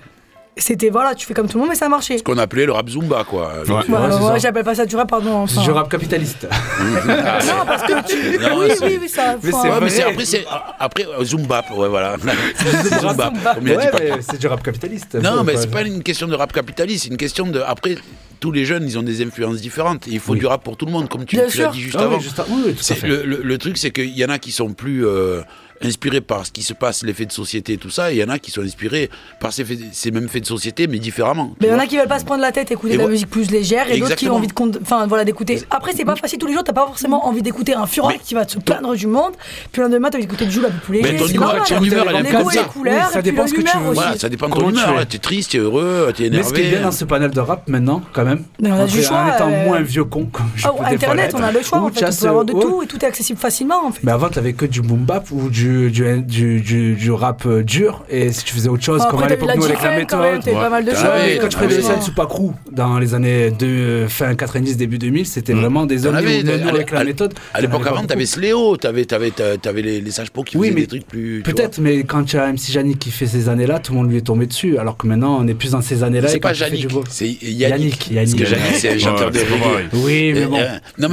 C'était 0.58 0.89
voilà, 0.89 1.13
tu 1.15 1.26
fais 1.26 1.34
comme 1.34 1.48
tout 1.48 1.58
le 1.58 1.62
monde, 1.62 1.70
mais 1.70 1.76
ça 1.76 1.88
marchait. 1.89 2.17
Ce 2.17 2.24
qu'on 2.24 2.38
appelait 2.38 2.65
le 2.65 2.72
rap 2.72 2.89
Zumba, 2.89 3.24
quoi. 3.24 3.52
Ouais, 3.67 3.74
ouais, 3.74 4.12
ça. 4.12 4.38
j'appelle 4.39 4.63
pas 4.63 4.76
ça 4.76 4.86
du 4.86 4.96
rap, 4.96 5.10
pardon. 5.10 5.32
enfin. 5.43 5.62
du 5.62 5.72
rap 5.72 5.89
capitaliste 5.89 6.48
Non, 7.06 7.65
parce 7.65 7.84
que 7.84 8.08
tu. 8.08 8.39
Non, 8.41 8.60
oui, 8.60 8.67
oui, 8.82 8.98
oui, 9.02 9.10
ça. 9.10 9.36
Mais 9.43 9.54
enfin, 9.54 9.70
Ouais, 9.70 10.02
après, 10.02 10.26
c'est 10.26 10.46
après 10.80 11.06
euh, 11.08 11.24
Zumba, 11.24 11.63
ouais, 11.76 11.88
voilà. 11.88 12.15
Zumba, 13.00 13.32
ouais 13.62 14.20
c'est 14.22 14.39
du 14.39 14.48
rap 14.48 14.63
capitaliste 14.63 15.15
Non, 15.15 15.43
mais 15.43 15.58
c'est 15.58 15.72
pas 15.72 15.82
une 15.82 16.04
question 16.04 16.28
de 16.28 16.36
rap 16.36 16.52
capitaliste, 16.54 17.04
c'est 17.04 17.10
une 17.10 17.17
question 17.17 17.48
de. 17.48 17.60
Après, 17.60 17.96
tous 18.39 18.52
les 18.52 18.65
jeunes, 18.65 18.84
ils 18.86 18.98
ont 19.00 19.04
des 19.04 19.24
influences 19.26 19.58
différentes. 19.62 20.08
Et 20.08 20.12
il 20.12 20.20
faut 20.20 20.34
Oui. 20.34 20.39
du 20.39 20.46
rap 20.46 20.63
pour 20.63 20.78
tout 20.78 20.86
le 20.86 20.91
monde, 20.91 21.10
comme 21.10 21.26
tu, 21.26 21.36
l'as 21.38 21.48
dit 21.48 21.82
juste 21.82 21.96
Ah 21.98 22.02
oui, 22.02 22.06
avant. 22.13 22.20
juste 22.20 22.39
à- 22.39 22.46
oui, 22.50 22.62
oui, 22.67 22.74
tout 22.74 22.80
à 22.80 22.84
C'est- 22.84 22.96
fait. 22.96 23.08
le, 23.08 23.24
le- 23.26 23.41
le 23.43 23.58
truc, 23.58 23.78
c'est 23.78 23.91
qu'il 23.91 24.15
y 24.17 24.24
en 24.24 24.30
a 24.30 24.38
qui 24.38 24.52
sont 24.52 24.74
plus 24.74 25.06
euh, 25.08 25.41
inspirés 25.83 26.21
par 26.21 26.45
ce 26.45 26.51
qui 26.51 26.63
se 26.63 26.73
passe, 26.73 27.03
l'effet 27.03 27.25
de 27.25 27.31
société 27.31 27.73
et 27.73 27.77
tout 27.77 27.89
ça, 27.89 28.11
et 28.11 28.15
il 28.15 28.19
y 28.19 28.23
en 28.23 28.29
a 28.29 28.39
qui 28.39 28.51
sont 28.51 28.61
inspirés 28.61 29.09
par 29.39 29.53
ces, 29.53 29.63
faits- 29.65 29.79
ces 29.91 30.11
mêmes 30.11 30.27
faits 30.29 30.41
de 30.43 30.47
société, 30.47 30.87
mais 30.87 30.99
différemment. 30.99 31.53
Mais 31.61 31.67
il 31.67 31.71
y 31.71 31.73
en 31.73 31.79
a 31.79 31.85
qui 31.87 31.97
veulent 31.97 32.07
pas 32.07 32.19
se 32.19 32.25
prendre 32.25 32.41
la 32.41 32.51
tête, 32.51 32.71
écouter 32.71 32.93
Et 32.93 32.97
de 32.97 33.01
la 33.03 33.07
musique 33.07 33.29
plus 33.29 33.49
légère, 33.51 33.89
et 33.91 33.99
d'autres 33.99 34.15
qui 34.15 34.29
ont 34.29 34.35
envie 34.35 34.47
de, 34.47 34.53
enfin 34.81 35.07
voilà, 35.07 35.23
d'écouter. 35.25 35.61
Après, 35.69 35.91
c'est 35.95 36.05
pas 36.05 36.15
facile 36.15 36.39
tous 36.39 36.47
les 36.47 36.53
jours. 36.53 36.63
T'as 36.63 36.73
pas 36.73 36.85
forcément 36.85 37.27
envie 37.27 37.41
d'écouter 37.41 37.73
un 37.73 37.85
Mais- 38.07 38.19
qui 38.23 38.33
va 38.33 38.45
te 38.45 38.57
plaindre 38.59 38.95
du 38.95 39.07
monde. 39.07 39.33
Puis 39.71 39.81
le 39.81 39.87
lendemain, 39.87 40.09
t'as 40.09 40.17
envie 40.17 40.25
d'écouter 40.27 40.45
du 40.45 40.51
Joule 40.51 40.65
un 40.65 40.69
peu 40.69 40.79
plus 40.79 40.93
léger. 40.95 41.11
Mais 41.13 41.17
ton 41.19 41.27
humeur- 41.27 41.63
ton 41.67 41.83
humeur, 41.83 42.05
elle 42.09 42.15
est 42.15 42.23
Les 42.23 42.31
comme 42.31 42.51
ça. 42.51 42.61
les 42.61 42.67
couleurs, 42.67 43.05
Oui, 43.07 43.13
ça 43.13 43.21
dépend 43.21 43.47
ce 43.47 43.53
que 43.53 43.61
tu 43.61 43.77
veux. 43.77 43.93
Voilà, 43.93 44.17
ça 44.17 44.29
dépend 44.29 44.49
de 44.49 44.53
ton 44.53 44.69
humeur. 44.69 45.07
T'es 45.07 45.17
triste, 45.19 45.51
t'es 45.51 45.57
heureux, 45.59 46.11
t'es 46.15 46.25
énervé. 46.25 46.43
mais 46.43 46.49
ce 46.49 46.53
qui 46.53 46.67
est 46.67 46.71
bien 46.71 46.81
dans 46.81 46.91
ce 46.91 47.05
panel 47.05 47.31
de 47.31 47.39
rap 47.39 47.67
maintenant, 47.67 48.01
quand 48.13 48.25
même, 48.25 48.43
en 48.63 48.87
étant 49.35 49.49
euh, 49.49 49.65
moins 49.65 49.81
vieux 49.81 50.03
con, 50.05 50.29
je 50.55 50.61
fois 50.63 50.75
Internet, 50.87 51.33
on 51.37 51.43
a 51.43 51.51
le 51.51 51.61
choix. 51.61 51.79
on 51.83 51.89
peut 51.89 52.05
avoir 52.27 52.45
de 52.45 52.53
tout 52.53 52.81
et 52.83 52.87
tout 52.87 52.97
est 53.03 53.05
accessible 53.07 53.39
facilement. 53.39 53.86
En 53.88 53.91
fait. 53.91 54.01
Mais 54.03 54.11
avant, 54.11 54.30
t'avais 54.30 54.53
que 54.53 54.65
du 54.65 54.82
boom 54.82 55.03
bap 55.05 55.28
ou 55.32 55.49
du, 55.49 55.66
du, 55.89 56.22
du, 56.22 56.61
du, 56.61 56.93
du 56.95 57.11
rap 57.11 57.45
euh, 57.45 57.63
dur. 57.63 58.03
Et 58.09 58.32
si 58.32 58.43
tu 58.45 58.53
faisais 58.53 58.70
autre 58.70 58.84
chose, 58.84 59.01
comme 59.09 59.24
à 59.24 59.28
l'époque, 59.28 59.49
nous, 59.55 59.65
avec 59.65 59.82
la 59.82 59.89
G-Funk 59.95 60.05
quand 60.09 60.22
même, 60.22 60.36
méthode. 60.38 60.53
pas 60.53 60.70
mal 60.70 60.86
de 60.86 60.91
choses. 60.91 60.99
quand 61.41 61.47
tu 61.47 61.57
Ah 61.59 61.68
fais 61.68 61.76
des 61.76 61.82
scènes 61.82 62.01
sous 62.01 62.13
pas 62.13 62.26
crew 62.26 62.51
dans 62.72 62.99
les 62.99 63.13
années 63.13 63.51
de, 63.51 64.05
fin 64.07 64.34
90, 64.36 64.78
début 64.78 64.97
2000, 64.97 65.26
c'était 65.26 65.53
vraiment 65.53 65.86
des 65.86 66.07
à 66.07 66.15
avec 66.15 66.91
la 66.91 67.03
méthode. 67.03 67.34
À 67.53 67.61
l'époque 67.61 67.86
avant, 67.86 68.03
t'avais. 68.05 68.26
Sléo, 68.26 68.76
t'avais, 68.78 69.05
t'avais, 69.05 69.32
t'avais 69.32 69.82
les, 69.82 70.01
les 70.01 70.11
sages 70.11 70.32
qui 70.45 70.57
Oui, 70.57 70.68
faisaient 70.68 70.76
mais 70.76 70.82
des 70.82 70.88
trucs 70.88 71.07
plus. 71.07 71.41
Peut-être, 71.43 71.80
mais 71.80 72.03
quand 72.03 72.24
tu 72.24 72.38
as 72.38 72.51
MC 72.51 72.70
Yannick 72.74 72.99
qui 72.99 73.11
fait 73.11 73.26
ces 73.26 73.49
années-là, 73.49 73.80
tout 73.80 73.93
le 73.93 73.99
monde 73.99 74.09
lui 74.09 74.18
est 74.18 74.22
tombé 74.22 74.45
dessus. 74.45 74.78
Alors 74.78 74.97
que 74.97 75.07
maintenant, 75.07 75.38
on 75.41 75.47
est 75.47 75.53
plus 75.53 75.72
dans 75.72 75.82
ces 75.82 76.03
années-là. 76.03 76.28
C'est 76.28 76.39
pas 76.39 76.53
beau- 76.88 77.03
c'est 77.09 77.28
Yannick. 77.28 77.70
Yannick, 77.70 78.07
Ouais, 78.09 78.15
Yannick. 78.15 78.39
Parce 78.39 78.51
que 78.51 78.55
Yannick, 78.57 78.76
c'est 78.76 78.89
un 78.93 78.97
chanteur 78.99 79.32
de 79.32 79.39
reggae. 79.39 79.88
Oui, 79.93 80.32
mais 80.34 80.41
Et, 80.41 80.45
bon. 80.45 80.57
euh, 80.59 80.68
non, 80.99 81.09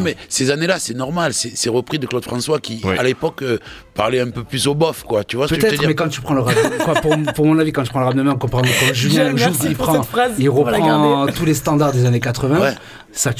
mais, 0.00 0.16
ces 0.28 0.50
années-là, 0.50 0.78
c'est 0.78 0.94
normal. 0.94 1.32
C'est 1.34 1.52
c'est 1.54 1.70
repris 1.70 1.98
de 1.98 2.06
Claude 2.06 2.24
François 2.24 2.58
qui, 2.60 2.80
à 2.98 3.02
l'époque, 3.02 3.42
euh, 3.42 3.58
parlait 3.94 4.20
un 4.20 4.30
peu 4.30 4.44
plus 4.44 4.66
au 4.66 4.74
bof, 4.74 5.02
quoi. 5.02 5.24
Tu 5.24 5.36
vois 5.36 5.48
ce 5.48 5.54
que 5.54 5.60
je 5.60 5.60
veux 5.62 5.68
Peut-être, 5.68 5.80
dire 5.80 5.88
mais 5.88 5.94
quand 5.94 6.08
tu 6.08 6.20
prends 6.20 6.34
le 6.34 6.40
rap, 6.42 6.54
quoi, 6.84 6.94
pour, 6.94 7.16
pour 7.34 7.46
mon 7.46 7.58
avis, 7.58 7.72
quand 7.72 7.84
je 7.84 7.90
prends 7.90 8.00
le 8.00 8.06
rap 8.06 8.14
de 8.14 8.22
main, 8.22 8.36
qu'on 8.36 8.48
prend 8.48 8.62
comme 8.62 8.68
Julien, 8.94 9.36
juste, 9.36 9.64
il 9.68 9.76
prend, 9.76 10.02
phrase, 10.02 10.32
reprend 10.48 11.26
tous 11.28 11.44
les 11.44 11.54
standards 11.54 11.92
des 11.92 12.04
années 12.04 12.20
80. 12.20 12.60
Ouais. 12.60 12.74
Ça, 13.10 13.32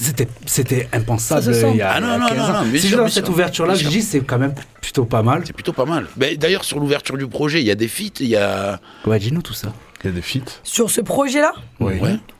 c'était, 0.00 0.26
c'était 0.46 0.88
impensable 0.92 1.42
Ça 1.42 1.52
se 1.52 1.60
sent. 1.60 1.70
il 1.72 1.76
y 1.76 1.82
a, 1.82 1.92
Ah 1.92 2.00
non, 2.00 2.06
il 2.06 2.10
y 2.10 2.14
a 2.14 2.18
non, 2.18 2.26
15 2.28 2.36
non, 2.36 2.42
ans. 2.44 2.64
non, 2.64 2.70
bien 2.70 2.80
Si 2.80 2.88
je 2.88 2.96
dans 2.96 3.08
cette 3.08 3.28
ouverture-là, 3.28 3.74
je 3.74 3.86
dis, 3.88 4.02
c'est 4.02 4.20
quand 4.20 4.38
même 4.38 4.54
plutôt 4.80 5.04
pas 5.04 5.22
mal. 5.22 5.42
C'est 5.46 5.52
plutôt 5.52 5.72
pas 5.72 5.84
mal. 5.84 6.06
Mais 6.16 6.36
D'ailleurs, 6.36 6.64
sur 6.64 6.80
l'ouverture 6.80 7.16
du 7.16 7.26
projet, 7.28 7.60
il 7.60 7.66
y 7.66 7.70
a 7.70 7.74
des 7.76 7.88
feats, 7.88 8.20
il 8.20 8.28
y 8.28 8.36
a. 8.36 8.80
Ouais, 9.06 9.18
dis-nous 9.18 9.42
tout 9.42 9.52
ça. 9.54 9.72
Il 10.02 10.08
y 10.08 10.10
a 10.10 10.16
des 10.16 10.22
feats. 10.22 10.40
Sur 10.64 10.90
ce 10.90 11.00
projet-là, 11.00 11.52
Oui. 11.80 11.92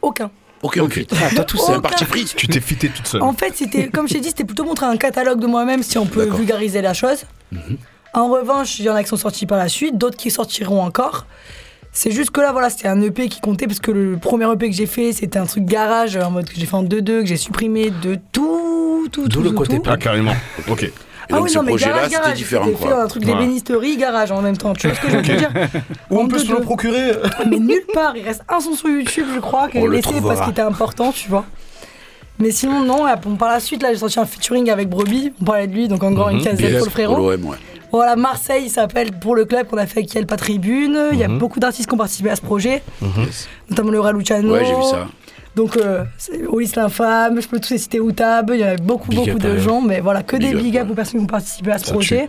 aucun. 0.02 0.30
Aucun 0.64 0.88
feat. 0.88 1.12
Ah, 1.22 1.28
toi, 1.34 1.44
tout 1.44 1.58
Aucun 1.60 1.80
parti 1.80 2.04
pris. 2.06 2.24
Tu 2.24 2.48
t'es 2.48 2.60
fité 2.60 2.88
toute 2.88 3.06
seule. 3.06 3.22
En 3.22 3.34
fait, 3.34 3.52
c'était, 3.54 3.88
comme 3.88 4.08
je 4.08 4.14
t'ai 4.14 4.20
dit, 4.20 4.28
c'était 4.28 4.44
plutôt 4.44 4.64
montrer 4.64 4.86
un 4.86 4.96
catalogue 4.96 5.38
de 5.38 5.46
moi-même 5.46 5.82
si 5.82 5.98
on 5.98 6.06
peut 6.06 6.24
vulgariser 6.24 6.80
la 6.80 6.94
chose. 6.94 7.24
Mhm. 7.52 7.76
En 8.14 8.28
revanche, 8.28 8.78
il 8.78 8.86
y 8.86 8.90
en 8.90 8.94
a 8.94 9.02
qui 9.02 9.08
sont 9.10 9.16
sortis 9.18 9.44
par 9.44 9.58
la 9.58 9.68
suite, 9.68 9.98
d'autres 9.98 10.16
qui 10.16 10.30
sortiront 10.30 10.82
encore. 10.82 11.26
C'est 11.92 12.10
juste 12.10 12.30
que 12.30 12.40
là, 12.40 12.50
voilà, 12.52 12.70
c'était 12.70 12.88
un 12.88 13.00
EP 13.02 13.28
qui 13.28 13.40
comptait 13.40 13.66
parce 13.66 13.78
que 13.78 13.90
le 13.90 14.16
premier 14.16 14.50
EP 14.52 14.70
que 14.70 14.74
j'ai 14.74 14.86
fait, 14.86 15.12
c'était 15.12 15.38
un 15.38 15.46
truc 15.46 15.64
garage 15.64 16.16
en 16.16 16.30
mode 16.30 16.48
que 16.48 16.54
j'ai 16.56 16.66
fait 16.66 16.74
en 16.74 16.82
2-2, 16.82 17.20
que 17.20 17.26
j'ai 17.26 17.36
supprimé 17.36 17.90
de 17.90 18.18
tout, 18.32 19.08
tout, 19.12 19.28
D'où 19.28 19.28
tout. 19.28 19.42
le 19.42 19.50
tout, 19.50 19.54
côté 19.54 19.76
tout. 19.76 19.90
Ah, 19.90 19.96
carrément. 19.96 20.34
Ok. 20.68 20.90
Et 21.28 21.32
donc, 21.32 21.48
ce 21.48 21.58
projet-là, 21.58 22.08
c'était 22.08 22.32
différent, 22.34 22.68
quoi. 22.70 23.02
un 23.02 23.06
truc 23.06 23.24
Ouais. 23.24 23.32
d'ébénisterie, 23.32 23.96
garage 23.96 24.30
en 24.32 24.42
même 24.42 24.56
temps. 24.56 24.72
Tu 24.74 24.86
vois 24.88 24.96
ce 24.96 25.00
que 25.00 25.10
je 25.10 25.16
veux 25.16 25.22
dire 25.22 25.50
Où 26.10 26.18
on 26.18 26.24
En 26.24 26.28
peut 26.28 26.38
se 26.38 26.48
le 26.50 26.58
2-2. 26.58 26.62
procurer 26.62 27.12
Mais 27.48 27.58
nulle 27.58 27.84
part. 27.92 28.16
Il 28.16 28.24
reste 28.24 28.42
un 28.48 28.60
son 28.60 28.74
sur 28.74 28.88
YouTube, 28.88 29.26
je 29.34 29.40
crois, 29.40 29.68
que 29.68 29.80
j'ai 29.80 29.88
laissé 29.88 30.20
parce 30.22 30.40
qu'il 30.40 30.50
était 30.50 30.60
important, 30.62 31.12
tu 31.12 31.28
vois. 31.28 31.44
Mais 32.38 32.50
sinon, 32.50 32.82
non. 32.84 33.04
par 33.38 33.48
la 33.48 33.60
suite, 33.60 33.82
là, 33.82 33.92
j'ai 33.92 33.98
sorti 33.98 34.18
un 34.18 34.26
featuring 34.26 34.68
avec 34.70 34.88
Brebis. 34.88 35.32
On 35.40 35.44
parlait 35.44 35.66
de 35.68 35.72
lui, 35.74 35.88
donc 35.88 36.02
encore 36.02 36.30
une 36.30 36.38
Mhm. 36.38 36.44
casette 36.44 36.60
Yes, 36.60 36.76
pour 36.78 36.84
le 36.86 36.90
frérot. 36.90 37.28
ouais. 37.30 37.38
Voilà, 37.92 38.16
Marseille 38.16 38.64
il 38.66 38.70
s'appelle 38.70 39.12
pour 39.12 39.36
le 39.36 39.44
club 39.44 39.68
qu'on 39.68 39.76
a 39.78 39.86
fait 39.86 40.00
avec 40.00 40.12
Yelpa 40.12 40.36
Tribune. 40.36 40.98
Il 41.12 41.18
y 41.18 41.22
a 41.22 41.28
Mhm. 41.28 41.38
beaucoup 41.38 41.60
d'artistes 41.60 41.88
qui 41.88 41.94
ont 41.94 41.98
participé 41.98 42.28
à 42.30 42.34
ce 42.34 42.40
projet, 42.40 42.82
notamment 43.70 43.92
le 43.92 44.00
Raluciano. 44.00 44.52
Ouais, 44.52 44.64
j'ai 44.64 44.74
vu 44.74 44.82
ça. 44.82 45.06
Donc, 45.56 45.76
euh, 45.76 46.04
Olis 46.48 46.72
l'infâme, 46.74 47.40
je 47.40 47.46
peux 47.46 47.60
tous 47.60 47.70
les 47.70 47.78
citer 47.78 48.00
Outab. 48.00 48.50
Il 48.52 48.60
y 48.60 48.64
a 48.64 48.76
beaucoup, 48.76 49.08
Big 49.08 49.18
beaucoup 49.18 49.30
up, 49.30 49.38
de 49.38 49.50
ouais. 49.50 49.58
gens, 49.60 49.80
mais 49.80 50.00
voilà, 50.00 50.22
que 50.22 50.36
Big 50.36 50.50
des 50.50 50.56
up, 50.56 50.62
big 50.62 50.78
up 50.78 50.90
aux 50.90 50.94
personnes 50.94 51.20
qui 51.20 51.24
ont 51.24 51.28
participé 51.28 51.72
à 51.72 51.78
ce 51.78 51.86
Ça 51.86 51.92
projet. 51.92 52.28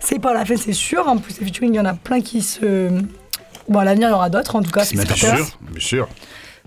C'est 0.00 0.18
pas 0.18 0.34
la 0.34 0.44
fin, 0.44 0.56
c'est 0.56 0.72
sûr. 0.72 1.08
En 1.08 1.16
plus, 1.16 1.32
ces 1.34 1.44
featuring, 1.44 1.72
il 1.74 1.76
y 1.76 1.80
en 1.80 1.84
a 1.86 1.94
plein 1.94 2.20
qui 2.20 2.42
se. 2.42 2.88
Bon, 3.68 3.80
à 3.80 3.84
l'avenir, 3.84 4.08
il 4.08 4.10
y 4.10 4.14
en 4.14 4.16
aura 4.16 4.30
d'autres, 4.30 4.54
en 4.56 4.62
tout 4.62 4.70
cas. 4.70 4.84
c'est 4.84 4.96
sûr, 5.14 5.30
bien 5.30 5.80
sûr. 5.80 6.08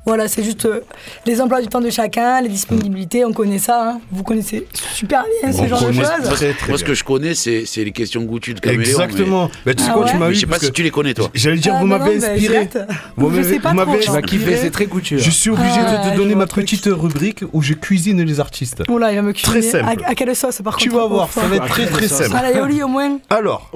Voilà, 0.05 0.27
c'est 0.27 0.43
juste 0.43 0.65
euh, 0.65 0.79
les 1.27 1.39
emplois 1.41 1.61
du 1.61 1.67
temps 1.67 1.79
de 1.79 1.89
chacun, 1.91 2.41
les 2.41 2.49
disponibilités, 2.49 3.23
on 3.23 3.33
connaît 3.33 3.59
ça. 3.59 3.91
hein. 3.91 4.01
Vous 4.11 4.23
connaissez 4.23 4.65
super 4.73 5.23
bien 5.41 5.51
ce 5.51 5.59
On 5.61 5.67
genre 5.67 5.79
de 5.81 5.85
choses. 5.91 5.95
Moi, 5.97 6.19
Très, 6.33 6.53
très 6.53 6.69
moi, 6.69 6.77
ce 6.79 6.83
que 6.83 6.93
je 6.95 7.03
connais, 7.03 7.35
c'est 7.35 7.65
les 7.77 7.91
questions 7.91 8.23
goûtues 8.23 8.55
de 8.55 8.59
Caméléon. 8.59 8.83
Exactement. 8.99 9.51
Mais... 9.65 9.73
Bah, 9.73 9.73
tu 9.75 9.83
sais 9.83 9.89
Ah 9.91 9.93
quoi, 9.93 10.05
ouais 10.05 10.11
tu 10.11 10.17
m'as 10.17 10.25
Mais 10.25 10.31
eu 10.31 10.35
je 10.35 10.39
sais 10.39 10.47
pas 10.47 10.57
si 10.59 10.71
tu 10.71 10.81
les 10.81 10.89
connais, 10.89 11.13
toi. 11.13 11.29
J'allais 11.35 11.57
dire, 11.57 11.73
Ah, 11.75 11.79
vous 11.81 11.85
m'avez 11.85 12.17
bah, 12.17 12.27
inspiré. 12.31 12.67
Vous 13.15 13.29
Je 13.31 13.73
m'avez-. 13.75 13.99
Tu 13.99 14.09
vas 14.11 14.21
kiffer, 14.23 14.57
c'est 14.57 14.71
très 14.71 14.87
couture. 14.87 15.19
Je 15.19 15.29
suis 15.29 15.51
obligé 15.51 15.69
Ah, 15.85 16.07
de 16.07 16.11
te 16.11 16.15
donner 16.17 16.33
vois 16.33 16.45
ma 16.45 16.47
petite 16.47 16.85
rubrique 16.91 17.43
où 17.53 17.61
je 17.61 17.73
cuisine 17.73 18.23
les 18.23 18.39
artistes. 18.39 18.81
Oula, 18.89 19.11
il 19.11 19.17
va 19.17 19.21
me 19.21 19.33
Très 19.33 19.59
cuisiner. 19.59 19.83
simple. 19.83 20.03
À, 20.03 20.09
à 20.09 20.15
quelle 20.15 20.35
sauce, 20.35 20.61
par 20.63 20.77
Tu 20.77 20.89
contre 20.89 21.01
vas 21.03 21.07
voir, 21.07 21.29
au 21.29 21.31
ça 21.31 21.47
va 21.47 21.55
être 21.57 21.67
très 21.67 21.85
très 21.85 22.07
simple. 22.07 22.35
À 22.35 22.41
la 22.41 22.57
Yoli, 22.57 22.81
au 22.81 22.87
moins. 22.87 23.19
Alors, 23.29 23.69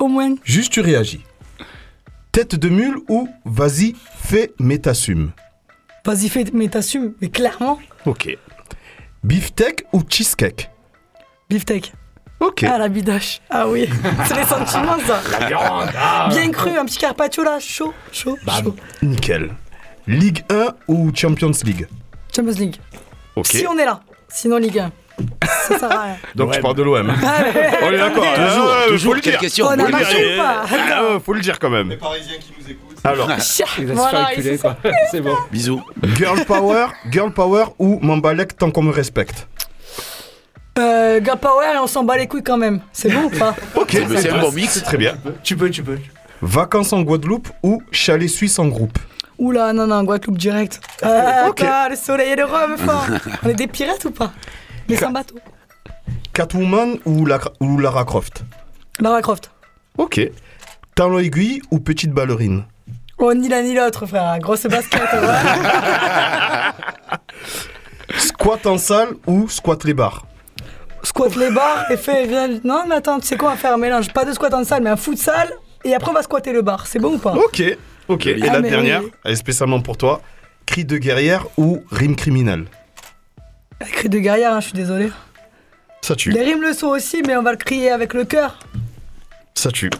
Au 0.00 0.08
moins. 0.08 0.34
juste 0.44 0.72
tu 0.72 0.80
réagis. 0.80 1.20
Tête 2.32 2.56
de 2.56 2.68
mule 2.68 2.96
ou 3.08 3.28
vas-y, 3.44 3.94
fais, 4.20 4.52
mais 4.58 4.78
t'assumes. 4.78 5.30
Vas-y, 6.04 6.28
fais, 6.28 6.44
mais 6.52 6.68
t'assumes. 6.68 7.12
Mais 7.20 7.28
clairement, 7.28 7.78
Ok. 8.06 8.36
Beefsteak 9.24 9.84
ou 9.92 10.02
cheesecake? 10.08 10.70
Beefsteak. 11.50 11.92
Ok. 12.40 12.62
Ah, 12.62 12.78
la 12.78 12.88
bidache. 12.88 13.40
Ah 13.50 13.68
oui, 13.68 13.88
c'est 14.26 14.36
les 14.36 14.44
sentiments, 14.44 14.96
ça. 15.06 15.20
La 15.38 15.46
viande, 15.48 15.90
ah. 15.98 16.28
Bien 16.30 16.50
cru, 16.50 16.70
un 16.78 16.84
petit 16.84 16.98
carpaccio 16.98 17.42
là, 17.42 17.58
chaud, 17.60 17.92
chaud, 18.12 18.38
chaud. 18.46 18.76
Nickel. 19.02 19.50
Ligue 20.06 20.42
1 20.50 20.68
ou 20.86 21.10
Champions 21.14 21.50
League? 21.64 21.86
Champions 22.34 22.54
League. 22.58 22.76
Ok. 23.36 23.46
Si 23.48 23.66
on 23.66 23.76
est 23.76 23.84
là. 23.84 24.00
Sinon, 24.28 24.56
Ligue 24.58 24.78
1. 24.78 24.92
Ça 25.68 25.78
sert 25.78 25.90
à 25.92 26.02
rien. 26.04 26.16
Donc 26.36 26.52
tu 26.52 26.60
parles 26.60 26.76
de 26.76 26.82
l'OM. 26.84 27.12
Ah. 27.22 27.42
On 27.82 27.90
est 27.90 27.98
d'accord. 27.98 28.24
Toujours, 28.34 28.70
Ah, 28.72 28.84
toujours, 28.88 29.10
faut 29.10 29.14
le 29.16 29.20
dire. 29.20 29.38
question 29.38 29.66
On 29.66 29.70
a 29.70 29.76
Faut 29.78 29.84
le 29.86 30.04
dire. 30.04 30.36
pas 30.36 31.20
Faut 31.20 31.32
le 31.34 31.40
dire 31.40 31.58
quand 31.58 31.70
même. 31.70 31.96
Parisiens 31.98 32.36
qui 32.38 32.52
nous 32.58 32.70
écoutent. 32.70 32.87
Alors, 33.04 33.28
Il 33.30 33.34
va 33.36 33.40
se 33.40 33.98
Voilà, 33.98 34.10
faire 34.10 34.20
ils 34.32 34.36
reculer, 34.36 34.56
se 34.56 34.62
quoi. 34.62 34.76
C'est 35.10 35.20
bon. 35.20 35.34
Bisous. 35.52 35.80
girl 36.16 36.44
power, 36.44 36.86
girl 37.10 37.32
power 37.32 37.64
ou 37.78 37.98
m'embalek 38.00 38.56
tant 38.56 38.70
qu'on 38.70 38.82
me 38.82 38.92
respecte 38.92 39.46
Euh, 40.78 41.20
Girl 41.24 41.38
Power 41.38 41.66
et 41.74 41.78
on 41.78 41.86
s'en 41.88 42.04
bat 42.04 42.16
les 42.16 42.28
couilles 42.28 42.42
quand 42.44 42.56
même. 42.56 42.80
C'est 42.92 43.10
bon 43.10 43.24
ou 43.24 43.30
pas 43.30 43.54
Ok, 43.74 43.88
C'est- 43.90 44.16
c'est 44.18 44.30
un 44.30 44.40
bon 44.40 44.52
mix. 44.52 44.72
C'est 44.74 44.82
très 44.82 44.96
bien. 44.96 45.16
Tu 45.42 45.56
peux, 45.56 45.70
tu 45.70 45.82
peux. 45.82 45.98
Vacances 46.40 46.92
en 46.92 47.02
Guadeloupe 47.02 47.48
ou 47.64 47.82
chalet 47.90 48.28
suisse 48.28 48.58
en 48.60 48.66
groupe 48.68 48.96
Oula, 49.38 49.72
non, 49.72 49.86
non, 49.88 50.04
Guadeloupe 50.04 50.38
direct. 50.38 50.80
Euh, 51.04 51.48
Ok. 51.48 51.60
quoi, 51.60 51.88
le 51.88 51.96
soleil 51.96 52.32
et 52.32 52.36
le 52.36 52.44
rhum, 52.44 52.74
enfin. 52.74 53.00
On 53.44 53.48
est 53.48 53.54
des 53.54 53.66
pirates 53.66 54.04
ou 54.04 54.10
pas 54.12 54.30
Mais 54.88 54.96
sans 54.96 55.10
bateau. 55.10 55.36
Catwoman 56.32 56.98
ou, 57.04 57.26
la, 57.26 57.40
ou 57.60 57.78
Lara 57.78 58.04
Croft 58.04 58.44
Lara 59.00 59.20
Croft. 59.22 59.50
Ok. 59.96 60.20
Talon 60.94 61.18
aiguille 61.18 61.60
ou 61.72 61.80
petite 61.80 62.12
ballerine 62.12 62.64
Oh, 63.18 63.34
ni 63.34 63.48
l'un 63.48 63.62
ni 63.62 63.74
l'autre, 63.74 64.06
frère. 64.06 64.38
Grosse 64.38 64.66
basket, 64.66 65.02
ouais. 65.02 65.18
Squat 68.18 68.66
en 68.66 68.78
salle 68.78 69.10
ou 69.26 69.48
squat 69.48 69.84
les 69.84 69.94
bars 69.94 70.24
Squat 71.02 71.34
les 71.36 71.50
bars 71.50 71.90
et 71.90 71.96
fait, 71.96 72.26
viens. 72.26 72.48
Non, 72.64 72.84
mais 72.88 72.96
attends, 72.96 73.20
tu 73.20 73.26
sais 73.26 73.36
quoi, 73.36 73.50
on 73.50 73.52
va 73.52 73.58
faire 73.58 73.74
un 73.74 73.78
mélange. 73.78 74.12
Pas 74.12 74.24
de 74.24 74.32
squat 74.32 74.52
en 74.54 74.64
salle, 74.64 74.82
mais 74.82 74.90
un 74.90 74.96
futsal. 74.96 75.50
Et 75.84 75.94
après, 75.94 76.10
on 76.10 76.14
va 76.14 76.22
squatter 76.22 76.52
le 76.52 76.62
bar. 76.62 76.86
C'est 76.86 76.98
bon 76.98 77.14
ou 77.14 77.18
pas 77.18 77.34
Ok, 77.34 77.62
ok. 78.08 78.26
Et 78.26 78.42
Ah, 78.48 78.54
la 78.54 78.60
dernière, 78.62 79.02
oui. 79.02 79.12
elle 79.24 79.32
est 79.32 79.36
spécialement 79.36 79.80
pour 79.80 79.96
toi. 79.96 80.20
Cri 80.66 80.84
de 80.84 80.98
guerrière 80.98 81.46
ou 81.56 81.82
rime 81.90 82.16
criminelle 82.16 82.64
Cri 83.92 84.08
de 84.08 84.18
guerrière, 84.18 84.52
hein, 84.52 84.60
je 84.60 84.66
suis 84.66 84.74
désolé. 84.76 85.10
Ça 86.02 86.14
tue. 86.16 86.30
Les 86.30 86.42
rimes 86.42 86.62
le 86.62 86.72
sont 86.72 86.88
aussi, 86.88 87.22
mais 87.26 87.36
on 87.36 87.42
va 87.42 87.52
le 87.52 87.56
crier 87.58 87.90
avec 87.90 88.12
le 88.14 88.24
cœur. 88.24 88.58
Ça 89.54 89.70
tue. 89.70 89.90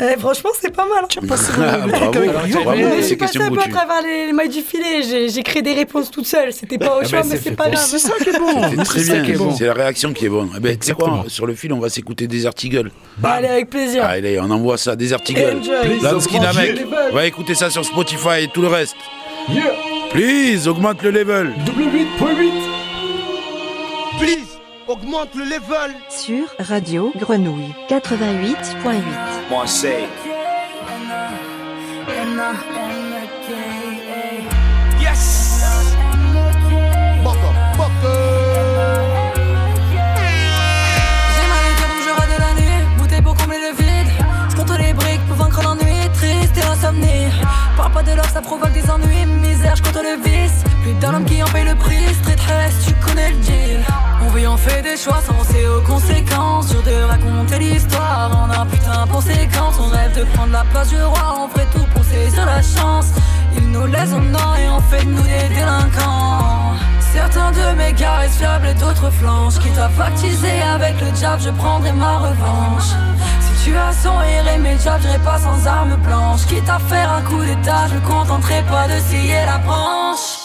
Eh, 0.00 0.16
franchement, 0.18 0.50
c'est 0.60 0.74
pas 0.74 0.84
mal. 0.86 1.04
Mais 1.22 1.28
je 3.00 3.02
suis 3.02 3.16
passée 3.16 3.38
un 3.40 3.50
peu 3.50 3.60
à 3.60 3.68
travers 3.68 4.02
les, 4.02 4.26
les 4.26 4.32
mailles 4.32 4.48
du 4.48 4.60
filet. 4.60 5.02
J'ai- 5.02 5.28
J'ai 5.28 5.42
créé 5.42 5.60
des 5.62 5.74
réponses 5.74 6.10
toute 6.10 6.26
seule. 6.26 6.52
C'était 6.52 6.78
pas 6.78 6.96
au 6.96 7.00
Ah 7.02 7.08
choix, 7.08 7.22
ben, 7.22 7.28
mais 7.30 7.36
c'est 7.42 7.50
pas 7.56 7.68
grave. 7.68 7.84
C'est 7.84 7.98
ça 7.98 8.12
qui 8.22 8.28
est 8.28 8.38
bon. 8.38 8.62
C'est 8.70 8.84
très 8.84 9.00
ça 9.00 9.12
qui 9.20 9.30
est 9.30 9.34
bien, 9.34 9.38
bon. 9.38 9.54
c'est 9.56 9.66
la 9.66 9.72
réaction 9.74 10.12
qui 10.12 10.26
est 10.26 10.28
bonne. 10.28 10.50
Eh 10.56 10.60
ben, 10.60 10.78
tu 10.78 10.86
sais 10.86 10.92
quoi, 10.94 11.24
sur 11.26 11.46
le 11.46 11.54
fil, 11.54 11.72
on 11.72 11.80
va 11.80 11.88
s'écouter 11.88 12.26
Desert 12.28 12.52
Eagle. 12.62 12.90
Allez, 13.24 13.48
avec 13.48 13.70
plaisir. 13.70 14.04
Allez, 14.04 14.38
on 14.40 14.50
envoie 14.50 14.78
ça, 14.78 14.92
Eagle. 14.92 15.56
Enjoy. 15.60 16.00
Lansky 16.00 16.38
Namek. 16.40 16.70
Level. 16.78 17.12
Va 17.12 17.26
écouter 17.26 17.54
ça 17.54 17.68
sur 17.70 17.84
Spotify 17.84 18.42
et 18.44 18.48
tout 18.48 18.62
le 18.62 18.68
reste. 18.68 18.96
Please, 20.12 20.68
augmente 20.68 21.02
le 21.02 21.10
level. 21.10 21.52
Please, 24.18 24.57
augmente 24.88 25.34
le 25.34 25.44
level. 25.44 25.94
Sur 26.08 26.46
Radio 26.58 27.12
Grenouille 27.16 27.74
88.8. 27.88 29.02
Moi, 29.50 29.66
c'est. 29.66 30.08
Yes. 35.00 35.64
J'ai 41.34 41.46
mal 41.48 41.64
au 41.64 41.74
cœur 41.78 41.88
donc 41.88 42.00
je 42.04 42.10
râle 42.10 42.34
la 42.38 42.60
nuit 42.60 42.84
Bouteille 42.98 43.22
pour 43.22 43.34
combler 43.34 43.58
le 43.58 43.76
vide 43.76 44.12
Je 44.50 44.56
compte 44.56 44.78
les 44.78 44.92
briques 44.92 45.26
pour 45.26 45.36
vaincre 45.36 45.62
l'ennui 45.62 46.08
Triste 46.14 46.56
et 46.56 46.62
insomnie 46.62 47.28
Parle 47.76 47.92
pas 47.92 48.02
de 48.02 48.12
l'or 48.12 48.26
ça 48.26 48.40
provoque 48.40 48.72
des 48.72 48.90
ennuis 48.90 49.26
Misère 49.26 49.76
je 49.76 49.82
compte 49.82 50.02
le 50.02 50.20
vice 50.22 50.64
Plus 50.82 50.94
d'un 50.94 51.14
homme 51.14 51.24
qui 51.24 51.42
en 51.42 51.46
paye 51.46 51.64
le 51.64 51.74
prix 51.74 52.14
Street 52.14 52.36
rest 52.48 52.86
tu 52.86 52.94
connais 53.06 53.30
le 53.30 53.36
deal 53.36 53.84
On 54.28 54.30
veut 54.30 54.46
en 54.46 54.58
fait 54.58 54.82
des 54.82 54.98
choix 54.98 55.22
sans 55.26 55.32
penser 55.32 55.66
aux 55.66 55.80
conséquences. 55.80 56.68
Sûr 56.68 56.82
de 56.82 57.02
raconter 57.08 57.58
l'histoire 57.60 58.30
en 58.36 58.50
un 58.60 58.66
putain 58.66 59.06
pour 59.06 59.22
séquence. 59.22 59.76
On 59.80 59.88
rêve 59.88 60.18
de 60.18 60.24
prendre 60.34 60.52
la 60.52 60.64
place 60.64 60.88
du 60.90 61.00
roi 61.00 61.34
On 61.38 61.48
ferait 61.48 61.66
tout 61.72 61.86
pour 61.94 62.04
saisir 62.04 62.44
la 62.44 62.60
chance 62.60 63.06
Ils 63.56 63.70
nous 63.70 63.86
laissent 63.86 64.12
en 64.12 64.34
or 64.34 64.56
et 64.58 64.68
on 64.68 64.80
fait 64.82 65.04
de 65.04 65.10
nous 65.10 65.22
des 65.22 65.54
délinquants. 65.54 66.74
Certains 67.00 67.52
de 67.52 67.76
mes 67.78 67.94
gars 67.94 68.16
restent 68.16 68.38
fiables 68.38 68.66
et 68.66 68.74
d'autres 68.74 69.10
flanches 69.10 69.58
Quitte 69.60 69.78
à 69.78 69.88
factiser 69.88 70.60
avec 70.60 71.00
le 71.00 71.10
diable, 71.12 71.40
je 71.42 71.50
prendrai 71.50 71.92
ma 71.92 72.18
revanche. 72.18 72.90
Situation 73.56 74.12
irrémédiable, 74.22 75.00
j'irai 75.02 75.18
pas 75.20 75.38
sans 75.38 75.66
arme 75.66 75.96
blanche. 76.04 76.44
Quitte 76.46 76.68
à 76.68 76.78
faire 76.78 77.10
un 77.10 77.22
coup 77.22 77.40
d'état, 77.40 77.86
je 77.88 77.94
me 77.94 78.00
contenterai 78.00 78.62
pas 78.68 78.88
de 78.88 79.00
scier 79.00 79.46
la 79.46 79.56
branche 79.56 80.37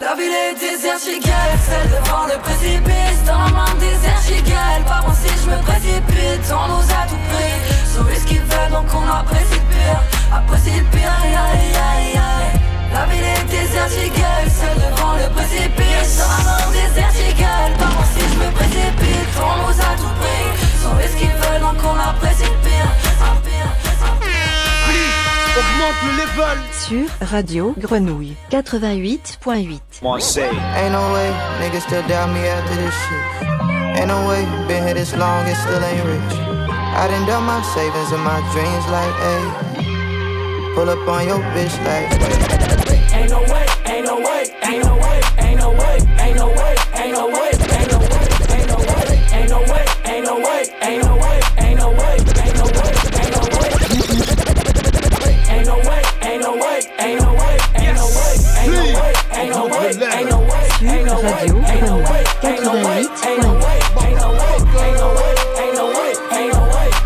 la 0.00 0.14
ville 0.14 0.30
est 0.30 0.54
déserte 0.54 1.02
chez 1.02 1.18
celle 1.20 1.90
devant 1.90 2.26
le 2.30 2.38
précipice. 2.38 3.18
Dans 3.26 3.36
la 3.36 3.50
main 3.50 3.74
désert 3.80 4.22
chez 4.22 4.40
par 4.86 5.04
où 5.08 5.12
si 5.12 5.26
je 5.42 5.50
me 5.50 5.58
précipite. 5.62 6.46
On 6.54 6.68
nous 6.70 6.86
a 6.86 7.02
tout 7.10 7.18
pris, 7.26 7.58
sauver 7.92 8.14
ce 8.14 8.24
qu'ils 8.26 8.46
veulent 8.46 8.70
donc 8.70 8.86
on 8.94 9.02
apprécie 9.10 9.58
le 9.58 9.74
pire 9.74 10.02
Apprécie 10.32 10.78
le 10.78 10.84
pire, 10.94 11.10
aïe 11.10 11.34
aïe 11.34 12.14
aïe. 12.14 12.60
La 12.94 13.06
ville 13.06 13.26
est 13.26 13.44
déserte 13.50 13.90
chez 13.90 14.12
celle 14.54 14.78
devant 14.78 15.14
le 15.18 15.26
précipice. 15.34 16.22
Dans 16.22 16.30
la 16.30 16.42
main 16.46 16.70
désert 16.70 17.10
chez 17.10 17.34
par 17.76 17.90
où 17.98 18.04
si 18.14 18.22
je 18.22 18.38
me 18.38 18.50
précipite. 18.54 19.34
On 19.34 19.66
nous 19.66 19.80
a 19.82 19.90
tout 19.98 20.14
pris, 20.22 20.46
sauver 20.80 21.08
ce 21.10 21.16
qu'ils 21.18 21.34
veulent 21.42 21.60
donc 21.60 21.82
on 21.82 21.98
apprécie 21.98 22.46
le 22.46 22.58
pire, 22.62 22.90
un 23.18 23.36
pire 23.42 23.87
j'y 25.58 25.78
galère, 25.78 26.16
level. 26.16 26.58
Sur 26.72 27.08
Radio 27.28 27.74
Grenouille 27.78 28.36
88.8. 28.50 29.80
Ain't 30.76 30.92
no 30.92 31.12
way, 31.12 31.30
niggas 31.60 31.80
still 31.82 32.02
doubt 32.08 32.32
me 32.32 32.40
after 32.46 32.76
this 32.76 32.94
shit. 32.94 33.98
Ain't 33.98 34.08
no 34.08 34.28
way, 34.28 34.44
been 34.68 34.84
here 34.84 34.94
this 34.94 35.14
long 35.16 35.46
and 35.46 35.56
still 35.56 35.82
ain't 35.82 36.04
rich. 36.04 36.38
I 36.70 37.08
done 37.08 37.26
done 37.26 37.44
my 37.44 37.62
savings 37.74 38.12
and 38.12 38.22
my 38.22 38.40
dreams 38.52 38.86
like, 38.90 39.14
ayy. 39.22 40.74
Pull 40.74 40.88
up 40.90 41.08
on 41.08 41.26
your 41.26 41.38
bitch 41.54 41.74
like, 41.84 42.06
Ain't 43.12 43.30
no 43.30 43.40
way, 43.42 43.66
ain't 43.86 44.04
no 44.04 44.16
way, 44.16 44.46
ain't 44.62 44.84
no 44.84 44.96
way, 44.96 45.22
ain't 45.38 45.58
no 45.58 45.70
way, 45.72 45.98
ain't 46.18 46.36
no 46.36 46.48
way, 46.48 46.72
ain't 46.94 47.12
no 47.12 47.26
way, 47.26 47.50
ain't 47.74 47.90
no 47.90 47.98
way, 47.98 48.30
ain't 48.54 48.68
no 48.70 48.78
way, 48.78 49.06
ain't 49.34 49.50
no 49.50 49.60
way, 49.60 49.86
ain't 50.04 50.24
no 50.24 50.36
way, 50.38 50.64
ain't 50.82 51.04
no 51.04 51.16
way, 51.16 51.18
ain't 51.18 51.27
way 59.96 59.96
ain't 59.96 60.28
no 60.28 60.40
way. 60.40 60.68
Ain't 60.82 61.06
no 61.06 61.16
way. 61.16 61.48
Ain't 61.64 61.82
no 61.82 61.96
way. 61.96 62.26
Ain't 62.44 62.62
no 62.62 62.74
way. 62.76 63.06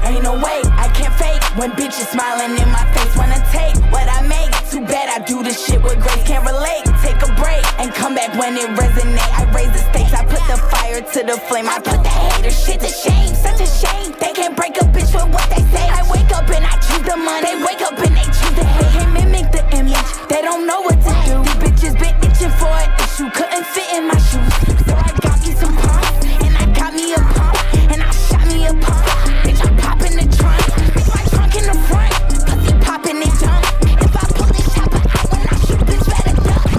Ain't 0.05 0.23
no 0.23 0.35
way. 0.35 0.61
I 0.75 0.91
can't 0.95 1.15
fake 1.15 1.43
when 1.57 1.71
bitches 1.73 2.07
smiling 2.11 2.59
in 2.59 2.69
my 2.71 2.85
face. 2.93 3.17
Wanna 3.17 3.39
take 3.53 3.77
what 3.93 4.09
I 4.09 4.21
make. 4.27 4.51
Too 4.71 4.85
bad 4.85 5.09
I 5.09 5.19
do 5.25 5.43
this 5.43 5.65
shit 5.65 5.83
with 5.83 6.01
grace. 6.01 6.23
Can't 6.25 6.45
relate. 6.45 6.85
Take 7.03 7.23
a 7.23 7.31
break 7.39 7.65
and 7.79 7.93
come 7.93 8.15
back 8.15 8.35
when 8.39 8.57
it 8.57 8.69
resonate. 8.75 9.33
I 9.39 9.45
raise 9.55 9.71
the 9.71 9.79
stakes. 9.91 10.13
I 10.13 10.25
put 10.25 10.43
the 10.51 10.57
fire 10.71 11.01
to 11.01 11.23
the 11.23 11.37
flame. 11.49 11.69
I 11.69 11.79
put 11.79 12.03
the 12.03 12.09
hater 12.09 12.51
shit 12.51 12.81
to 12.81 12.89
shame. 12.89 13.35
Such 13.35 13.61
a 13.61 13.67
shame. 13.67 14.13
They 14.19 14.33
can't 14.33 14.57
break 14.57 14.77
a 14.81 14.85
bitch 14.85 15.15
with 15.15 15.33
what 15.33 15.49
they 15.51 15.63
say. 15.71 15.87
I 15.87 16.03
wake 16.11 16.33
up 16.35 16.49
and 16.51 16.65
I 16.65 16.75
choose 16.83 17.03
the 17.07 17.17
money. 17.17 17.47
They 17.47 17.57
wake 17.63 17.83
up 17.83 17.97
and 17.99 18.17
they 18.17 18.25
choose 18.27 18.55
the 18.59 18.65
hate. 18.65 18.93
Can't 18.93 19.13
mimic 19.13 19.53
the 19.53 19.63
image. 19.77 20.11
They 20.29 20.43
don't 20.43 20.67
know 20.67 20.81
what 20.83 20.99
to 20.99 21.13
do. 21.27 21.52
Bitches 21.83 21.99
been 21.99 22.15
itching 22.31 22.55
for 22.61 22.69
an 22.69 22.91
issue. 23.01 23.29
Couldn't 23.31 23.67
fit 23.67 23.93
in 23.93 24.07
my 24.07 24.15
shoes. 24.15 24.55
So 24.87 24.95
I 24.95 25.11
got 25.21 25.41
me 25.41 25.53
some 25.53 25.75
pumps. 25.75 26.25
And 26.45 26.57
I 26.57 26.65
got 26.79 26.95
me 26.95 27.13
a 27.13 27.17
pump. 27.19 27.59
And 27.91 28.01
I 28.05 28.11
shot 28.13 28.47
me 28.47 28.67
a 28.67 28.73
pump. 28.73 29.03
Bitch, 29.43 29.61
I 29.61 29.69
pop 29.83 30.01
in 30.03 30.15
the 30.15 30.23
trunk. 30.37 30.63
Bitch, 30.95 31.09
my 31.11 31.25
trunk 31.35 31.57
in 31.57 31.65
the 31.67 31.75
front. 31.89 32.13
Pussy 32.47 32.73
popping 32.87 33.19
it 33.19 33.35
jump. 33.41 33.67
If 33.99 34.15
I 34.15 34.25
pull 34.31 34.47
this 34.55 34.69
chopper 34.73 35.03
out 35.03 35.27
when 35.33 35.43
I 35.43 35.57
shoot, 35.67 35.83
bitch, 35.91 36.07
better 36.07 36.37
duck. 36.47 36.71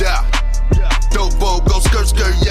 Yeah. 0.00 0.24
Dope 1.10 1.38
go 1.68 1.78
skirt, 1.80 2.08
skirt. 2.08 2.34
Yeah. 2.40 2.49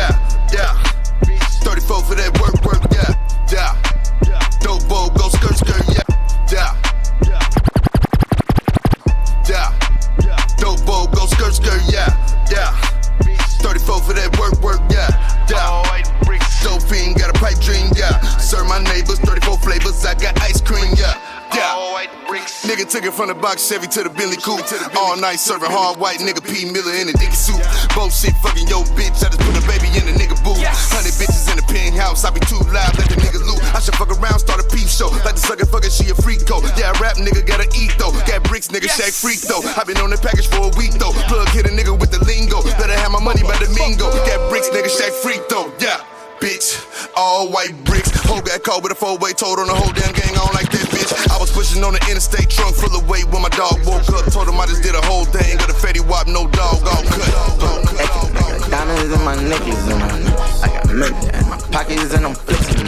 Box 23.41 23.67
Chevy 23.67 23.87
to 23.87 24.03
the 24.03 24.11
Billy 24.11 24.35
Coupe. 24.35 24.67
All 24.95 25.15
night 25.15 25.39
serving 25.39 25.71
hard 25.71 25.97
white 25.97 26.19
nigga 26.19 26.43
P. 26.43 26.67
Miller 26.67 26.93
in 26.99 27.07
a 27.07 27.15
dicky 27.15 27.35
suit. 27.35 27.59
Bullshit 27.95 28.35
fucking 28.43 28.67
yo 28.67 28.83
bitch. 28.95 29.23
I 29.23 29.31
just 29.31 29.39
put 29.39 29.55
a 29.55 29.63
baby 29.63 29.87
in 29.95 30.05
the 30.05 30.15
nigga 30.15 30.35
booth. 30.43 30.59
Hundred 30.91 31.15
bitches 31.15 31.47
in 31.47 31.57
the 31.57 31.65
penthouse. 31.67 32.27
I 32.27 32.31
be 32.31 32.43
too 32.43 32.59
loud, 32.69 32.95
let 32.99 33.07
the 33.07 33.17
nigga 33.19 33.39
loot. 33.39 33.59
I 33.71 33.79
should 33.79 33.95
fuck 33.95 34.11
around, 34.11 34.39
start 34.39 34.59
a 34.59 34.67
peep 34.67 34.87
show. 34.87 35.09
Like 35.23 35.39
the 35.39 35.43
sucker 35.43 35.65
fucker, 35.65 35.89
she 35.89 36.11
a 36.11 36.15
freak 36.15 36.43
though. 36.43 36.61
Yeah, 36.75 36.91
rap 36.99 37.15
nigga 37.15 37.41
gotta 37.47 37.67
eat 37.75 37.95
though. 37.95 38.11
Got 38.27 38.43
bricks, 38.43 38.67
nigga 38.67 38.91
Shaq 38.91 39.15
freak 39.15 39.39
though. 39.47 39.63
I 39.63 39.83
been 39.87 39.97
on 40.03 40.11
the 40.11 40.19
package 40.19 40.51
for 40.51 40.67
a 40.67 40.71
week 40.75 40.99
though. 40.99 41.15
Plug 41.31 41.47
hit 41.55 41.65
a 41.65 41.73
nigga 41.73 41.95
with 41.95 42.11
the 42.11 42.19
lingo. 42.27 42.61
Better 42.75 42.95
have 42.95 43.11
my 43.11 43.23
money 43.23 43.41
by 43.41 43.55
the 43.57 43.71
mingo. 43.71 44.11
Got 44.27 44.51
bricks, 44.51 44.69
nigga 44.69 44.91
Shaq 44.91 45.15
freak 45.23 45.47
though. 45.47 45.71
Yeah. 45.79 46.03
Bitch, 46.39 46.79
all 47.17 47.51
white 47.51 47.75
bricks. 47.83 48.15
Whole 48.23 48.39
got 48.39 48.63
caught 48.63 48.81
with 48.81 48.93
a 48.93 48.95
four 48.95 49.17
way, 49.17 49.33
told 49.33 49.59
on 49.59 49.67
the 49.67 49.75
whole 49.75 49.91
damn 49.91 50.13
gang 50.15 50.31
on 50.39 50.47
like 50.55 50.71
this, 50.71 50.87
bitch. 50.87 51.28
On 51.69 51.93
the 51.93 52.03
interstate, 52.09 52.49
trunk 52.49 52.75
full 52.75 52.97
of 52.97 53.07
weight 53.07 53.25
when 53.29 53.43
my 53.43 53.49
dog 53.49 53.77
woke 53.85 54.09
up. 54.09 54.25
Told 54.33 54.49
him 54.49 54.59
I 54.59 54.65
just 54.65 54.81
did 54.81 54.95
a 54.95 55.01
whole 55.05 55.23
thing, 55.23 55.55
got 55.57 55.69
a 55.69 55.73
fatty 55.73 55.99
wop, 55.99 56.25
no 56.25 56.47
dog, 56.47 56.81
all 56.81 57.03
cut. 57.05 58.69
diamonds 58.69 59.13
in 59.13 59.23
my 59.23 59.35
necklace 59.35 59.87
and 59.87 60.01
I, 60.01 60.67
got 60.67 60.87
money 60.87 61.29
in 61.29 61.47
my 61.47 61.57
pockets 61.71 62.13
and 62.13 62.25
I'm 62.25 62.33
flexing. 62.33 62.85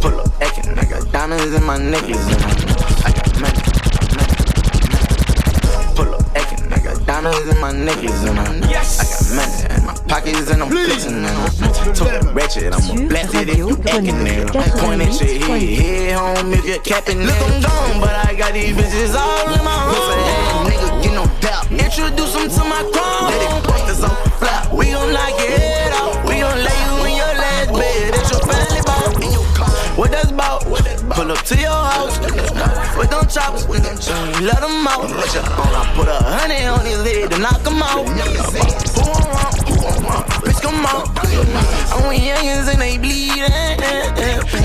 Pull 0.00 0.20
up 0.20 0.30
acting, 0.40 0.78
I 0.78 0.84
got 0.84 1.10
diamonds 1.12 1.54
in 1.54 1.64
my 1.64 1.76
necklace 1.76 2.24
and 2.30 2.42
I 3.04 3.12
got 3.12 3.40
money. 3.40 3.73
Diamonds 7.24 7.54
in 7.54 7.60
my 7.60 7.72
necklace 7.72 8.24
and 8.24 8.38
I, 8.38 8.44
I 8.44 8.60
got 8.68 8.84
money 9.32 9.74
in 9.74 9.86
my 9.86 9.94
pockets 10.08 10.50
and 10.50 10.62
I'm 10.62 10.68
flexing 10.68 11.22
now. 11.22 11.48
Took 11.94 12.34
ratchet, 12.34 12.72
I'm 12.74 12.84
a 12.84 13.08
blasted 13.08 13.48
if 13.48 13.56
you 13.56 13.70
acting 13.88 14.24
there. 14.24 14.46
Point 14.46 15.02
at 15.02 15.20
your 15.20 15.48
head, 15.48 15.62
head 15.62 16.18
home 16.18 16.52
if 16.52 16.64
you're 16.66 16.78
capping. 16.80 17.20
Look, 17.20 17.34
I'm 17.34 17.62
gone, 17.62 18.00
but 18.00 18.14
I 18.28 18.34
got 18.34 18.52
these 18.52 18.76
bitches 18.76 19.14
all 19.14 19.52
in 19.52 19.64
my 19.64 19.72
home. 19.72 20.68
Nigga, 20.68 21.02
get 21.02 21.14
no 21.14 21.24
doubt. 21.40 21.70
Introduce 21.72 22.34
them 22.34 22.48
to 22.48 22.64
my 22.68 22.82
chrome. 22.92 23.30
Let 23.32 23.40
it 23.40 23.66
bust 23.68 23.84
us 23.88 24.02
on 24.04 24.30
flat. 24.38 24.72
We 24.72 24.90
gon' 24.92 25.12
knock 25.12 25.30
your 25.40 25.50
head 25.56 25.92
off. 25.94 26.28
We 26.28 26.40
gon' 26.40 26.58
lay 26.58 26.80
you 26.84 26.94
in 27.08 27.16
your 27.16 27.34
last 27.40 27.72
bed. 27.72 28.14
That's 28.14 28.30
your 28.32 28.40
family 28.44 28.82
ball. 28.84 29.22
In 29.22 29.32
your 29.32 29.48
car. 29.56 29.70
What 29.96 30.10
that's 30.10 30.30
about? 30.30 30.83
Pull 31.10 31.32
up 31.32 31.42
to 31.44 31.56
your 31.56 31.70
house. 31.70 32.18
With 32.96 33.10
them 33.10 33.26
choppers. 33.28 33.66
Let 33.68 34.60
them 34.60 34.86
out. 34.86 35.10
I 35.10 35.92
put 35.96 36.08
a 36.08 36.16
honey 36.22 36.64
on 36.66 36.84
his 36.84 37.02
head 37.04 37.30
to 37.30 37.38
knock 37.38 37.66
him 37.66 37.82
out. 37.82 38.06
Who 38.06 39.04
I'm 39.04 40.04
wrong? 40.04 40.24
Bitch, 40.42 40.60
come 40.62 40.86
on. 40.86 41.04
And 41.94 42.08
we 42.08 42.18
youngins 42.18 42.68
and 42.72 42.80
they 42.80 42.98
bleeding. 42.98 43.50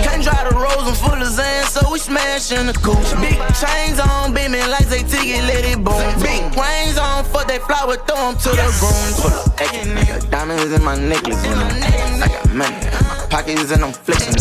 Can't 0.03 0.23
dry 0.23 0.47
the 0.49 0.55
rose, 0.55 0.87
I'm 0.87 0.93
full 0.95 1.21
of 1.21 1.27
sand, 1.27 1.67
so 1.67 1.91
we 1.91 1.99
smashing 1.99 2.67
the 2.67 2.73
coupe. 2.73 2.97
Big 3.19 3.37
chains 3.59 3.99
on, 3.99 4.33
beaming 4.33 4.69
like 4.69 4.87
they 4.87 5.03
ticket, 5.03 5.43
let 5.43 5.65
it 5.65 5.83
boom. 5.83 6.01
Big 6.21 6.43
rings 6.55 6.97
on, 6.97 7.23
fuck 7.25 7.47
that 7.47 7.61
flower, 7.63 7.97
throw 8.07 8.29
'em 8.29 8.35
to 8.37 8.49
the 8.49 8.67
groom. 8.79 9.13
Full 9.19 9.31
of 9.31 9.47
acting, 9.59 9.95
nigga. 9.95 10.29
Diamonds 10.29 10.71
in 10.71 10.83
my 10.83 10.95
necklace, 10.95 11.43
I 11.43 12.27
got 12.27 12.53
money 12.53 13.18
pockets, 13.29 13.71
and 13.71 13.83
I'm 13.83 13.93
flexing. 13.93 14.35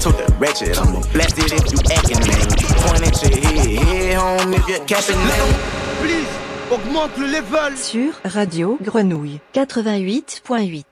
Took 0.00 0.16
the 0.16 0.26
ratchet, 0.38 0.78
I'm 0.78 1.02
to 1.02 1.08
blast 1.12 1.38
it 1.38 1.52
if 1.52 1.72
you 1.72 1.78
acting, 1.92 2.20
man. 2.26 2.48
Point 2.84 3.02
at 3.06 3.22
your 3.22 3.36
head, 3.40 3.66
head 3.86 4.14
home 4.16 4.54
if 4.54 4.68
you're 4.68 4.84
capping, 4.86 5.18
man. 5.18 5.54
Please, 6.00 6.28
augmente 6.70 7.18
le 7.18 7.26
level. 7.26 7.76
Sur 7.76 8.12
Radio 8.24 8.78
Grenouille 8.80 9.40
88.8. 9.54 10.84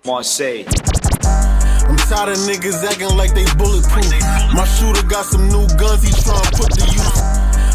I'm 1.88 1.96
tired 1.96 2.30
of 2.30 2.38
niggas 2.46 2.84
acting 2.84 3.16
like 3.16 3.34
they 3.34 3.44
bulletproof. 3.56 4.10
My 4.54 4.64
shooter 4.64 5.02
got 5.06 5.24
some 5.24 5.48
new 5.48 5.66
guns, 5.76 6.02
he 6.02 6.10
tryna 6.12 6.52
put 6.56 6.70
the 6.72 6.86
use. 6.92 7.20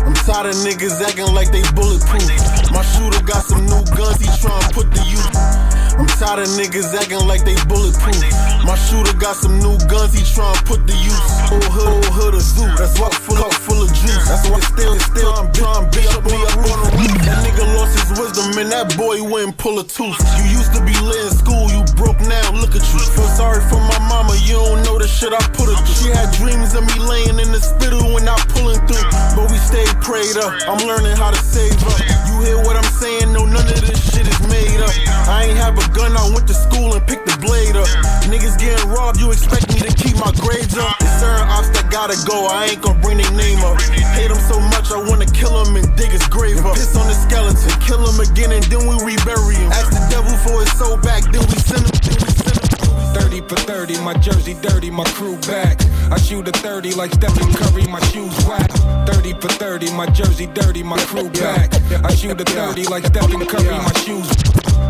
I'm 0.05 0.13
tired 0.25 0.47
of 0.47 0.55
niggas 0.63 1.01
acting 1.01 1.33
like 1.35 1.51
they 1.51 1.61
bulletproof. 1.75 2.25
My 2.71 2.81
shooter 2.83 3.21
got 3.23 3.43
some 3.43 3.65
new 3.65 3.83
guns, 3.95 4.19
he 4.21 4.27
tryna 4.41 4.73
put 4.73 4.89
the 4.91 5.01
use. 5.05 5.76
I'm 5.97 6.05
tired 6.21 6.45
of 6.45 6.49
niggas 6.53 6.93
acting 6.93 7.25
like 7.25 7.41
they 7.41 7.57
bulletproof. 7.65 8.21
My 8.61 8.77
shooter 8.77 9.17
got 9.17 9.35
some 9.35 9.57
new 9.57 9.77
guns, 9.89 10.13
he 10.13 10.21
tryna 10.21 10.61
put 10.65 10.85
the 10.85 10.93
use. 10.93 11.33
Old 11.49 11.65
hood, 11.73 11.89
old 11.89 12.13
hood, 12.13 12.33
a 12.37 12.41
zoo. 12.41 12.69
That's 12.77 12.99
why 13.01 13.09
full 13.09 13.41
of, 13.41 13.53
full 13.65 13.81
of 13.81 13.89
juice. 13.89 14.29
That's 14.29 14.45
why 14.45 14.59
still, 14.61 14.93
still, 14.99 15.33
I'm 15.33 15.49
trying 15.53 15.89
bitch 15.89 16.13
up 16.13 16.21
me 16.29 16.37
up 16.53 16.61
on 16.69 16.77
the 16.85 16.89
roof. 17.01 17.17
That 17.25 17.41
nigga 17.41 17.65
lost 17.73 17.97
his 17.97 18.13
wisdom 18.13 18.53
and 18.61 18.69
that 18.69 18.93
boy 18.93 19.17
and 19.41 19.57
pull 19.57 19.79
a 19.79 19.83
tooth. 19.83 20.21
You 20.37 20.45
used 20.53 20.73
to 20.77 20.81
be 20.85 20.93
lit 21.01 21.17
in 21.25 21.33
school, 21.33 21.65
you 21.73 21.81
broke 21.97 22.21
now, 22.29 22.53
look 22.53 22.77
at 22.77 22.85
you. 22.93 23.01
Feel 23.01 23.27
sorry 23.33 23.59
for 23.67 23.81
my 23.81 23.99
mama, 24.07 24.37
you 24.45 24.53
don't 24.53 24.85
know 24.85 25.01
the 25.01 25.09
shit 25.09 25.33
I 25.33 25.41
put 25.57 25.67
her 25.67 25.75
through. 25.75 25.97
She 25.97 26.09
had 26.13 26.29
dreams 26.37 26.77
of 26.77 26.85
me 26.85 26.95
laying 27.01 27.41
in 27.41 27.49
the 27.51 27.59
spittle 27.59 28.13
when 28.13 28.29
I 28.29 28.37
pulling 28.53 28.79
through. 28.85 29.09
But 29.35 29.49
we 29.49 29.57
stayed 29.57 29.89
prayed 30.05 30.37
up, 30.37 30.53
I'm 30.69 30.79
learning 30.85 31.17
how 31.17 31.33
to 31.33 31.41
save 31.41 31.75
up. 31.83 31.99
You 32.29 32.45
hear 32.45 32.57
what 32.61 32.77
I'm 32.77 32.87
saying? 33.01 33.33
No, 33.33 33.43
none 33.43 33.65
of 33.65 33.81
this 33.81 33.99
shit 34.13 34.29
is 34.29 34.39
made 34.47 34.79
up. 34.79 34.93
I 35.27 35.49
ain't 35.49 35.57
have 35.57 35.75
a 35.75 35.85
gun, 35.91 36.15
I 36.15 36.23
went 36.31 36.47
to 36.47 36.53
school 36.53 36.93
and 36.93 37.03
picked 37.03 37.25
the 37.25 37.35
blade 37.41 37.75
up. 37.75 37.89
Niggas 38.29 38.55
getting 38.61 38.87
robbed, 38.87 39.19
you 39.19 39.33
expect 39.33 39.73
me 39.73 39.81
to 39.81 39.91
keep 39.91 40.15
my 40.21 40.31
grades 40.37 40.77
up. 40.77 40.93
There's 41.01 41.17
certain 41.19 41.49
ops 41.49 41.73
that 41.73 41.89
gotta 41.89 42.15
go, 42.29 42.45
I 42.45 42.71
ain't 42.71 42.81
gonna 42.81 43.01
bring 43.01 43.17
their 43.17 43.33
name 43.33 43.59
up. 43.65 43.81
Hate 44.13 44.29
them 44.29 44.39
so 44.45 44.61
much, 44.71 44.93
I 44.93 45.01
wanna 45.01 45.25
kill 45.25 45.57
him 45.65 45.75
and 45.75 45.87
dig 45.97 46.13
his 46.13 46.25
grave 46.29 46.61
up. 46.63 46.77
Piss 46.77 46.95
on 46.95 47.07
the 47.09 47.17
skeleton, 47.17 47.73
kill 47.81 48.05
him 48.05 48.21
again 48.21 48.53
and 48.53 48.63
then 48.69 48.85
we 48.85 48.95
rebury 49.01 49.57
him. 49.57 49.71
Ask 49.73 49.91
the 49.91 50.03
devil 50.13 50.35
for 50.45 50.61
his 50.61 50.71
soul 50.77 50.95
back, 51.01 51.23
then 51.33 51.41
we 51.49 51.57
send 51.57 51.86
him. 51.87 51.99
Then 52.03 52.17
we 52.21 52.29
send 52.35 52.59
him. 52.59 52.77
30 53.15 53.41
for 53.49 53.55
30, 53.55 54.01
my 54.01 54.13
jersey 54.15 54.55
dirty, 54.61 54.89
my 54.91 55.03
crew 55.15 55.37
back. 55.47 55.81
I 56.11 56.17
shoot 56.19 56.47
a 56.47 56.51
30 56.51 56.93
like 56.95 57.13
Stephen 57.13 57.53
Curry, 57.53 57.87
my 57.87 57.99
shoes 58.11 58.35
whack. 58.45 58.69
30 59.07 59.33
for 59.41 59.49
30, 59.49 59.91
my 59.93 60.05
jersey 60.07 60.47
dirty, 60.47 60.83
my 60.83 60.97
crew 61.05 61.29
back. 61.31 61.73
I 62.03 62.13
shoot 62.15 62.39
a 62.39 62.45
30 62.45 62.85
like 62.85 63.05
Stephen 63.05 63.45
Curry, 63.45 63.77
my 63.77 63.93
shoes. 64.05 64.27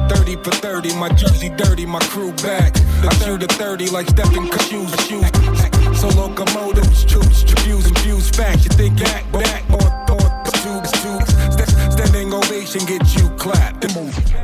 30 0.10 0.36
for 0.44 0.52
30, 0.52 0.96
my 0.96 1.10
jersey 1.10 1.50
dirty, 1.50 1.86
my 1.86 2.00
crew 2.00 2.32
back. 2.44 2.76
I 3.04 3.14
shoot 3.24 3.44
a 3.44 3.48
30 3.48 3.90
like 3.90 4.08
Stephen 4.10 4.48
Curry, 4.50 4.70
shoes, 4.70 5.08
shoes. 5.08 6.00
So 6.00 6.08
locomotives, 6.10 7.06
troops, 7.06 7.44
fuse 7.64 7.88
and 7.88 7.98
fuse 8.00 8.30
facts. 8.30 8.66
You 8.66 8.72
think 8.72 9.02
act, 9.02 9.32
back, 9.32 9.64
or, 9.70 9.88
or, 10.14 10.28
tubes, 10.62 10.92
tubes. 11.02 11.37
Station 12.68 12.86
get 12.86 13.16
you 13.16 13.30
clapped. 13.38 13.82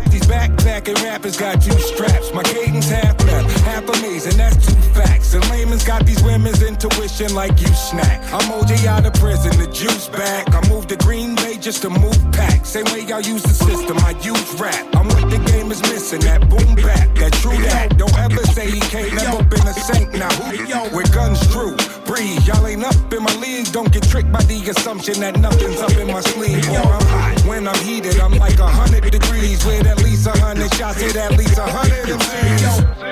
These 0.09 0.25
backpacking 0.27 0.95
rappers 1.03 1.35
got 1.35 1.65
you 1.65 1.73
straps. 1.73 2.33
My 2.33 2.41
cadence 2.41 2.87
half 2.87 3.21
left, 3.25 3.62
half 3.73 3.89
amazing, 3.97 4.37
that's 4.37 4.57
two 4.65 4.79
facts. 4.93 5.33
And 5.33 5.43
layman's 5.49 5.83
got 5.83 6.05
these 6.05 6.21
women's 6.23 6.61
intuition 6.61 7.33
like 7.33 7.59
you 7.59 7.67
snack. 7.67 8.21
I'm 8.31 8.47
OJ 8.53 8.85
out 8.85 9.05
of 9.05 9.13
prison, 9.13 9.57
the 9.57 9.67
juice 9.71 10.07
back. 10.07 10.53
I 10.53 10.61
moved 10.69 10.89
to 10.89 10.97
Green 10.97 11.35
Bay 11.35 11.57
just 11.57 11.81
to 11.81 11.89
move 11.89 12.19
pack. 12.31 12.65
Same 12.65 12.85
way 12.85 13.01
y'all 13.01 13.21
use 13.21 13.41
the 13.41 13.55
system, 13.69 13.97
I 13.99 14.11
use 14.21 14.59
rap. 14.59 14.85
I'm 14.95 15.07
what 15.07 15.29
the 15.29 15.39
game 15.51 15.71
is 15.71 15.81
missing, 15.81 16.21
that 16.21 16.41
boom 16.49 16.75
back, 16.75 17.13
that 17.15 17.33
true 17.33 17.57
that. 17.69 17.97
Don't 17.97 18.17
ever 18.19 18.43
say 18.55 18.69
he 18.69 18.79
can't 18.79 19.13
never 19.15 19.43
been 19.43 19.67
a 19.67 19.73
saint 19.73 20.13
now. 20.13 20.29
Who 20.29 20.95
with 20.95 21.11
guns 21.13 21.41
drew? 21.47 21.75
Breathe, 22.05 22.45
y'all 22.45 22.67
ain't 22.67 22.83
up 22.83 23.13
in 23.13 23.23
my 23.23 23.35
league. 23.35 23.71
Don't 23.71 23.91
get 23.91 24.03
tricked 24.03 24.31
by 24.31 24.43
the 24.43 24.69
assumption 24.69 25.19
that 25.21 25.39
nothing's 25.39 25.81
up 25.81 25.95
in 25.97 26.07
my 26.07 26.21
sleeve. 26.21 26.61
Boy, 26.67 26.75
I'm 26.75 27.05
hot. 27.07 27.41
When 27.47 27.67
I'm 27.67 27.79
heated, 27.83 28.19
I'm 28.19 28.33
like 28.33 28.59
a 28.59 28.67
hundred 28.67 29.09
degrees. 29.09 29.65
With 29.65 29.87
at 29.87 30.03
least 30.03 30.27
a 30.27 30.37
hundred 30.37 30.71
shots, 30.75 31.01
hit 31.01 31.15
at 31.15 31.31
least 31.37 31.57
a 31.57 31.65
hundred 31.65 32.05
MCs. 32.05 33.02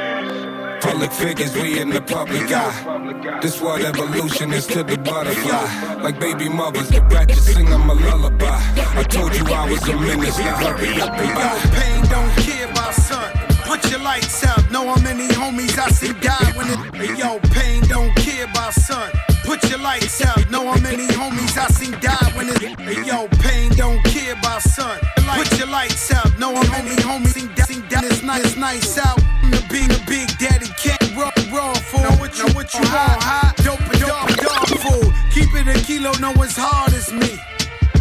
Public 0.91 1.13
figures, 1.13 1.55
we 1.55 1.79
in 1.79 1.89
the 1.89 2.01
public 2.01 2.51
eye. 2.51 3.39
This 3.41 3.61
what 3.61 3.81
evolution 3.81 4.51
is 4.51 4.67
to 4.67 4.83
the 4.83 4.97
butterfly. 4.97 6.01
Like 6.03 6.19
baby 6.19 6.49
mothers, 6.49 6.89
the 6.89 7.01
ratchet 7.03 7.37
sing 7.37 7.69
them 7.69 7.89
a 7.89 7.93
lullaby. 7.93 8.59
I 8.99 9.03
told 9.03 9.33
you 9.33 9.45
I 9.45 9.71
was 9.71 9.87
a 9.87 9.95
menace, 9.97 10.37
now 10.37 10.57
hurry 10.57 11.01
up 11.01 11.17
and 11.17 11.33
buy. 11.33 11.79
Pain 11.79 12.03
don't 12.09 12.31
care 12.45 12.69
about 12.69 12.93
son. 12.93 13.40
Put 13.71 13.89
your 13.89 14.01
lights 14.01 14.43
out. 14.43 14.69
Know 14.69 14.85
how 14.85 15.01
many 15.01 15.29
homies 15.29 15.79
I 15.79 15.87
see 15.91 16.11
die 16.19 16.51
when 16.57 16.67
it. 16.67 16.93
Hey, 16.93 17.15
yo, 17.15 17.39
pain 17.55 17.81
don't 17.87 18.13
care 18.17 18.43
about 18.43 18.73
son. 18.73 19.09
Put 19.45 19.63
your 19.69 19.79
lights 19.79 20.21
out. 20.25 20.49
Know 20.51 20.69
how 20.69 20.77
many 20.81 21.07
homies 21.07 21.55
I 21.57 21.67
seen 21.67 21.93
die 22.01 22.31
when 22.35 22.49
it. 22.49 22.59
Hey, 22.81 23.01
yo, 23.07 23.29
pain 23.39 23.71
don't 23.77 24.03
care 24.03 24.33
about 24.33 24.61
son. 24.61 24.99
Put 25.15 25.57
your 25.57 25.67
lights 25.67 26.11
out. 26.11 26.37
Know 26.37 26.53
how 26.53 26.69
many 26.69 26.97
homies 26.97 27.31
seen 27.31 27.47
die. 27.55 27.63
Seen 27.63 27.87
die. 27.87 28.01
It's 28.03 28.21
nice, 28.23 28.57
nice 28.57 28.97
out. 28.97 29.23
I'm 29.41 29.51
the 29.51 29.63
big, 29.69 29.87
the 29.87 30.03
big 30.05 30.27
daddy 30.37 30.67
can't 30.75 31.15
roll, 31.15 31.31
roll 31.55 31.73
fool. 31.75 32.01
Know 32.01 32.17
what 32.19 32.37
you, 32.37 32.47
what 32.53 32.73
you 32.73 32.81
want, 32.81 33.23
hot? 33.23 33.53
Dope 33.63 33.79
dog, 34.03 34.35
dog 34.35 34.67
fool. 34.83 35.13
Keep 35.31 35.55
it 35.55 35.67
a 35.71 35.79
kilo, 35.85 36.11
know 36.19 36.33
as 36.43 36.57
hard 36.57 36.91
as 36.91 37.13
me. 37.13 37.39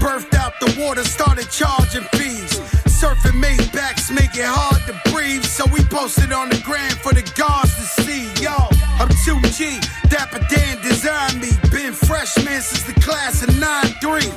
Birthed 0.03 0.35
out 0.35 0.59
the 0.59 0.75
water, 0.83 1.05
started 1.05 1.49
charging 1.49 2.03
fees. 2.18 2.59
Surfing 3.01 3.41
Maybachs 3.41 4.13
make 4.15 4.37
it 4.37 4.45
hard 4.45 4.77
to 4.85 4.93
breathe. 5.11 5.43
So 5.43 5.65
we 5.73 5.81
posted 5.89 6.33
on 6.33 6.51
the 6.51 6.61
gram 6.61 6.93
for 7.01 7.15
the 7.15 7.25
guards 7.33 7.73
to 7.81 8.05
see. 8.05 8.29
Yo, 8.45 8.53
I'm 9.01 9.09
2G, 9.25 9.81
Dapper 10.11 10.45
Dan 10.53 10.77
designed 10.83 11.41
me. 11.41 11.49
Been 11.73 11.95
freshman 11.95 12.61
since 12.61 12.85
the 12.85 12.93
class 13.01 13.43
of 13.43 13.57
9-3. 13.57 14.29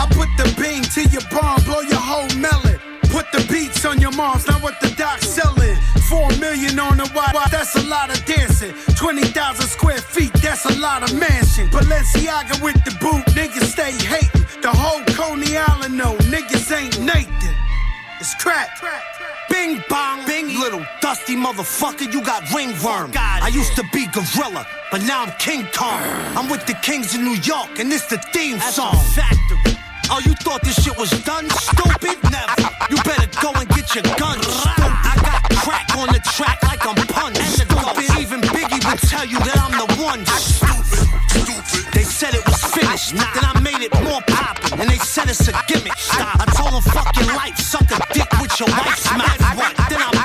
I 0.00 0.08
put 0.16 0.32
the 0.40 0.48
bean 0.56 0.80
to 0.96 1.04
your 1.12 1.20
bomb, 1.28 1.60
blow 1.68 1.84
your 1.84 2.00
whole 2.00 2.32
melon. 2.40 2.80
Put 3.12 3.28
the 3.36 3.44
beats 3.52 3.84
on 3.84 4.00
your 4.00 4.12
mom's, 4.12 4.46
not 4.46 4.62
what 4.62 4.80
the 4.80 4.88
doc's 4.96 5.28
selling. 5.28 5.76
Four 6.08 6.32
million 6.40 6.80
on 6.80 6.96
the 6.96 7.12
wide, 7.14 7.36
that's 7.50 7.76
a 7.76 7.84
lot 7.84 8.08
of 8.08 8.24
dancing. 8.24 8.72
20,000 8.96 9.28
square 9.68 10.00
feet, 10.00 10.32
that's 10.40 10.64
a 10.64 10.72
lot 10.80 11.04
of 11.04 11.12
mansion. 11.12 11.68
Balenciaga 11.68 12.64
with 12.64 12.80
the 12.88 12.96
boot, 12.96 13.28
niggas 13.36 13.76
stay 13.76 13.92
hating. 13.92 14.48
The 14.62 14.72
whole 14.72 15.04
Coney 15.12 15.58
Island 15.58 15.98
no, 15.98 16.16
niggas 16.32 16.72
ain't 16.72 16.98
Nathan. 17.04 17.65
It's 18.18 18.34
crack. 18.34 18.80
Bing 19.50 19.82
bong, 19.90 20.26
bing, 20.26 20.58
little 20.58 20.84
dusty 21.00 21.36
motherfucker, 21.36 22.10
you 22.12 22.22
got 22.24 22.42
ringworm. 22.52 23.12
I 23.14 23.50
used 23.52 23.76
to 23.76 23.84
be 23.92 24.06
gorilla, 24.06 24.66
but 24.90 25.02
now 25.02 25.22
I'm 25.22 25.32
King 25.38 25.66
Kong. 25.74 26.00
I'm 26.36 26.48
with 26.48 26.66
the 26.66 26.74
Kings 26.74 27.14
of 27.14 27.20
New 27.20 27.36
York, 27.44 27.78
and 27.78 27.92
it's 27.92 28.06
the 28.06 28.18
theme 28.32 28.58
song. 28.58 28.96
Factory. 29.14 29.76
Oh, 30.08 30.20
you 30.24 30.32
thought 30.34 30.62
this 30.62 30.82
shit 30.82 30.96
was 30.96 31.10
done, 31.24 31.50
stupid? 31.50 32.16
Never. 32.30 32.68
You 32.88 32.96
better 33.02 33.28
go 33.42 33.52
and 33.52 33.68
get 33.70 33.94
your 33.94 34.04
gun. 34.16 34.38
I 34.40 35.14
got 35.20 35.42
crack 35.60 35.96
on 35.96 36.08
the 36.08 36.20
track 36.20 36.62
like 36.62 36.86
I'm 36.86 36.96
punched. 37.08 37.40
And 37.40 37.52
Stupid. 37.52 38.18
Even 38.18 38.40
Biggie 38.40 38.80
would 38.88 39.00
tell 39.10 39.26
you 39.26 39.38
that 39.40 39.58
I'm 39.60 39.76
the 39.76 40.02
one. 40.02 40.24
Stupid. 40.24 41.04
stupid. 41.28 41.92
They 41.92 42.04
said 42.04 42.34
it 42.34 42.44
was 42.46 42.64
finished, 42.64 43.12
then 43.14 43.44
I 43.44 43.60
made 43.60 43.82
it 43.82 43.92
more 44.04 44.22
poppin', 44.26 44.80
and 44.80 44.88
they 44.88 44.98
said 44.98 45.28
it's 45.28 45.48
a 45.48 45.52
gimmick. 45.66 45.98
Stop. 45.98 46.40
I 46.40 46.45
a 48.56 48.64
your 48.64 48.68
wife's 48.70 49.04
mouth. 49.12 49.56
What? 49.56 49.76
Then 49.88 50.00
I'm 50.00 50.16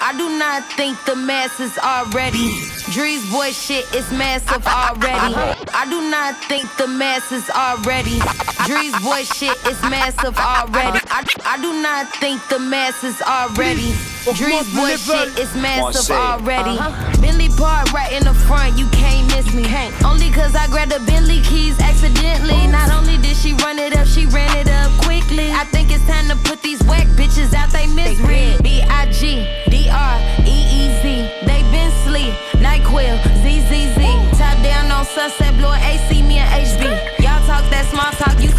I 0.00 0.14
do 0.16 0.38
not 0.38 0.64
think 0.72 0.96
the 1.04 1.16
masses 1.16 1.76
are 1.78 2.06
ready. 2.10 2.50
Drees 2.92 3.30
boy 3.30 3.50
shit 3.50 3.84
is 3.94 4.10
massive 4.12 4.66
already. 4.66 5.34
I 5.74 5.86
do 5.88 6.10
not 6.10 6.36
think 6.44 6.64
the 6.76 6.86
masses 6.86 7.48
are 7.54 7.76
ready. 7.82 8.18
Drees 8.66 8.92
boy 9.02 9.24
shit 9.24 9.56
is 9.66 9.80
massive 9.82 10.38
already. 10.38 11.00
I, 11.10 11.24
I 11.44 11.60
do 11.60 11.82
not 11.82 12.08
think 12.16 12.46
the 12.48 12.58
masses 12.58 13.20
are 13.22 13.48
ready. 13.54 13.92
Drees 14.34 14.74
boy 14.74 14.96
shit 14.96 15.38
is 15.38 15.54
massive 15.54 16.14
already. 16.14 16.76
Bentley 17.20 17.48
park 17.56 17.92
right 17.92 18.12
in 18.12 18.24
the 18.24 18.34
front, 18.34 18.78
you 18.78 18.86
can't 18.88 19.26
miss 19.34 19.52
me. 19.54 19.64
Only 20.04 20.30
cause 20.30 20.54
I 20.54 20.66
grabbed 20.68 20.92
the 20.92 21.00
Bentley 21.00 21.40
keys 21.42 21.78
accidentally. 21.80 22.66
Not 22.66 22.90
only 22.90 23.16
did 23.18 23.36
she 23.36 23.54
run 23.64 23.78
it 23.78 23.96
up, 23.96 24.06
she 24.06 24.26
ran 24.26 24.54
it 24.56 24.68
up 24.68 24.92
quickly. 25.02 25.50
I 25.52 25.64
think 25.64 25.90
it's 25.90 26.04
time 26.06 26.28
to 26.28 26.36
put 26.48 26.62
these 26.62 26.82
whack 26.84 27.06
bitches 27.16 27.54
out 27.54 27.70
they 27.70 27.86
misery. 27.86 28.56
B 28.62 28.82
I 28.82 29.10
G 29.10 29.46
D 29.70 29.88
R 29.88 30.18
E 30.44 30.56
E 30.68 30.82
Z. 31.00 31.46
They 31.46 31.62
been 31.72 31.90
sleep. 32.04 32.34
NyQuil, 32.58 33.16
ZZZ. 33.42 34.38
Top 34.38 34.62
down 34.62 34.90
on 34.90 35.04
Sunset, 35.04 35.56
blowing 35.58 35.80
AC, 35.82 36.22
me 36.22 36.38
and 36.38 36.50
HB. 36.50 36.82
Y'all 37.24 37.40
talk 37.46 37.64
that 37.70 37.86
small 37.90 38.10
talk, 38.18 38.42
you 38.42 38.50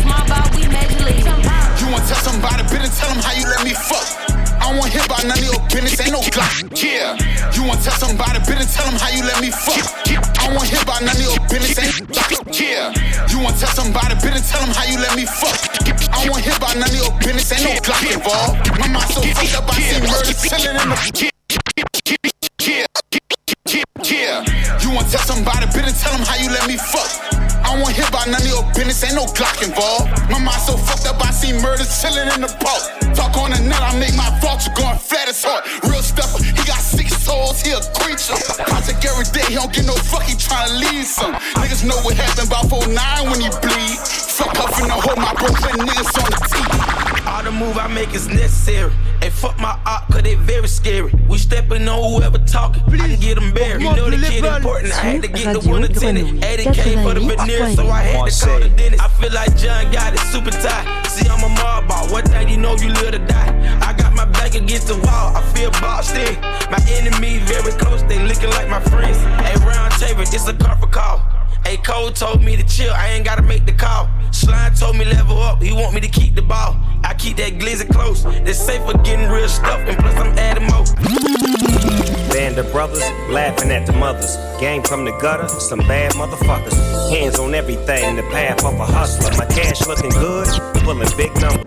tell 2.09 2.25
somebody, 2.25 2.63
better 2.73 2.89
tell 2.89 3.09
them 3.13 3.21
how 3.21 3.37
you 3.37 3.45
let 3.45 3.61
me 3.61 3.77
fuck. 3.77 4.01
I 4.57 4.73
don't 4.73 4.81
wanna 4.81 4.89
hear 4.89 5.05
about 5.05 5.21
none 5.29 5.37
of 5.37 5.45
your 5.45 5.61
business, 5.69 6.01
ain't 6.01 6.09
no 6.11 6.21
clock. 6.33 6.57
Yeah. 6.73 7.13
You 7.53 7.61
wanna 7.69 7.85
tell 7.85 7.93
somebody, 8.01 8.41
better 8.49 8.65
tell 8.65 8.89
them 8.89 8.97
how 8.97 9.13
you 9.13 9.21
let 9.21 9.37
me 9.37 9.53
fuck. 9.53 9.85
I 10.09 10.49
don't 10.49 10.57
wanna 10.57 10.73
hear 10.73 10.81
about 10.81 11.05
none 11.05 11.13
of 11.13 11.21
your 11.21 11.37
business, 11.45 11.77
ain't 11.77 12.09
no 12.09 12.17
clock. 12.17 12.49
Yeah. 12.49 12.89
You 13.29 13.37
wanna 13.45 13.61
tell 13.61 13.73
somebody, 13.77 14.17
better 14.25 14.41
tell 14.41 14.61
them 14.65 14.73
how 14.73 14.89
you 14.89 14.97
let 14.97 15.13
me 15.13 15.29
fuck. 15.29 15.53
I 15.85 16.25
don't 16.25 16.33
wanna 16.33 16.41
hear 16.41 16.57
about 16.57 16.75
none 16.81 16.89
of 16.89 16.97
your 16.97 17.13
business, 17.21 17.53
ain't 17.53 17.61
no 17.69 17.77
clock 17.85 18.01
involved. 18.01 18.57
My 18.81 18.89
mind 18.89 19.09
so 19.13 19.21
fucked 19.21 19.53
up, 19.53 19.69
I 19.69 19.77
see 19.77 20.01
murder 20.01 20.33
chillin' 20.33 20.81
in 20.81 20.89
the. 20.89 20.97
Yeah, 22.65 22.89
yeah. 24.01 24.81
You 24.81 24.89
wanna 24.97 25.09
tell 25.13 25.21
somebody, 25.29 25.65
better 25.77 25.93
tell 25.93 26.13
them 26.17 26.25
how 26.25 26.41
you 26.41 26.49
let 26.49 26.65
me 26.65 26.73
fuck. 26.73 27.28
Don't 27.79 27.95
wanna 27.95 27.95
hear 27.95 28.11
none 28.27 28.43
of 28.43 28.51
your 28.51 28.63
business, 28.75 29.07
ain't 29.07 29.15
no 29.15 29.23
Glock 29.31 29.63
involved. 29.63 30.11
My 30.27 30.35
mind 30.35 30.59
so 30.59 30.75
fucked 30.75 31.07
up, 31.07 31.15
I 31.23 31.31
see 31.31 31.55
murder 31.63 31.87
chillin' 31.87 32.27
in 32.35 32.41
the 32.43 32.51
park. 32.59 33.15
Talk 33.15 33.39
on 33.39 33.55
the 33.55 33.59
net, 33.63 33.79
I 33.79 33.95
make 33.95 34.11
my 34.19 34.27
vulture 34.43 34.75
going 34.75 34.99
flat 34.99 35.29
as 35.29 35.39
hard. 35.41 35.63
Real 35.87 36.03
stuff, 36.03 36.35
he 36.43 36.51
got 36.67 36.83
six 36.83 37.15
souls, 37.23 37.61
he 37.63 37.71
a 37.71 37.79
creature. 38.03 38.35
Project 38.67 38.99
every 39.07 39.23
day, 39.31 39.47
he 39.47 39.55
don't 39.55 39.71
get 39.71 39.87
no 39.87 39.95
fuck, 39.95 40.23
he 40.23 40.35
tryna 40.35 40.75
lead 40.75 41.05
some. 41.07 41.31
Niggas 41.55 41.87
know 41.87 41.95
what 42.03 42.19
happened 42.19 42.51
about 42.51 42.67
49 42.67 43.31
when 43.31 43.39
he 43.39 43.47
bleed. 43.63 43.95
Fuck 44.35 44.59
up 44.59 44.75
in 44.75 44.91
the 44.91 44.99
hole, 44.99 45.15
my 45.15 45.31
broken 45.39 45.79
niggas 45.79 46.19
on 46.19 46.29
the 46.35 46.39
team. 46.51 46.68
Move 47.59 47.77
I 47.77 47.87
make 47.87 48.13
is 48.13 48.29
necessary. 48.29 48.93
And 49.21 49.33
fuck 49.33 49.59
my 49.59 49.77
art, 49.85 50.07
cause 50.09 50.21
they 50.21 50.35
very 50.35 50.69
scary. 50.69 51.11
We 51.27 51.37
stepping 51.37 51.85
on 51.89 52.13
whoever 52.13 52.37
talking. 52.37 52.81
I 52.87 53.09
can 53.09 53.19
get 53.19 53.35
them 53.35 53.53
buried. 53.53 53.81
You 53.81 53.93
know 53.97 54.09
the 54.09 54.15
kid 54.15 54.45
important. 54.45 54.93
I 54.93 55.19
had 55.19 55.23
to 55.23 55.27
get 55.27 55.61
the 55.61 55.69
one 55.69 55.83
attendant. 55.83 56.39
80k 56.39 57.03
for 57.03 57.13
the 57.13 57.19
veneer, 57.19 57.75
so 57.75 57.89
I 57.89 58.01
had 58.01 58.31
to 58.31 58.45
call 58.45 58.59
the 58.61 58.69
dentist. 58.69 59.03
I 59.03 59.09
feel 59.09 59.33
like 59.33 59.57
John 59.57 59.91
got 59.91 60.13
it 60.13 60.19
super 60.31 60.51
tight. 60.51 61.03
See, 61.07 61.27
I'm 61.27 61.43
a 61.43 61.49
mob 61.49 61.89
ball. 61.89 62.07
One 62.07 62.23
thing 62.23 62.47
you 62.47 62.55
know, 62.55 62.75
you 62.77 62.93
live 62.93 63.11
to 63.11 63.19
die. 63.19 63.51
I 63.83 63.91
got 63.91 64.13
my 64.15 64.23
back 64.23 64.55
against 64.55 64.87
the 64.87 64.95
wall. 64.95 65.35
I 65.35 65.41
feel 65.53 65.69
boxed 65.83 66.15
in. 66.15 66.39
My 66.71 66.79
enemies 66.95 67.43
very 67.43 67.73
close. 67.73 68.03
They 68.03 68.23
looking 68.23 68.51
like 68.51 68.69
my 68.69 68.79
friends. 68.79 69.17
Hey, 69.43 69.59
round 69.67 69.91
table, 69.99 70.21
it's 70.21 70.47
a 70.47 70.53
comfort 70.53 70.91
call. 70.91 71.19
Hey, 71.65 71.75
Cole 71.75 72.11
told 72.11 72.41
me 72.41 72.55
to 72.55 72.63
chill, 72.63 72.93
I 72.93 73.09
ain't 73.09 73.25
gotta 73.25 73.41
make 73.41 73.65
the 73.65 73.73
call. 73.73 74.09
Slime 74.31 74.73
told 74.75 74.95
me 74.95 75.03
level 75.03 75.37
up, 75.39 75.61
he 75.61 75.73
want 75.73 75.93
me 75.93 75.99
to 75.99 76.07
keep 76.07 76.35
the 76.35 76.41
ball. 76.41 76.79
I 77.03 77.13
keep 77.17 77.37
that 77.37 77.53
glizzy 77.53 77.89
close, 77.91 78.25
it's 78.25 78.59
safe 78.59 78.81
for 78.83 78.97
getting 78.99 79.29
real 79.29 79.47
stuff, 79.47 79.79
and 79.87 79.97
plus 79.97 80.15
I'm 80.15 80.37
adding 80.37 80.67
more. 80.67 80.85
Band 82.33 82.57
of 82.57 82.71
brothers 82.71 83.03
laughing 83.29 83.71
at 83.71 83.85
the 83.85 83.93
mothers. 83.93 84.35
Gang 84.59 84.83
from 84.83 85.05
the 85.05 85.11
gutter, 85.21 85.47
some 85.47 85.79
bad 85.79 86.13
motherfuckers. 86.13 86.73
Hands 87.09 87.37
on 87.39 87.53
everything, 87.55 88.15
the 88.15 88.23
path 88.23 88.63
of 88.63 88.79
a 88.79 88.85
hustler. 88.85 89.31
My 89.37 89.45
cash 89.45 89.85
looking 89.87 90.11
good, 90.11 90.47
pulling 90.83 91.09
big 91.17 91.33
numbers. 91.41 91.65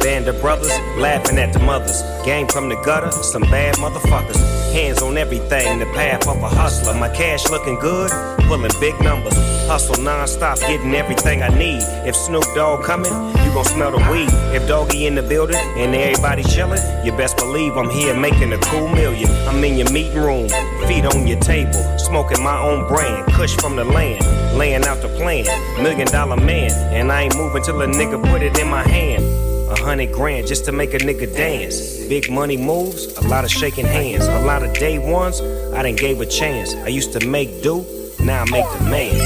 Band 0.00 0.28
of 0.28 0.40
brothers 0.40 0.72
laughing 0.96 1.38
at 1.38 1.52
the 1.52 1.58
mothers. 1.58 2.02
Gang 2.24 2.48
from 2.48 2.70
the 2.70 2.76
gutter, 2.76 3.12
some 3.12 3.42
bad 3.42 3.76
motherfuckers. 3.76 4.40
Hands 4.72 5.00
on 5.02 5.18
everything, 5.18 5.78
the 5.78 5.86
path 5.86 6.26
of 6.26 6.42
a 6.42 6.48
hustler. 6.48 6.94
My 6.94 7.08
cash 7.10 7.48
looking 7.50 7.78
good, 7.80 8.10
pulling 8.48 8.72
big 8.80 8.98
numbers. 9.02 9.34
Hustle 9.68 10.02
non-stop, 10.02 10.58
getting 10.60 10.94
everything 10.94 11.42
I 11.42 11.48
need. 11.48 11.82
If 12.08 12.16
Snoop 12.16 12.44
Dogg 12.54 12.84
coming, 12.84 13.12
you 13.50 13.54
gon' 13.54 13.64
smell 13.64 13.90
the 13.90 13.98
weed. 14.10 14.28
If 14.54 14.66
Doggy 14.68 15.06
in 15.06 15.14
the 15.14 15.22
building 15.22 15.56
and 15.56 15.94
everybody 15.94 16.42
chillin', 16.42 16.80
you 17.04 17.12
best 17.12 17.36
believe 17.36 17.76
I'm 17.76 17.90
here 17.90 18.14
making 18.14 18.52
a 18.52 18.58
cool 18.58 18.88
million. 18.88 19.28
I'm 19.48 19.62
in 19.64 19.76
your 19.76 19.90
meeting 19.90 20.18
room, 20.18 20.48
feet 20.86 21.04
on 21.04 21.26
your 21.26 21.40
table, 21.40 21.82
smoking 21.98 22.42
my 22.42 22.58
own 22.60 22.86
brand, 22.86 23.32
Kush 23.32 23.56
from 23.56 23.76
the 23.76 23.84
land. 23.84 24.24
laying 24.56 24.84
out 24.84 25.00
the 25.02 25.08
plan. 25.08 25.44
Million 25.82 26.06
dollar 26.06 26.36
man, 26.36 26.70
and 26.94 27.10
I 27.10 27.22
ain't 27.22 27.36
moving 27.36 27.62
till 27.62 27.80
a 27.82 27.86
nigga 27.86 28.22
put 28.30 28.42
it 28.42 28.58
in 28.58 28.68
my 28.68 28.82
hand. 28.82 29.24
A 29.70 29.76
hundred 29.76 30.12
grand 30.12 30.46
just 30.46 30.64
to 30.66 30.72
make 30.72 30.94
a 30.94 30.98
nigga 30.98 31.32
dance. 31.34 32.06
Big 32.06 32.30
money 32.30 32.56
moves, 32.56 33.06
a 33.18 33.26
lot 33.28 33.44
of 33.44 33.50
shaking 33.50 33.86
hands. 33.86 34.26
A 34.26 34.44
lot 34.44 34.62
of 34.62 34.72
day 34.74 34.98
ones, 34.98 35.40
I 35.74 35.82
didn't 35.82 35.98
gave 35.98 36.20
a 36.20 36.26
chance. 36.26 36.74
I 36.74 36.88
used 36.88 37.12
to 37.18 37.26
make 37.26 37.62
do, 37.62 37.84
now 38.20 38.42
I 38.42 38.50
make 38.50 38.66
demands. 38.78 39.22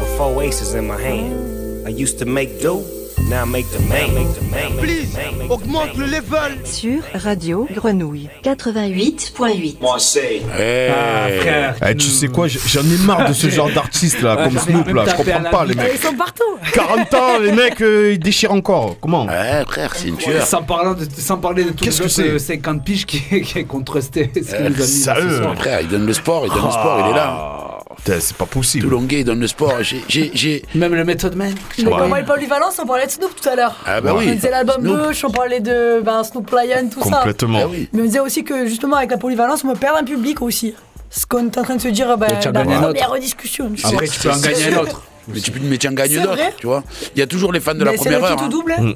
With 0.00 0.16
four 0.16 0.42
aces 0.42 0.74
in 0.74 0.86
my 0.86 1.00
hand. 1.00 1.86
I 1.86 1.88
used 1.88 2.18
to 2.20 2.26
make 2.26 2.60
do, 2.60 2.84
now 3.28 3.44
make. 3.46 3.66
Make 3.88 4.10
demand. 4.34 4.80
Please, 4.80 5.16
augmente 5.50 5.96
le 5.96 6.06
level. 6.06 6.58
Sur 6.64 7.02
Radio 7.14 7.66
Grenouille 7.74 8.28
88.8. 8.44 9.76
Moi, 9.80 9.96
c'est. 9.98 10.42
Ah, 10.52 11.28
frère. 11.40 11.74
Eh, 11.88 11.94
tu 11.96 12.06
sais 12.08 12.28
quoi, 12.28 12.46
j'en 12.48 12.80
ai 12.82 13.06
marre 13.06 13.28
de 13.28 13.32
ce 13.34 13.48
genre 13.50 13.70
d'artistes 13.70 14.22
là, 14.22 14.36
comme 14.36 14.58
Snoop 14.58 14.88
là, 14.88 15.04
je 15.08 15.14
comprends 15.16 15.50
pas 15.50 15.64
les 15.64 15.72
Ils 15.74 15.76
mecs. 15.78 15.96
sont 16.02 16.14
partout. 16.14 16.42
40 16.74 17.14
ans, 17.14 17.38
les 17.42 17.52
mecs, 17.52 17.80
euh, 17.80 18.12
ils 18.14 18.18
déchirent 18.18 18.52
encore. 18.52 18.96
Comment 19.00 19.26
Ouais, 19.26 19.62
frère, 19.66 19.94
c'est 19.94 20.08
une 20.08 20.16
tueur. 20.16 20.46
Sans, 20.46 20.62
parler 20.62 21.04
de, 21.04 21.08
sans 21.20 21.36
parler 21.38 21.64
de 21.64 21.70
tout 21.70 21.84
Qu'est-ce 21.84 22.02
que 22.02 22.08
c'est 22.08 22.38
50 22.38 22.84
piges 22.84 23.06
qui, 23.06 23.20
qui 23.42 23.58
est 23.58 23.64
contrasté. 23.64 24.30
Ce 24.34 24.40
qu'il 24.40 24.54
Euh, 24.54 24.68
nous 24.68 24.76
a 24.76 24.78
mis 24.78 24.86
sérieux 24.86 25.30
ce 25.30 25.42
soir. 25.42 25.54
Frère, 25.56 25.80
il 25.80 25.88
donne 25.88 26.06
le 26.06 26.12
sport, 26.12 26.44
il 26.46 26.52
donne 26.52 26.64
le 26.64 26.70
sport, 26.70 27.04
il 27.06 27.10
est 27.12 27.16
là. 27.16 27.71
C'est 28.04 28.36
pas 28.36 28.46
possible. 28.46 28.84
Tout 28.84 28.90
longué, 28.90 29.20
il 29.20 29.24
donne 29.24 29.40
le 29.40 29.46
sport. 29.46 29.74
J'ai- 29.82 30.02
J'ai. 30.08 30.30
j'ai- 30.34 30.62
Même 30.74 30.94
le 30.94 31.04
méthode 31.04 31.34
man. 31.36 31.54
Mais 31.78 31.86
on 31.86 31.90
parlait 31.90 32.22
de 32.22 32.26
polyvalence, 32.26 32.78
on 32.82 32.86
parlait 32.86 33.06
de 33.06 33.10
Snoop 33.10 33.34
tout 33.40 33.48
à 33.48 33.56
l'heure. 33.56 33.76
Ah 33.86 34.00
bah 34.00 34.12
On 34.14 34.18
oui. 34.18 34.32
disait 34.34 34.50
l'album. 34.50 34.82
Bush, 34.82 35.24
on 35.24 35.30
parlait 35.30 35.60
de 35.60 36.00
ben, 36.04 36.22
Snoop 36.24 36.50
Lion, 36.50 36.88
tout 36.92 37.02
ça. 37.08 37.16
Complètement. 37.18 37.60
Ah 37.62 37.68
oui. 37.70 37.88
Mais 37.92 38.02
on 38.02 38.04
disait 38.04 38.20
aussi 38.20 38.44
que 38.44 38.66
justement 38.66 38.96
avec 38.96 39.10
la 39.10 39.18
polyvalence, 39.18 39.64
on 39.64 39.68
me 39.68 39.74
perd 39.74 39.96
un 39.96 40.04
public 40.04 40.42
aussi. 40.42 40.74
Ce 41.10 41.26
qu'on 41.26 41.44
est 41.46 41.58
en 41.58 41.62
train 41.62 41.76
de 41.76 41.80
se 41.80 41.88
dire 41.88 42.10
as 42.10 42.16
dans 42.16 42.26
la 42.26 42.50
première 42.52 42.88
autre. 42.88 43.10
rediscussion. 43.12 43.70
Après, 43.84 44.08
tu 44.08 44.18
peux 44.20 44.30
en 44.30 44.38
gagner 44.40 44.74
un 44.74 44.78
autre. 44.78 45.02
Mais 45.28 45.40
tu 45.40 45.50
peux 45.52 45.60
mais 45.62 45.78
tu 45.78 45.86
en 45.88 45.92
gagnes 45.92 46.10
C'est 46.10 46.20
d'autres, 46.22 46.56
tu 46.58 46.66
vois. 46.66 46.82
Il 47.14 47.18
y 47.20 47.22
a 47.22 47.26
toujours 47.26 47.52
les 47.52 47.60
fans 47.60 47.74
de 47.74 47.84
la 47.84 47.92
Mais 47.92 47.96
c'est 47.98 48.04
première 48.10 48.24
heure. 48.24 48.30
qui 48.36 48.36
tout 48.38 48.44
hein. 48.44 48.48
double. 48.48 48.72
hein. 48.78 48.92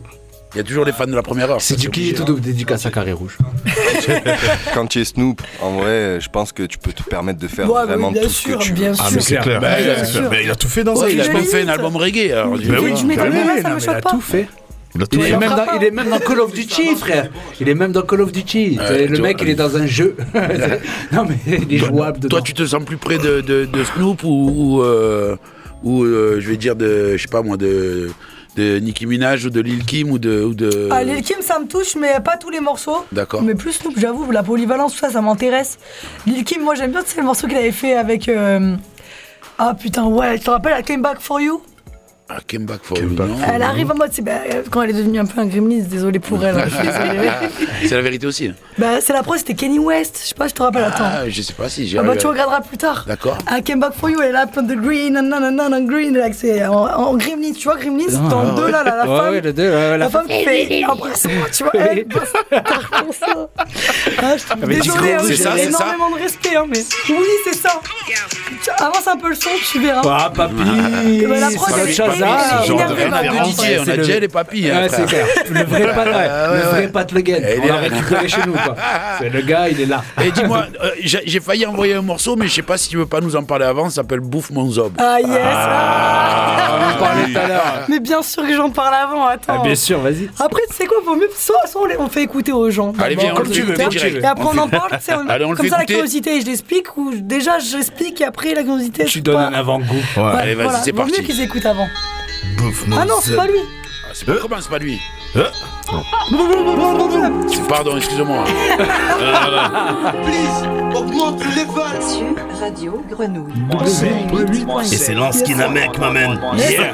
Il 0.54 0.58
y 0.58 0.60
a 0.60 0.64
toujours 0.64 0.84
les 0.84 0.92
fans 0.92 1.06
de 1.06 1.14
la 1.14 1.22
première 1.22 1.50
heure. 1.50 1.60
C'est 1.60 1.76
du 1.76 1.90
qui 1.90 2.14
tout 2.14 2.24
double 2.24 2.40
dédicace 2.40 2.86
à 2.86 2.90
Carré 2.90 3.12
Rouge. 3.12 3.36
Quand 4.74 4.86
tu 4.86 5.00
es 5.00 5.04
Snoop, 5.04 5.42
en 5.60 5.72
vrai, 5.78 6.18
je 6.20 6.28
pense 6.28 6.52
que 6.52 6.62
tu 6.62 6.78
peux 6.78 6.92
te 6.92 7.02
permettre 7.02 7.38
de 7.38 7.48
faire 7.48 7.70
Ouais, 7.70 7.84
vraiment 7.84 8.08
oui, 8.08 8.14
bien 8.14 8.22
tout 8.22 8.28
ce 8.28 8.42
sûr, 8.42 8.58
que 8.58 8.64
tu 8.64 8.72
bien 8.72 8.90
veux. 8.90 8.94
sûr. 8.94 9.04
Ah, 9.06 9.10
mais 9.14 9.20
c'est 9.20 9.36
clair. 9.36 9.60
Bah, 9.60 9.70
Mais 9.76 9.84
bien 9.84 9.94
il 9.94 10.00
a- 10.00 10.04
sûr. 10.04 10.22
mais 10.30 10.44
il 10.44 10.50
a 10.50 10.54
tout 10.54 10.68
fait 10.68 10.84
dans 10.84 10.94
Ouais, 10.96 11.12
il 11.12 11.20
a 11.20 11.28
même 11.28 11.42
fait 11.44 11.62
un 11.62 11.68
album 11.68 11.96
reggae. 11.96 12.32
Alors, 12.32 12.52
Mais 12.56 12.58
tu 12.64 12.70
oui, 12.70 12.76
vois. 12.92 13.14
Carrément. 13.16 13.36
Non, 13.44 13.52
mais 13.76 13.82
il 13.82 13.90
a 13.90 14.00
pas. 14.00 14.10
tout 14.10 14.20
fait. 14.20 14.48
Il 14.94 15.02
a 15.02 15.06
tout 15.06 15.18
Il 15.18 15.24
est, 15.26 15.30
fait. 15.30 15.36
même 15.36 15.50
dans, 15.50 15.66
il 15.78 15.84
est 15.84 15.90
même 15.90 16.08
dans 16.08 16.18
Call 16.20 16.40
of 16.40 16.52
Duty, 16.54 16.96
frère. 16.96 17.28
Il 17.60 17.68
est 17.68 17.74
même 17.74 17.92
dans 17.92 18.02
Call 18.02 18.22
of 18.22 18.32
Duty. 18.32 18.78
Le 18.80 19.14
tu 19.16 19.20
mec, 19.20 19.36
vois. 19.38 19.46
il 19.46 19.50
est 19.50 19.54
dans 19.56 19.76
un 19.76 19.86
jeu. 19.86 20.16
non, 21.12 21.26
mais 21.28 21.36
il 21.68 21.74
est 21.74 21.78
jouable 21.78 22.18
dedans. 22.20 22.36
Toi, 22.38 22.42
tu 22.42 22.54
te 22.54 22.64
sens 22.64 22.82
plus 22.82 22.96
près 22.96 23.18
de, 23.18 23.42
de, 23.42 23.66
de 23.66 23.84
Snoop 23.84 24.22
ou, 24.24 24.28
ou, 24.78 24.82
euh, 24.82 25.36
ou, 25.82 26.02
euh, 26.04 26.38
je 26.40 26.48
vais 26.48 26.56
dire 26.56 26.76
de, 26.76 27.14
je 27.16 27.22
sais 27.22 27.28
pas 27.28 27.42
moi, 27.42 27.58
de, 27.58 28.08
de 28.56 28.78
Nicki 28.78 29.06
Minaj 29.06 29.44
ou 29.46 29.50
de 29.50 29.60
Lil 29.60 29.84
Kim 29.84 30.10
ou 30.10 30.18
de, 30.18 30.42
ou 30.42 30.54
de. 30.54 30.88
Ah, 30.90 31.02
Lil 31.04 31.22
Kim, 31.22 31.36
ça 31.40 31.58
me 31.58 31.66
touche, 31.66 31.94
mais 31.96 32.20
pas 32.20 32.36
tous 32.36 32.50
les 32.50 32.60
morceaux. 32.60 33.04
D'accord. 33.12 33.42
Mais 33.42 33.54
plus 33.54 33.72
Snoop, 33.72 33.94
j'avoue, 33.98 34.30
la 34.30 34.42
polyvalence, 34.42 34.92
tout 34.94 34.98
ça, 34.98 35.10
ça 35.10 35.20
m'intéresse. 35.20 35.78
Lil 36.26 36.42
Kim, 36.44 36.62
moi 36.62 36.74
j'aime 36.74 36.90
bien, 36.90 37.02
c'est 37.04 37.18
le 37.18 37.24
morceau 37.24 37.46
qu'il 37.46 37.56
avait 37.56 37.72
fait 37.72 37.94
avec. 37.94 38.28
euh, 38.28 38.74
Ah 39.58 39.74
putain, 39.74 40.04
ouais, 40.06 40.38
tu 40.38 40.44
te 40.44 40.50
rappelles, 40.50 40.80
I 40.80 40.82
Came 40.82 41.02
Back 41.02 41.20
For 41.20 41.40
You? 41.40 41.62
Ah, 42.28 42.38
Came 42.48 42.64
Back 42.66 42.80
for 42.82 42.96
Came 42.96 43.10
You, 43.10 43.14
Back 43.16 43.28
non 43.28 43.36
Elle 43.54 43.62
arrive 43.62 43.92
en 43.92 43.94
mode, 43.94 44.10
c'est 44.12 44.20
bah, 44.22 44.32
euh, 44.52 44.62
quand 44.68 44.82
elle 44.82 44.90
est 44.90 44.94
devenue 44.94 45.20
un 45.20 45.26
peu 45.26 45.40
un 45.40 45.46
gremlin, 45.46 45.78
désolé 45.88 46.18
pour 46.18 46.44
elle. 46.44 46.56
hein, 46.58 46.64
je 46.66 46.74
suis 46.74 46.84
désolée. 46.86 47.30
C'est 47.86 47.94
la 47.94 48.02
vérité 48.02 48.26
aussi. 48.26 48.48
hein. 48.48 48.54
bah, 48.78 49.00
c'est 49.00 49.12
la 49.12 49.22
preuve, 49.22 49.38
c'était 49.38 49.54
Kenny 49.54 49.78
West, 49.78 50.18
je 50.22 50.28
sais 50.30 50.34
pas, 50.34 50.48
je 50.48 50.54
te 50.54 50.60
rappelle, 50.60 50.82
attends. 50.82 51.04
Ah, 51.04 51.28
je 51.28 51.40
sais 51.42 51.52
pas 51.52 51.68
si 51.68 51.86
j'ai. 51.86 51.98
Ah 51.98 52.02
bah 52.02 52.16
tu 52.16 52.26
regarderas 52.26 52.62
plus 52.62 52.78
tard. 52.78 53.04
D'accord. 53.06 53.38
I 53.48 53.62
came 53.62 53.78
back 53.78 53.92
for 53.94 54.10
you, 54.10 54.20
elle 54.20 54.30
est 54.30 54.32
là, 54.32 54.46
plein 54.48 54.62
de 54.64 54.74
green, 54.74 55.12
nanana, 55.12 55.80
green, 55.82 56.16
là, 56.16 56.26
c'est 56.32 56.66
en, 56.66 56.72
en 56.86 57.16
Gremlins, 57.16 57.52
tu 57.56 57.62
vois, 57.68 57.76
Gremlins, 57.76 58.28
dans 58.28 58.42
le 58.42 58.56
2 58.56 58.70
là, 58.72 58.82
la, 58.82 59.04
femme. 59.04 59.32
ouais, 59.32 59.40
le 59.40 59.52
deux, 59.52 59.62
ouais, 59.70 59.90
la 59.90 59.98
La 59.98 60.08
femme 60.10 60.26
fait 60.26 60.82
impression, 60.82 61.30
tu 61.56 61.62
vois, 61.62 61.72
elle 61.76 62.06
passe 62.06 62.32
ça. 63.20 63.48
Ah, 64.20 64.34
je 64.36 64.66
désolée, 64.66 64.80
du 64.80 65.12
hein, 65.14 65.18
j'ai 65.28 65.36
c'est 65.36 65.44
c'est 65.44 65.64
énormément 65.66 66.10
de 66.10 66.22
respect, 66.22 66.56
hein, 66.56 66.64
mais 66.68 66.84
oui, 67.08 67.26
c'est 67.44 67.54
ça. 67.54 67.80
Avance 68.78 69.06
un 69.06 69.16
peu 69.16 69.28
le 69.28 69.34
son, 69.36 69.50
tu 69.70 69.78
verras. 69.80 70.02
Ah, 70.04 70.32
papy 70.34 70.54
bah, 71.28 71.38
la 71.38 71.50
prod, 71.52 72.15
Genre 72.18 72.78
de 72.88 72.94
de 72.94 73.44
Didier, 73.44 73.78
on 73.78 73.82
a 73.82 73.96
le- 73.96 73.96
déjà 74.02 74.20
les 74.20 74.28
papilles. 74.28 74.70
hein, 74.70 74.86
c'est 74.88 75.06
clair. 75.06 75.26
Le 75.50 75.64
vrai 75.64 75.86
pat, 75.94 76.06
le 76.06 76.60
vrai 76.70 76.88
Pat 76.88 77.12
Le 77.12 77.20
Guen. 77.20 77.42
On 77.44 77.62
il 77.62 77.64
est- 77.64 77.68
l'a 77.68 77.76
récupéré 77.76 78.28
chez 78.28 78.40
nous, 78.46 78.52
quoi. 78.52 78.74
C'est 79.18 79.28
le 79.30 79.40
gars, 79.42 79.68
il 79.68 79.80
est 79.80 79.86
là. 79.86 80.02
Et 80.22 80.30
dis-moi, 80.30 80.66
euh, 80.82 80.90
j'ai 81.02 81.40
failli 81.40 81.66
envoyer 81.66 81.94
un 81.94 82.02
morceau, 82.02 82.36
mais 82.36 82.46
je 82.48 82.54
sais 82.54 82.62
pas 82.62 82.76
si 82.76 82.88
tu 82.88 82.96
veux 82.96 83.06
pas 83.06 83.20
nous 83.20 83.36
en 83.36 83.42
parler 83.44 83.64
avant. 83.64 83.88
Ça 83.88 83.96
s'appelle 83.96 84.20
Bouffe 84.20 84.50
mon 84.50 84.70
zob. 84.70 84.92
Ah 84.98 85.18
yes 85.20 85.28
On 85.30 86.94
en 86.94 86.98
parlait 86.98 87.32
tout 87.32 87.38
à 87.38 87.48
l'heure. 87.48 87.62
Mais 87.88 88.00
bien 88.00 88.22
sûr 88.22 88.42
que 88.46 88.54
j'en 88.54 88.70
parle 88.70 88.94
avant, 88.94 89.26
attends. 89.26 89.58
Ah, 89.60 89.64
bien 89.64 89.74
sûr, 89.74 89.98
vas-y. 90.00 90.28
Après, 90.38 90.62
tu 90.68 90.76
sais 90.76 90.86
quoi, 90.86 90.98
vaut 91.04 91.16
mieux, 91.16 91.28
soit, 91.36 91.66
soit 91.66 91.82
on, 91.98 92.08
fait 92.08 92.22
écouter 92.22 92.52
aux 92.52 92.70
gens. 92.70 92.92
Allez, 93.02 93.16
viens, 93.16 93.32
on 93.32 93.36
comme 93.36 93.46
le 93.48 93.52
tu 93.52 93.62
fait 93.62 93.72
veux. 93.72 94.20
Et 94.22 94.24
après, 94.26 94.44
On 94.46 94.58
en 94.58 94.68
parle, 94.68 94.90
comme 94.90 95.68
ça, 95.68 95.78
la 95.78 95.84
curiosité, 95.84 96.40
je 96.40 96.46
l'explique, 96.46 96.96
ou 96.96 97.12
déjà 97.14 97.58
j'explique, 97.58 98.20
et 98.20 98.24
après 98.24 98.54
la 98.54 98.62
curiosité. 98.62 99.04
Tu 99.04 99.18
je 99.18 99.22
donnes 99.22 99.36
un 99.36 99.52
avant-goût. 99.54 100.02
Allez, 100.16 100.54
vas-y, 100.54 100.68
c'est 100.84 100.92
Vaut 100.92 101.02
mieux 101.04 101.10
parti. 101.10 101.24
qu'ils 101.24 101.40
écoutent 101.42 101.66
avant. 101.66 101.86
Bouffe 102.56 102.86
mon 102.86 102.96
Ah 102.98 103.04
non, 103.04 103.14
c'est 103.20 103.36
pas 103.36 103.46
lui. 103.46 103.60
Ah, 104.04 104.10
c'est 104.12 104.24
pas 104.26 104.34
comment, 104.40 104.56
c'est 104.60 104.70
pas 104.70 104.78
lui. 104.78 105.00
Euh, 105.36 105.44
C'est- 107.48 107.68
Pardon, 107.68 107.96
excuse-moi. 107.96 108.44
Please, 110.24 110.96
augmente 110.96 111.42
le 111.44 111.50
level. 111.50 112.02
Sur 112.02 112.60
Radio 112.60 113.02
Grenouille 113.10 113.52
Et 114.82 114.84
c'est 114.96 115.14
l'ancien 115.14 115.68
mec, 115.68 115.98
ma 115.98 116.10
man. 116.10 116.38
Yeah. 116.56 116.92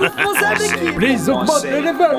Please, 0.97 1.29
augmente 1.31 1.65
le 1.65 1.81
level. 1.81 2.17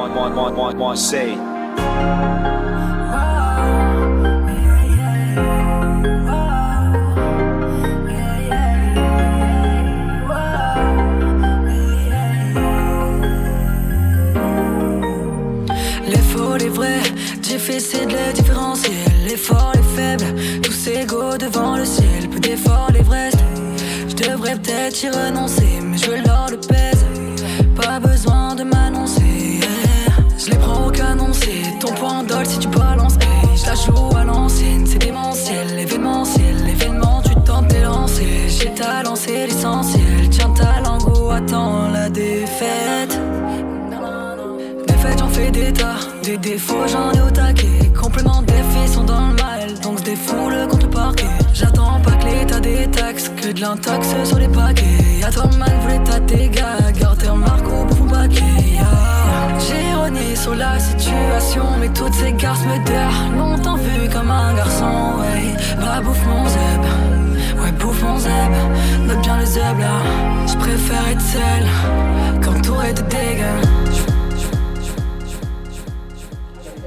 Difficile 17.57 18.07
de 18.07 18.15
les 18.15 18.33
différencier. 18.33 19.05
Les 19.25 19.37
forts, 19.37 19.73
les 19.75 19.87
faibles, 19.95 20.61
tous 20.61 20.87
égaux 20.87 21.37
devant 21.37 21.77
le 21.77 21.85
ciel. 21.85 22.27
Peu 22.31 22.39
d'efforts, 22.39 22.89
l'Everest. 22.91 23.37
Je 24.09 24.15
devrais 24.15 24.55
peut-être 24.55 25.03
y 25.03 25.09
renoncer, 25.09 25.79
mais 25.83 25.97
je 25.97 26.05
veux 26.09 26.21
l'or 26.25 26.47
le 26.49 26.57
pèse. 26.57 27.05
Pas 27.75 27.99
besoin 27.99 28.55
de 28.55 28.63
m'annoncer. 28.63 29.59
Je 30.37 30.49
les 30.49 30.57
prends 30.57 30.87
au 30.87 30.91
canon, 30.91 31.31
c'est 31.31 31.79
ton 31.79 31.93
point 31.93 32.23
d'ol 32.23 32.45
si 32.45 32.57
tu 32.57 32.67
balances. 32.69 33.17
Hey, 33.21 33.55
je 33.55 33.65
la 33.67 33.75
joue 33.75 34.17
à 34.17 34.23
l'ancienne, 34.23 34.85
c'est 34.87 34.97
démentiel, 34.97 35.67
événementiel. 35.79 36.55
L'événement, 36.65 37.21
tu 37.21 37.35
tentes 37.45 37.67
tes 37.67 37.81
lancers. 37.81 38.49
J'ai 38.49 38.73
talent, 38.73 39.15
c'est 39.15 39.45
l'essentiel. 39.47 40.29
Tiens 40.31 40.53
ta 40.55 40.81
langue 40.81 41.07
ou 41.15 41.29
attends 41.29 41.89
la 41.89 42.09
défaite. 42.09 43.32
Des 45.33 45.39
faits, 45.39 45.51
des 45.51 45.73
tas. 45.73 46.39
Défauts, 46.41 46.87
j'en 46.87 47.11
ai 47.11 47.21
au 47.21 47.29
taquet. 47.29 47.91
Complément 47.99 48.41
des 48.41 48.53
filles 48.53 48.93
sont 48.93 49.03
dans 49.03 49.27
le 49.27 49.33
mal, 49.35 49.79
donc 49.81 49.99
se 49.99 50.03
défoule 50.03 50.67
contre 50.69 50.89
parquet. 50.89 51.27
J'attends 51.53 51.99
pas 52.01 52.11
que 52.11 52.25
l'état 52.25 52.59
des 52.59 52.87
taxes, 52.87 53.31
que 53.41 53.51
de 53.51 53.61
l'intox 53.61 54.07
sur 54.25 54.37
les 54.39 54.47
paquets. 54.47 54.83
Y'a 55.21 55.29
toi, 55.29 55.45
man, 55.57 55.71
voulait 55.81 56.03
tâter 56.03 56.49
gars. 56.49 56.91
Garde 56.99 57.17
tes 57.17 57.29
remarques 57.29 57.67
au 57.67 58.05
paquet. 58.05 58.43
J'ironie 59.59 60.35
sur 60.35 60.55
la 60.55 60.79
situation, 60.79 61.63
mais 61.79 61.89
toutes 61.89 62.13
ces 62.13 62.33
garces 62.33 62.65
me 62.65 62.83
derrent. 62.85 63.31
Longtemps 63.37 63.77
vu 63.77 64.09
comme 64.11 64.31
un 64.31 64.53
garçon, 64.53 65.19
ouais. 65.19 65.55
Va 65.77 66.01
bouffe 66.01 66.25
mon 66.25 66.47
zeb. 66.47 67.61
Ouais, 67.61 67.71
bouffe 67.71 68.03
mon 68.03 68.17
zeb. 68.17 68.53
Note 69.07 69.21
bien 69.21 69.37
le 69.39 69.45
zeb 69.45 69.79
là. 69.79 69.99
J'préfère 70.47 71.07
être 71.11 71.21
seul, 71.21 72.41
qu'entouré 72.41 72.93
de 72.93 73.01
dégâts. 73.01 73.92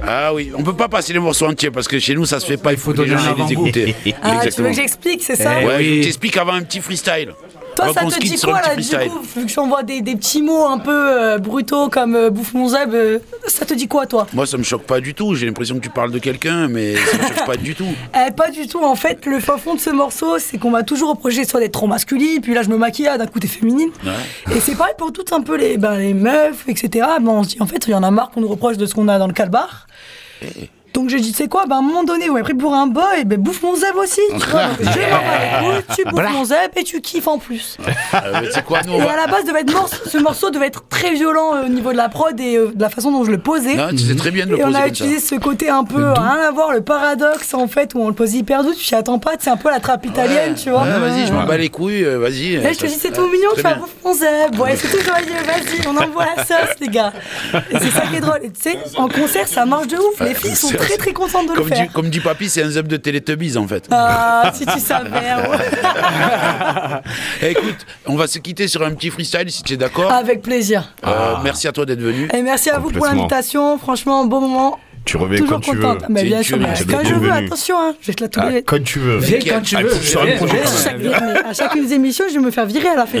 Ah 0.05 0.33
oui, 0.33 0.51
on 0.55 0.63
peut 0.63 0.75
pas 0.75 0.87
passer 0.87 1.11
les 1.13 1.19
morceaux 1.19 1.47
entiers 1.47 1.71
parce 1.71 1.87
que 1.87 1.97
chez 1.99 2.13
nous 2.13 2.25
ça 2.25 2.39
se 2.39 2.45
fait 2.45 2.57
pas, 2.57 2.71
il 2.71 2.77
faut 2.77 2.93
donner 2.93 3.15
déjà 3.15 3.31
un 3.31 3.45
les 3.45 3.51
écouter. 3.51 3.95
Ah, 4.21 4.41
tu 4.47 4.61
veux 4.61 4.69
que 4.69 4.75
j'explique, 4.75 5.23
c'est 5.23 5.35
ça 5.35 5.61
Eh 5.61 5.65
Ouais, 5.65 5.75
oui. 5.79 5.97
je 5.99 6.03
t'explique 6.03 6.37
avant 6.37 6.53
un 6.53 6.61
petit 6.61 6.79
freestyle. 6.81 7.33
Toi, 7.77 7.93
ça 7.93 8.05
te 8.05 8.19
dit 8.19 8.39
quoi 8.41 8.61
là, 8.61 8.75
du 8.75 9.09
coup, 9.09 9.21
vu 9.35 9.45
que 9.45 9.51
j'envoie 9.51 9.83
des, 9.83 10.01
des 10.01 10.15
petits 10.15 10.41
mots 10.41 10.65
un 10.65 10.79
peu 10.79 10.91
euh, 10.91 11.37
brutaux 11.37 11.89
comme 11.89 12.15
euh, 12.15 12.29
bouffe 12.29 12.53
mon 12.53 12.69
zeb, 12.69 12.93
euh, 12.93 13.19
ça 13.47 13.65
te 13.65 13.73
dit 13.73 13.87
quoi, 13.87 14.07
toi? 14.07 14.25
Moi 14.33 14.47
ça 14.47 14.57
me 14.57 14.63
choque 14.63 14.83
pas 14.83 14.99
du 14.99 15.13
tout, 15.13 15.35
j'ai 15.35 15.45
l'impression 15.45 15.75
que 15.75 15.81
tu 15.81 15.89
parles 15.89 16.11
de 16.11 16.19
quelqu'un, 16.19 16.67
mais 16.67 16.95
ça 16.95 17.17
me 17.17 17.23
choque 17.27 17.45
pas 17.45 17.57
du 17.57 17.75
tout. 17.75 17.85
Eh, 18.27 18.31
pas 18.31 18.49
du 18.49 18.67
tout, 18.67 18.83
en 18.83 18.95
fait, 18.95 19.25
le 19.25 19.39
fin 19.39 19.57
fond 19.57 19.75
de 19.75 19.79
ce 19.79 19.89
morceau, 19.89 20.39
c'est 20.39 20.57
qu'on 20.57 20.71
m'a 20.71 20.83
toujours 20.83 21.11
reproché 21.11 21.45
soit 21.45 21.59
d'être 21.59 21.73
trop 21.73 21.87
masculine, 21.87 22.41
puis 22.41 22.53
là 22.53 22.63
je 22.63 22.69
me 22.69 22.77
maquille, 22.77 23.07
ah, 23.07 23.17
d'un 23.17 23.27
coup 23.27 23.39
t'es 23.39 23.47
féminine. 23.47 23.89
Ouais. 24.03 24.55
Et 24.55 24.59
c'est 24.59 24.75
pareil 24.75 24.93
pour 24.97 25.13
toutes 25.13 25.31
un 25.33 25.41
peu 25.41 25.55
les, 25.55 25.77
ben, 25.77 25.97
les 25.97 26.13
meufs, 26.13 26.67
etc. 26.67 27.05
Ben, 27.21 27.27
on 27.27 27.43
se 27.43 27.49
dit, 27.49 27.57
en 27.59 27.67
fait, 27.67 27.85
il 27.87 27.91
y 27.91 27.95
en 27.95 28.03
a 28.03 28.11
marre 28.11 28.31
qu'on 28.31 28.41
nous 28.41 28.47
reproche 28.47 28.77
de 28.77 28.85
ce 28.85 28.95
qu'on 28.95 29.07
a 29.07 29.19
dans 29.19 29.27
le 29.27 29.33
calbar. 29.33 29.87
Donc 30.97 31.09
j'ai 31.09 31.19
dit, 31.19 31.31
c'est 31.31 31.47
quoi 31.47 31.65
bah, 31.67 31.75
À 31.75 31.77
un 31.77 31.83
moment 31.83 32.03
donné, 32.03 32.27
m'avez 32.27 32.41
pris 32.41 32.55
pour 32.55 32.73
un 32.73 32.87
boy, 32.87 33.23
ben 33.23 33.39
bouffe 33.39 33.61
mon 33.61 33.75
zèbre 33.75 33.99
aussi. 33.99 34.19
Tu 34.31 34.49
vois, 34.49 34.63
donc 34.79 34.79
les 34.79 34.95
couilles, 34.95 35.95
tu 35.95 36.03
bouffes 36.09 36.31
mon 36.31 36.43
zèbre 36.43 36.73
et 36.75 36.83
tu 36.83 37.01
kiffes 37.01 37.27
en 37.27 37.37
plus. 37.37 37.77
Euh, 38.15 38.31
mais 38.41 38.47
c'est 38.51 38.65
quoi, 38.65 38.79
nous 38.81 38.93
on 38.93 38.97
Et 38.97 39.05
va- 39.05 39.11
à 39.11 39.15
la 39.15 39.27
base, 39.27 39.45
devait 39.45 39.59
être 39.61 39.87
ce 40.09 40.17
morceau 40.17 40.49
devait 40.49 40.65
être 40.65 40.87
très 40.89 41.13
violent 41.13 41.53
euh, 41.53 41.65
au 41.65 41.69
niveau 41.69 41.91
de 41.91 41.97
la 41.97 42.09
prod 42.09 42.39
et 42.39 42.55
euh, 42.57 42.71
de 42.73 42.81
la 42.81 42.89
façon 42.89 43.11
dont 43.11 43.23
je 43.23 43.29
le 43.29 43.37
posais. 43.37 43.75
Non, 43.75 43.89
tu 43.91 43.99
sais 43.99 44.15
très 44.15 44.31
bien 44.31 44.47
de 44.47 44.51
le 44.53 44.57
et 44.59 44.63
on 44.63 44.67
poser 44.69 44.77
a 44.77 44.81
comme 44.81 44.89
utilisé 44.89 45.19
ce 45.19 45.35
côté 45.35 45.69
un 45.69 45.83
peu, 45.83 46.01
rien 46.03 46.39
à 46.47 46.51
voir, 46.51 46.71
le 46.73 46.81
paradoxe 46.81 47.53
en 47.53 47.67
fait, 47.67 47.93
où 47.93 47.99
on 48.01 48.07
le 48.07 48.15
pose 48.15 48.33
hyper 48.33 48.63
doux, 48.63 48.73
tu 48.73 48.83
t'y 48.83 48.95
attends 48.95 49.19
pas, 49.19 49.33
c'est 49.39 49.51
un 49.51 49.57
peu 49.57 49.69
la 49.69 49.79
trappe 49.79 50.03
italienne, 50.07 50.55
tu 50.55 50.71
vois. 50.71 50.81
Ouais, 50.81 50.99
vas-y, 50.99 51.27
je 51.27 51.33
m'en 51.33 51.45
bats 51.45 51.57
les 51.57 51.69
couilles, 51.69 52.03
euh, 52.05 52.17
vas-y. 52.17 52.55
Et 52.55 52.73
je 52.73 52.79
te 52.79 52.87
dis, 52.87 52.97
c'est 52.99 53.11
tout 53.11 53.27
mignon, 53.27 53.49
tu 53.55 53.61
vas 53.61 53.75
bouffer 53.75 53.91
mon 54.03 54.13
zèbre. 54.15 54.63
Ouais, 54.63 54.75
c'est 54.75 54.87
tout 54.87 55.03
joyeux, 55.03 55.43
vas-y, 55.45 55.87
on 55.87 55.95
envoie 55.95 56.25
la 56.35 56.43
sauce, 56.43 56.75
les 56.81 56.87
gars. 56.87 57.13
Et 57.69 57.77
c'est 57.79 57.91
ça 57.91 58.01
qui 58.09 58.15
est 58.15 58.19
drôle. 58.19 58.39
Et 58.41 58.49
tu 58.49 58.61
sais, 58.71 58.79
en 58.97 59.07
concert, 59.07 59.47
ça 59.47 59.65
marche 59.67 59.87
de 59.87 59.97
ouf. 59.97 60.19
Les 60.21 60.33
filles 60.33 60.55
sont 60.55 60.69
C'est- 60.69 60.77
très 60.87 60.97
très 60.97 61.13
contentes 61.13 61.45
de 61.47 61.51
le 61.53 61.57
Comme 61.57 61.67
faire. 61.67 61.85
dit, 61.87 61.89
comme 61.93 62.09
dit 62.09 62.19
Papy, 62.19 62.49
c'est 62.49 62.63
un 62.63 62.69
zeb 62.69 62.87
de 62.87 62.97
Teletubbies 62.97 63.57
en 63.57 63.67
fait. 63.67 63.87
Ah, 63.91 64.51
si 64.53 64.65
tu 64.65 64.79
savais. 64.79 65.09
ouais. 65.11 67.01
Eh, 67.41 67.51
écoute, 67.51 67.85
on 68.05 68.15
va 68.15 68.27
se 68.27 68.39
quitter 68.39 68.67
sur 68.67 68.83
un 68.83 68.91
petit 68.91 69.09
freestyle 69.09 69.49
si 69.51 69.63
tu 69.63 69.73
es 69.73 69.77
d'accord. 69.77 70.11
Avec 70.11 70.41
plaisir. 70.41 70.93
Euh, 71.05 71.35
Merci 71.43 71.67
à 71.67 71.71
toi 71.71 71.85
d'être 71.85 72.01
venu. 72.01 72.29
Et 72.33 72.41
merci 72.41 72.69
à 72.69 72.79
vous 72.79 72.89
pour 72.91 73.05
l'invitation. 73.05 73.77
Franchement, 73.77 74.25
bon 74.25 74.41
moment. 74.41 74.79
Tu 75.05 75.15
reviens 75.15 75.45
quand 75.45 75.61
tu 75.61 75.71
veux. 75.73 75.81
contente. 75.81 76.01
Ah, 76.03 76.07
Mais 76.09 76.23
bien 76.25 76.43
sûr, 76.43 76.57
quand 76.89 77.03
je 77.05 77.13
veux, 77.13 77.31
attention, 77.31 77.75
hein, 77.79 77.93
je 78.01 78.07
vais 78.07 78.13
te 78.13 78.23
la 78.23 78.27
Ah, 78.27 78.41
tourner. 78.41 78.61
quand 78.63 78.83
tu 78.83 78.99
veux. 78.99 79.17
Viens 79.19 79.39
quand 79.39 79.61
tu 79.61 79.75
Ah, 79.77 79.83
veux. 79.83 79.89
sur 79.93 80.21
un 80.21 80.35
projet, 80.35 80.57
Viens. 80.97 81.11
quand 81.17 81.25
même. 81.25 81.35
Chaque, 81.37 81.45
à 81.45 81.53
chacune 81.53 81.85
des 81.87 81.93
émissions, 81.93 82.25
je 82.29 82.33
vais 82.33 82.45
me 82.45 82.51
faire 82.51 82.65
virer 82.65 82.89
à 82.89 82.95
la 82.95 83.05
fin. 83.05 83.19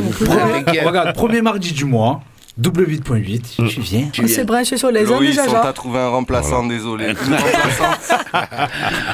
Regarde, 0.85 1.13
premier 1.15 1.41
mardi 1.41 1.71
du 1.71 1.85
mois, 1.85 2.21
double 2.57 2.85
8.8, 2.87 3.67
tu 3.69 3.81
viens. 3.81 4.09
On 4.21 4.27
s'est 4.27 4.43
branché 4.43 4.77
sur 4.77 4.91
les 4.91 5.05
zones 5.05 5.19
de 5.19 5.25
Loïs, 5.25 5.39
on 5.47 5.51
t'a 5.51 5.73
trouvé 5.73 5.99
un 5.99 6.09
remplaçant, 6.09 6.65
désolé. 6.65 7.13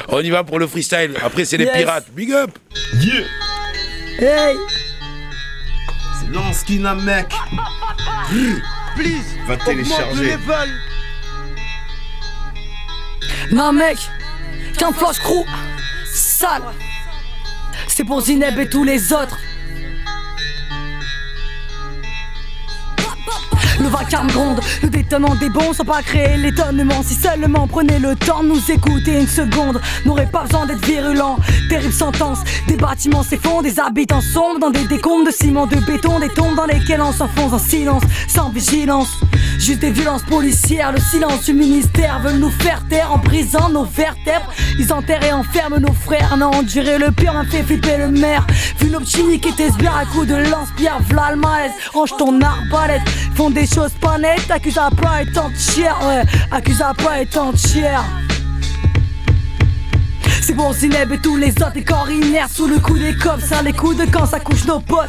On 0.08 0.20
y 0.20 0.30
va 0.30 0.44
pour 0.44 0.58
le 0.58 0.66
freestyle. 0.66 1.14
Après, 1.22 1.44
c'est 1.44 1.56
les 1.56 1.64
Yes. 1.64 1.76
pirates. 1.76 2.06
Big 2.14 2.32
up 2.32 2.50
Hey 4.18 4.56
C'est 6.20 6.32
Lanskin 6.32 6.94
mec. 6.96 7.26
Please, 8.96 9.24
Va 9.46 9.56
télécharger. 9.56 10.36
Non 13.52 13.72
mec, 13.72 13.98
qu'un 14.78 14.92
flash 14.92 15.18
crew 15.18 15.44
sale. 16.06 16.62
C'est 17.88 18.04
pour 18.04 18.20
Zineb 18.20 18.58
et 18.58 18.68
tous 18.68 18.84
les 18.84 19.12
autres. 19.12 19.36
Le 23.84 23.90
vacarme 23.90 24.28
gronde, 24.28 24.60
le 24.82 24.88
détonnement 24.88 25.34
des 25.34 25.50
bons 25.50 25.74
sans 25.74 25.84
pas 25.84 26.00
créer 26.00 26.38
l'étonnement. 26.38 27.02
Si 27.02 27.12
seulement 27.12 27.66
prenez 27.66 27.98
le 27.98 28.16
temps 28.16 28.42
de 28.42 28.48
nous 28.48 28.70
écouter 28.70 29.20
une 29.20 29.26
seconde, 29.26 29.78
n'aurait 30.06 30.30
pas 30.30 30.44
besoin 30.44 30.64
d'être 30.64 30.82
virulent. 30.86 31.36
Terrible 31.68 31.92
sentence, 31.92 32.38
des 32.66 32.78
bâtiments 32.78 33.22
s'effondrent, 33.22 33.62
des 33.62 33.78
habitants 33.78 34.22
sombres 34.22 34.58
dans 34.58 34.70
des 34.70 34.86
décombres 34.86 35.26
de 35.26 35.30
ciment, 35.30 35.66
de 35.66 35.76
béton, 35.76 36.18
des 36.18 36.30
tombes 36.30 36.56
dans 36.56 36.64
lesquelles 36.64 37.02
on 37.02 37.12
s'enfonce 37.12 37.52
en 37.52 37.58
silence, 37.58 38.02
sans 38.26 38.48
vigilance. 38.48 39.20
Juste 39.58 39.80
des 39.80 39.90
violences 39.90 40.22
policières, 40.22 40.92
le 40.92 41.00
silence 41.00 41.44
du 41.44 41.54
ministère 41.54 42.20
veulent 42.20 42.38
nous 42.38 42.50
faire 42.50 42.82
taire 42.88 43.12
en 43.12 43.18
brisant 43.18 43.70
nos 43.70 43.84
vertèbres. 43.84 44.52
Ils 44.78 44.92
enterrent 44.92 45.24
et 45.24 45.32
enferment 45.32 45.78
nos 45.78 45.92
frères, 45.92 46.36
non, 46.36 46.50
endurer 46.50 46.98
le 46.98 47.10
pire 47.12 47.32
m'a 47.32 47.44
fait 47.44 47.62
flipper 47.62 47.96
le 47.98 48.08
maire. 48.08 48.46
Vu 48.78 48.90
nos 48.90 49.04
chimiques 49.04 49.46
et 49.46 49.52
tes 49.52 49.70
sbires 49.70 49.96
à 49.96 50.04
coups 50.04 50.26
de 50.26 50.34
lance-pierre, 50.34 51.00
v'là 51.08 51.30
le 51.30 51.36
malaise. 51.36 51.72
Range 51.92 52.16
ton 52.18 52.40
arbalète, 52.40 53.02
font 53.34 53.50
des 53.50 53.66
choses 53.66 53.92
pas 54.00 54.18
nettes, 54.18 54.50
accuse 54.50 54.78
à 54.78 54.90
pas 54.90 55.22
cher, 55.58 55.96
ouais, 56.06 56.22
accuse 56.50 56.82
à 56.82 56.92
pas 56.92 57.20
étant 57.20 57.52
cher. 57.56 58.04
C'est 60.46 60.52
pour 60.52 60.74
Zineb 60.74 61.10
et 61.10 61.16
tous 61.16 61.36
les 61.36 61.52
autres, 61.52 61.72
des 61.72 61.84
corps 61.84 62.10
inertes 62.10 62.52
sous 62.52 62.66
le 62.66 62.78
coup 62.78 62.98
des 62.98 63.16
cops, 63.16 63.42
ça 63.42 63.62
les 63.62 63.72
coups 63.72 63.96
de 63.96 64.04
quand 64.04 64.26
ça 64.26 64.38
couche 64.38 64.66
nos 64.66 64.78
potes. 64.78 65.08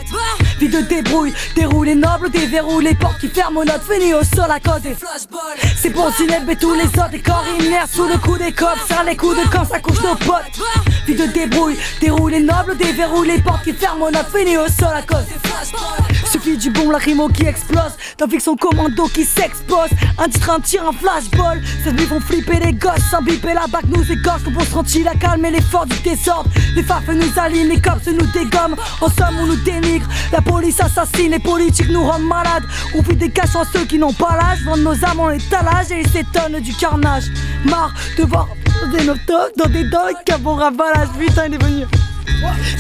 Vie 0.62 0.70
de 0.70 0.80
débrouille, 0.80 1.34
déroule 1.58 1.88
les 1.88 1.96
nobles, 1.96 2.30
déverrouille 2.30 2.86
les 2.86 2.96
portes 2.96 3.20
qui 3.20 3.28
ferment 3.28 3.66
notre 3.66 3.84
fini 3.84 4.14
au 4.14 4.24
sol 4.24 4.50
à 4.50 4.62
cause 4.62 4.82
des 4.82 4.96
flashballs. 4.96 5.74
C'est 5.76 5.90
pour 5.90 6.10
Zineb 6.12 6.50
et 6.50 6.56
tous 6.56 6.74
les 6.74 6.86
autres, 6.86 7.10
des 7.10 7.20
corps 7.20 7.44
inertes 7.60 7.92
sous 7.92 8.06
le 8.06 8.18
coup 8.18 8.38
des 8.38 8.54
cops, 8.54 8.80
ça 8.88 9.04
les 9.04 9.18
coups 9.18 9.36
de 9.36 9.50
quand 9.52 9.66
ça 9.66 9.80
couche 9.80 10.02
nos 10.02 10.16
potes. 10.16 10.58
Vie 11.06 11.16
de 11.16 11.26
débrouille, 11.26 11.76
déroule 12.00 12.32
les 12.32 12.40
nobles, 12.40 12.78
déverrouille 12.78 13.28
les 13.28 13.42
portes 13.42 13.66
qui 13.66 13.74
ferment 13.74 14.10
notre 14.10 14.30
fini 14.30 14.58
au 14.58 14.70
sol 14.70 14.96
à 14.96 15.02
cause 15.02 15.26
des 15.26 15.50
flashballs. 15.50 16.16
Suffit 16.32 16.58
du 16.58 16.70
bon 16.70 16.90
lacrymo 16.90 17.28
qui 17.28 17.46
explose, 17.46 17.94
d'un 18.18 18.28
fiction 18.28 18.56
commando 18.56 19.08
qui 19.10 19.26
s'expose. 19.26 19.90
Un 20.18 20.30
titre, 20.30 20.50
un 20.50 20.60
tir, 20.60 20.84
un 20.88 20.94
flashball. 20.94 21.62
Ces 21.84 21.92
nuits 21.92 22.06
vont 22.06 22.20
flipper 22.20 22.60
les 22.60 22.74
gosses, 22.74 23.04
sans 23.12 23.22
biper 23.22 23.54
la 23.54 23.68
bague 23.68 23.86
nous 23.90 24.10
égorge. 24.12 24.42
Qu'on 24.44 24.60
se 24.64 24.70
tranquille 24.70 25.04
la 25.04 25.14
calme 25.26 25.46
et 25.46 25.52
l'effort 25.52 25.86
du 25.86 25.98
désordre. 26.00 26.50
Les 26.76 26.84
fafes 26.84 27.08
nous 27.08 27.40
alignent, 27.40 27.70
les 27.70 27.82
cops 27.82 28.08
nous 28.08 28.28
dégomment. 28.28 28.76
En 29.02 29.10
somme, 29.10 29.38
on 29.42 29.48
nous 29.48 29.64
dénigre. 29.64 30.08
La 30.32 30.42
police 30.42 30.80
assassine, 30.80 31.32
les 31.32 31.40
politiques 31.40 31.90
nous 31.90 32.04
rendent 32.04 32.28
malades. 32.28 32.64
On 32.96 33.02
vit 33.02 33.16
des 33.16 33.30
cachants 33.30 33.62
à 33.62 33.66
ceux 33.66 33.86
qui 33.86 33.98
n'ont 33.98 34.14
pas 34.14 34.38
l'âge. 34.38 34.64
Vendent 34.64 34.84
nos 34.84 35.06
âmes 35.06 35.20
en 35.20 35.32
étalage 35.32 35.92
et 35.92 36.02
ils 36.02 36.10
s'étonnent 36.10 36.60
du 36.60 36.74
carnage. 36.74 37.26
Marre 37.66 37.94
de 38.18 38.24
voir 38.24 38.48
des 38.92 39.04
notos 39.04 39.52
dans 39.58 39.70
des 39.70 39.84
dogs 39.84 40.16
avons 40.32 40.56
ravalage. 40.56 41.10
Putain, 41.18 41.48
il 41.48 41.56
est 41.56 41.64
venu. 41.64 41.86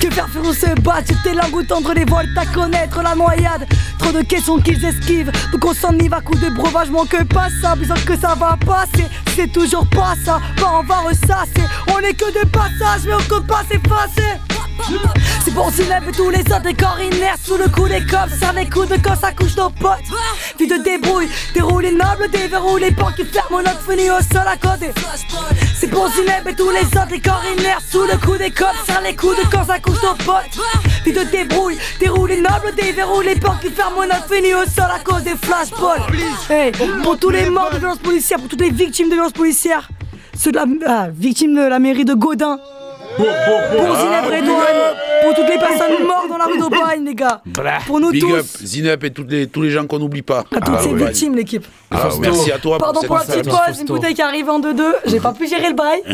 Que 0.01 0.09
faire 0.11 0.29
faire 0.29 0.41
on 0.43 0.53
se 0.53 0.81
bat, 0.81 0.99
jeter 0.99 1.33
la 1.33 1.49
goutte 1.49 1.71
entre 1.71 1.93
les 1.93 2.05
voiles, 2.05 2.29
t'as 2.35 2.45
connaître 2.45 3.01
la 3.01 3.15
noyade. 3.15 3.67
Trop 3.99 4.11
de 4.11 4.21
questions 4.21 4.59
qu'ils 4.59 4.83
esquivent, 4.83 5.31
donc 5.51 5.65
on 5.65 5.73
s'enivre 5.73 6.15
à 6.15 6.21
coups 6.21 6.39
de 6.39 6.49
breuvage, 6.49 6.89
manque 6.89 7.23
pas 7.25 7.47
ça, 7.61 7.75
bizarre 7.75 8.03
que 8.05 8.17
ça 8.17 8.35
va 8.35 8.57
passer. 8.65 9.07
C'est 9.35 9.51
toujours 9.51 9.87
pas 9.87 10.15
ça, 10.23 10.39
bah 10.57 10.71
on 10.79 10.83
va 10.83 10.97
ressasser. 10.97 11.65
On 11.93 11.99
est 11.99 12.13
que 12.13 12.31
de 12.39 12.47
passage, 12.47 13.01
mais 13.05 13.13
on 13.13 13.33
compte 13.33 13.47
pas 13.47 13.63
s'effacer. 13.69 14.39
C'est 15.43 15.53
pour 15.53 15.71
Zineb 15.71 16.03
et 16.09 16.11
tous 16.11 16.29
les 16.29 16.41
autres 16.41 16.61
des 16.61 16.73
corps 16.73 16.99
inertes 16.99 17.39
sous 17.43 17.57
le 17.57 17.69
coup 17.69 17.87
des 17.87 18.05
cops, 18.05 18.33
ça 18.39 18.51
les 18.53 18.69
coups 18.69 18.89
de 18.89 18.97
quand 18.97 19.15
ça 19.15 19.31
couche 19.31 19.55
nos 19.55 19.69
potes. 19.69 19.99
Vie 20.59 20.67
de 20.67 20.83
débrouille, 20.83 21.29
déroule 21.53 21.83
les 21.83 21.91
nobles, 21.91 22.29
déverrouille 22.31 22.81
les 22.81 22.91
portes 22.91 23.15
qui 23.15 23.25
ferment 23.25 23.61
notre 23.61 23.81
fini 23.89 24.09
au 24.09 24.19
sol 24.19 24.45
à 24.45 24.57
côté. 24.57 24.91
C'est 25.79 25.87
pour 25.87 26.09
Zineb 26.09 26.47
et 26.47 26.55
tous 26.55 26.71
les 26.71 26.85
autres 26.85 27.07
des 27.07 27.21
corps 27.21 27.43
inertes 27.57 27.83
sous 27.89 28.03
le 28.03 28.17
coup 28.17 28.37
des 28.37 28.51
cops, 28.51 28.75
ça 28.85 29.01
les 29.01 29.15
coups 29.15 29.34
de 29.35 29.65
ça 29.65 29.79
couche 29.79 30.01
nos 30.01 30.15
potes. 30.15 30.59
De 31.05 31.31
débrouille, 31.31 31.77
déroule 31.99 32.29
les 32.29 32.41
nobles, 32.41 32.73
déverrouille 32.75 33.25
les 33.25 33.35
portes 33.35 33.61
qui 33.61 33.69
ferment 33.69 34.01
notre 34.01 34.27
fini 34.33 34.53
au 34.53 34.65
sol 34.65 34.85
à 34.93 34.99
cause 34.99 35.23
des 35.23 35.35
flashballs. 35.35 36.01
Hey, 36.49 36.71
pour 37.03 37.17
tous 37.19 37.29
les 37.29 37.49
morts 37.49 37.71
de 37.71 37.77
violences 37.77 37.99
policières, 37.99 38.39
pour 38.39 38.49
toutes 38.49 38.61
les 38.61 38.71
victimes 38.71 39.09
de 39.09 39.13
violences 39.13 39.33
policières, 39.33 39.87
ceux 40.37 40.51
de 40.51 40.57
la 40.57 40.65
ah, 40.87 41.07
victimes 41.11 41.55
de 41.55 41.61
la 41.61 41.79
mairie 41.79 42.05
de 42.05 42.13
Gaudin. 42.13 42.59
Pour 43.15 43.95
Zineb 43.97 44.25
Redouane, 44.25 44.95
pour 45.23 45.33
toutes 45.35 45.47
les 45.49 45.57
personnes 45.57 46.05
mortes 46.05 46.29
dans 46.29 46.37
la 46.37 46.45
rue 46.45 46.57
d'Aubagne, 46.57 47.05
les 47.05 47.15
gars. 47.15 47.41
Pour 47.87 47.99
nous 47.99 48.11
Big 48.11 48.21
tous. 48.21 48.33
up, 48.35 48.45
Zinep 48.63 49.03
et 49.03 49.11
toutes 49.11 49.31
les, 49.31 49.47
tous 49.47 49.61
les 49.61 49.69
gens 49.71 49.85
qu'on 49.87 49.99
n'oublie 49.99 50.21
pas. 50.21 50.43
À 50.55 50.59
toutes 50.61 50.79
ces 50.81 50.93
victimes, 50.93 51.35
l'équipe. 51.35 51.65
Ah, 51.91 52.09
merci 52.19 52.51
à 52.51 52.57
toi. 52.59 52.77
Pardon 52.77 53.01
pour 53.01 53.15
la 53.17 53.23
petite 53.23 53.45
pause, 53.49 53.79
une 53.79 53.85
bouteille 53.87 54.13
qui 54.13 54.21
arrive 54.21 54.49
en 54.49 54.59
2-2. 54.59 54.81
J'ai 55.05 55.19
pas 55.19 55.33
pu 55.33 55.47
gérer 55.47 55.69
le 55.69 55.75
bail. 55.75 56.01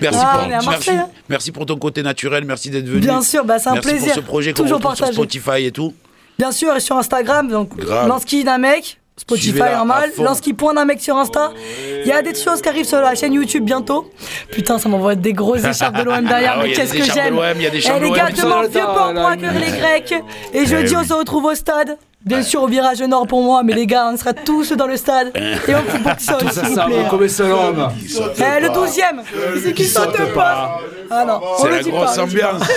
Merci, 0.00 0.18
Ah, 0.20 0.38
pour, 0.38 0.48
merci, 0.48 0.90
hein. 0.90 1.08
merci 1.28 1.52
pour 1.52 1.64
ton 1.66 1.76
côté 1.76 2.02
naturel, 2.02 2.44
merci 2.44 2.70
d'être 2.70 2.86
venu. 2.88 3.00
Bien 3.00 3.22
sûr, 3.22 3.44
bah, 3.44 3.58
c'est 3.60 3.68
un 3.68 3.74
merci 3.74 3.88
plaisir. 3.88 4.14
pour 4.14 4.22
ce 4.22 4.26
projet 4.26 4.52
qu'on 4.52 4.64
retrouve 4.64 4.96
sur. 4.96 5.06
Spotify 5.06 5.64
et 5.66 5.70
tout. 5.70 5.94
Bien 6.38 6.50
sûr, 6.50 6.74
et 6.74 6.80
sur 6.80 6.96
Instagram, 6.96 7.48
donc. 7.48 7.70
Lansky 8.08 8.42
d'un 8.42 8.58
mec, 8.58 8.98
Spotify 9.16 9.42
Suivez-la 9.50 9.66
à 9.66 9.76
normal, 9.76 10.10
fond. 10.10 10.22
Lansky 10.24 10.54
point 10.54 10.72
d'un 10.74 10.84
mec 10.86 11.00
sur 11.00 11.16
Insta. 11.16 11.52
Il 12.00 12.06
y 12.06 12.12
a 12.12 12.22
des 12.22 12.34
choses 12.34 12.62
qui 12.62 12.68
arrivent 12.68 12.86
sur 12.86 13.00
la 13.00 13.14
chaîne 13.14 13.34
YouTube 13.34 13.62
bientôt. 13.64 14.10
Putain, 14.50 14.78
ça 14.78 14.88
m'envoie 14.88 15.14
des 15.14 15.32
grosses 15.34 15.64
écharpes 15.64 15.96
de 15.98 16.02
l'OM 16.02 16.24
derrière, 16.24 16.54
Ah 16.58 16.62
mais 16.62 16.72
qu'est-ce 16.72 16.94
que 16.94 17.04
j'aime. 17.04 17.34
l'OM, 17.34 17.44
il 17.56 17.62
y 17.62 17.66
a 17.66 17.70
des 17.70 17.78
Eh 17.86 18.00
les 18.00 18.10
gars, 18.10 18.28
le 18.30 18.68
vieux 18.68 18.80
pour 18.80 19.26
accueillir 19.26 19.52
il- 19.54 19.60
les 19.72 19.78
Grecs. 19.78 20.14
Et 20.54 20.66
jeudi, 20.66 20.96
on 20.96 21.04
se 21.04 21.12
retrouve 21.12 21.44
au 21.44 21.54
stade. 21.54 21.98
Bien 22.24 22.42
sûr, 22.42 22.62
au 22.62 22.68
virage 22.68 23.00
nord 23.02 23.26
pour 23.26 23.42
moi, 23.42 23.62
mais 23.64 23.72
les 23.74 23.86
gars, 23.86 24.08
on 24.12 24.16
sera 24.16 24.32
tous 24.32 24.72
dans 24.72 24.86
le 24.86 24.96
stade. 24.96 25.32
Et 25.68 25.74
on 25.74 25.78
fout 25.82 26.02
Tout 26.02 26.10
s'il 26.18 26.50
ça, 26.52 26.62
vous 26.62 26.74
ça 26.76 26.84
plaît. 26.86 27.06
comme 27.10 27.22
un 27.24 27.28
seul 27.28 27.50
homme. 27.52 27.88
Eh, 27.98 28.60
le 28.60 28.68
12ème, 28.68 29.22
c'est 29.62 29.72
qui 29.72 29.84
saute 29.84 30.16
pas. 30.34 30.78
Ah 31.10 31.24
non, 31.26 31.40
on 31.42 31.62
C'est 31.62 31.70
la 31.70 31.82
grosse 31.82 32.16
pas. 32.16 32.22
ambiance. 32.22 32.62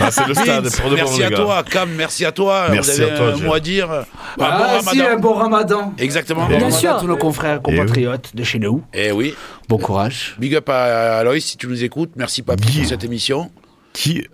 Ah, 0.00 0.10
c'est 0.12 0.26
le 0.26 0.34
stade, 0.34 0.64
Vince, 0.64 0.80
pour 0.80 0.90
de 0.90 0.96
bon, 0.96 1.02
Merci 1.02 1.24
à 1.24 1.30
gars. 1.30 1.36
toi, 1.36 1.62
Cam, 1.68 1.88
merci 1.96 2.24
à 2.24 2.30
toi. 2.32 2.66
Merci 2.70 2.92
Vous 2.92 3.00
avez 3.00 3.10
à 3.12 3.16
toi, 3.16 3.26
un 3.32 3.36
mot 3.46 3.54
à 3.54 3.60
dire. 3.60 3.90
Un 3.90 4.04
Ah, 4.40 4.78
bon 4.82 4.90
si, 4.90 5.00
un 5.00 5.04
ramadan. 5.04 5.20
bon 5.20 5.34
ramadan. 5.34 5.92
Exactement. 5.98 6.46
Bon 6.46 6.58
ramadan 6.58 6.90
à 6.96 7.00
tous 7.00 7.06
nos 7.08 7.16
confrères, 7.16 7.60
compatriotes 7.60 8.30
de 8.34 8.44
chez 8.44 8.58
nous. 8.60 8.82
Eh 8.94 9.10
oui. 9.10 9.34
Bon 9.68 9.76
courage. 9.78 10.36
Big 10.38 10.54
up 10.54 10.68
à 10.68 11.18
Aloïs 11.18 11.44
si 11.44 11.56
tu 11.56 11.66
nous 11.66 11.82
écoutes. 11.82 12.10
Merci 12.16 12.42
Papy 12.42 12.78
pour 12.80 12.88
cette 12.88 13.02
émission. 13.04 13.50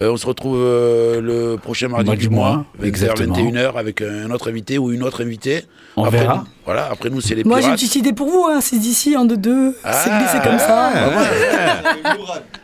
Euh, 0.03 0.11
on 0.13 0.17
se 0.17 0.27
retrouve 0.27 0.59
euh, 0.61 1.21
le 1.23 1.57
prochain 1.57 1.89
mardi 1.89 2.07
Mardi 2.07 2.27
du 2.27 2.29
mois, 2.35 2.51
mois, 2.57 2.67
20h, 2.83 2.87
exactement. 2.87 3.35
21h, 3.37 3.77
avec 3.79 4.03
un 4.03 4.31
autre 4.31 4.51
invité 4.51 4.77
ou 4.79 4.93
une 4.93 5.03
autre 5.03 5.23
invitée. 5.23 5.65
On 5.97 6.05
Après, 6.05 6.19
verra. 6.19 6.35
nous- 6.39 6.51
voilà, 6.67 6.89
après 6.91 7.09
nous, 7.09 7.21
c'est 7.21 7.35
les 7.35 7.45
Moi, 7.45 7.61
j'ai 7.61 7.69
une 7.69 7.75
petite 7.75 7.97
idée 7.97 8.13
pour 8.13 8.29
vous, 8.29 8.45
hein. 8.51 8.61
c'est 8.61 8.79
d'ici, 8.79 9.17
en 9.17 9.25
2-2. 9.27 9.73
C'est 9.73 9.79
Ah, 9.85 10.19
glissé 10.21 10.39
comme 10.49 10.59
ça. 10.59 10.93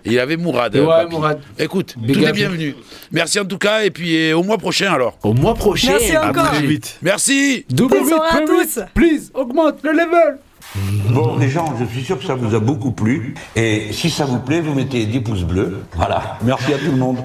Il 0.05 0.13
y 0.13 0.19
avait 0.19 0.37
Mourad. 0.37 0.75
Ouais, 0.75 0.81
euh. 0.81 1.09
Mourad. 1.09 1.41
Écoute, 1.59 1.95
Big 1.99 2.17
tout 2.19 2.25
est 2.25 2.33
bienvenu. 2.33 2.75
Merci 3.13 3.41
en 3.41 3.45
tout 3.45 3.59
cas, 3.59 3.83
et 3.85 3.91
puis 3.91 4.33
au 4.33 4.43
mois 4.43 4.59
prochain 4.59 4.93
alors. 4.93 5.17
Au 5.23 5.33
mois 5.33 5.55
prochain. 5.55 5.93
Merci 5.93 6.17
encore. 6.19 6.53
Vite. 6.63 6.99
Merci. 7.03 7.65
Double 7.71 7.97
à 7.97 8.01
8.8. 8.41 8.47
tous. 8.47 8.81
Please, 8.95 9.31
augmente 9.35 9.79
le 9.83 9.93
level. 9.93 10.39
Bon, 11.11 11.37
les 11.37 11.49
gens, 11.49 11.75
je 11.79 11.85
suis 11.85 12.05
sûr 12.05 12.19
que 12.19 12.25
ça 12.25 12.35
vous 12.35 12.55
a 12.55 12.61
beaucoup 12.61 12.93
plu. 12.93 13.35
Et 13.57 13.93
si 13.93 14.11
ça 14.11 14.25
vous 14.25 14.39
plaît, 14.39 14.61
vous 14.61 14.75
mettez 14.75 15.07
des 15.07 15.21
pouces 15.21 15.45
bleus. 15.45 15.85
Voilà. 15.95 16.39
Merci 16.43 16.73
à 16.73 16.79
tout 16.79 16.91
le 16.91 16.97
monde. 16.97 17.19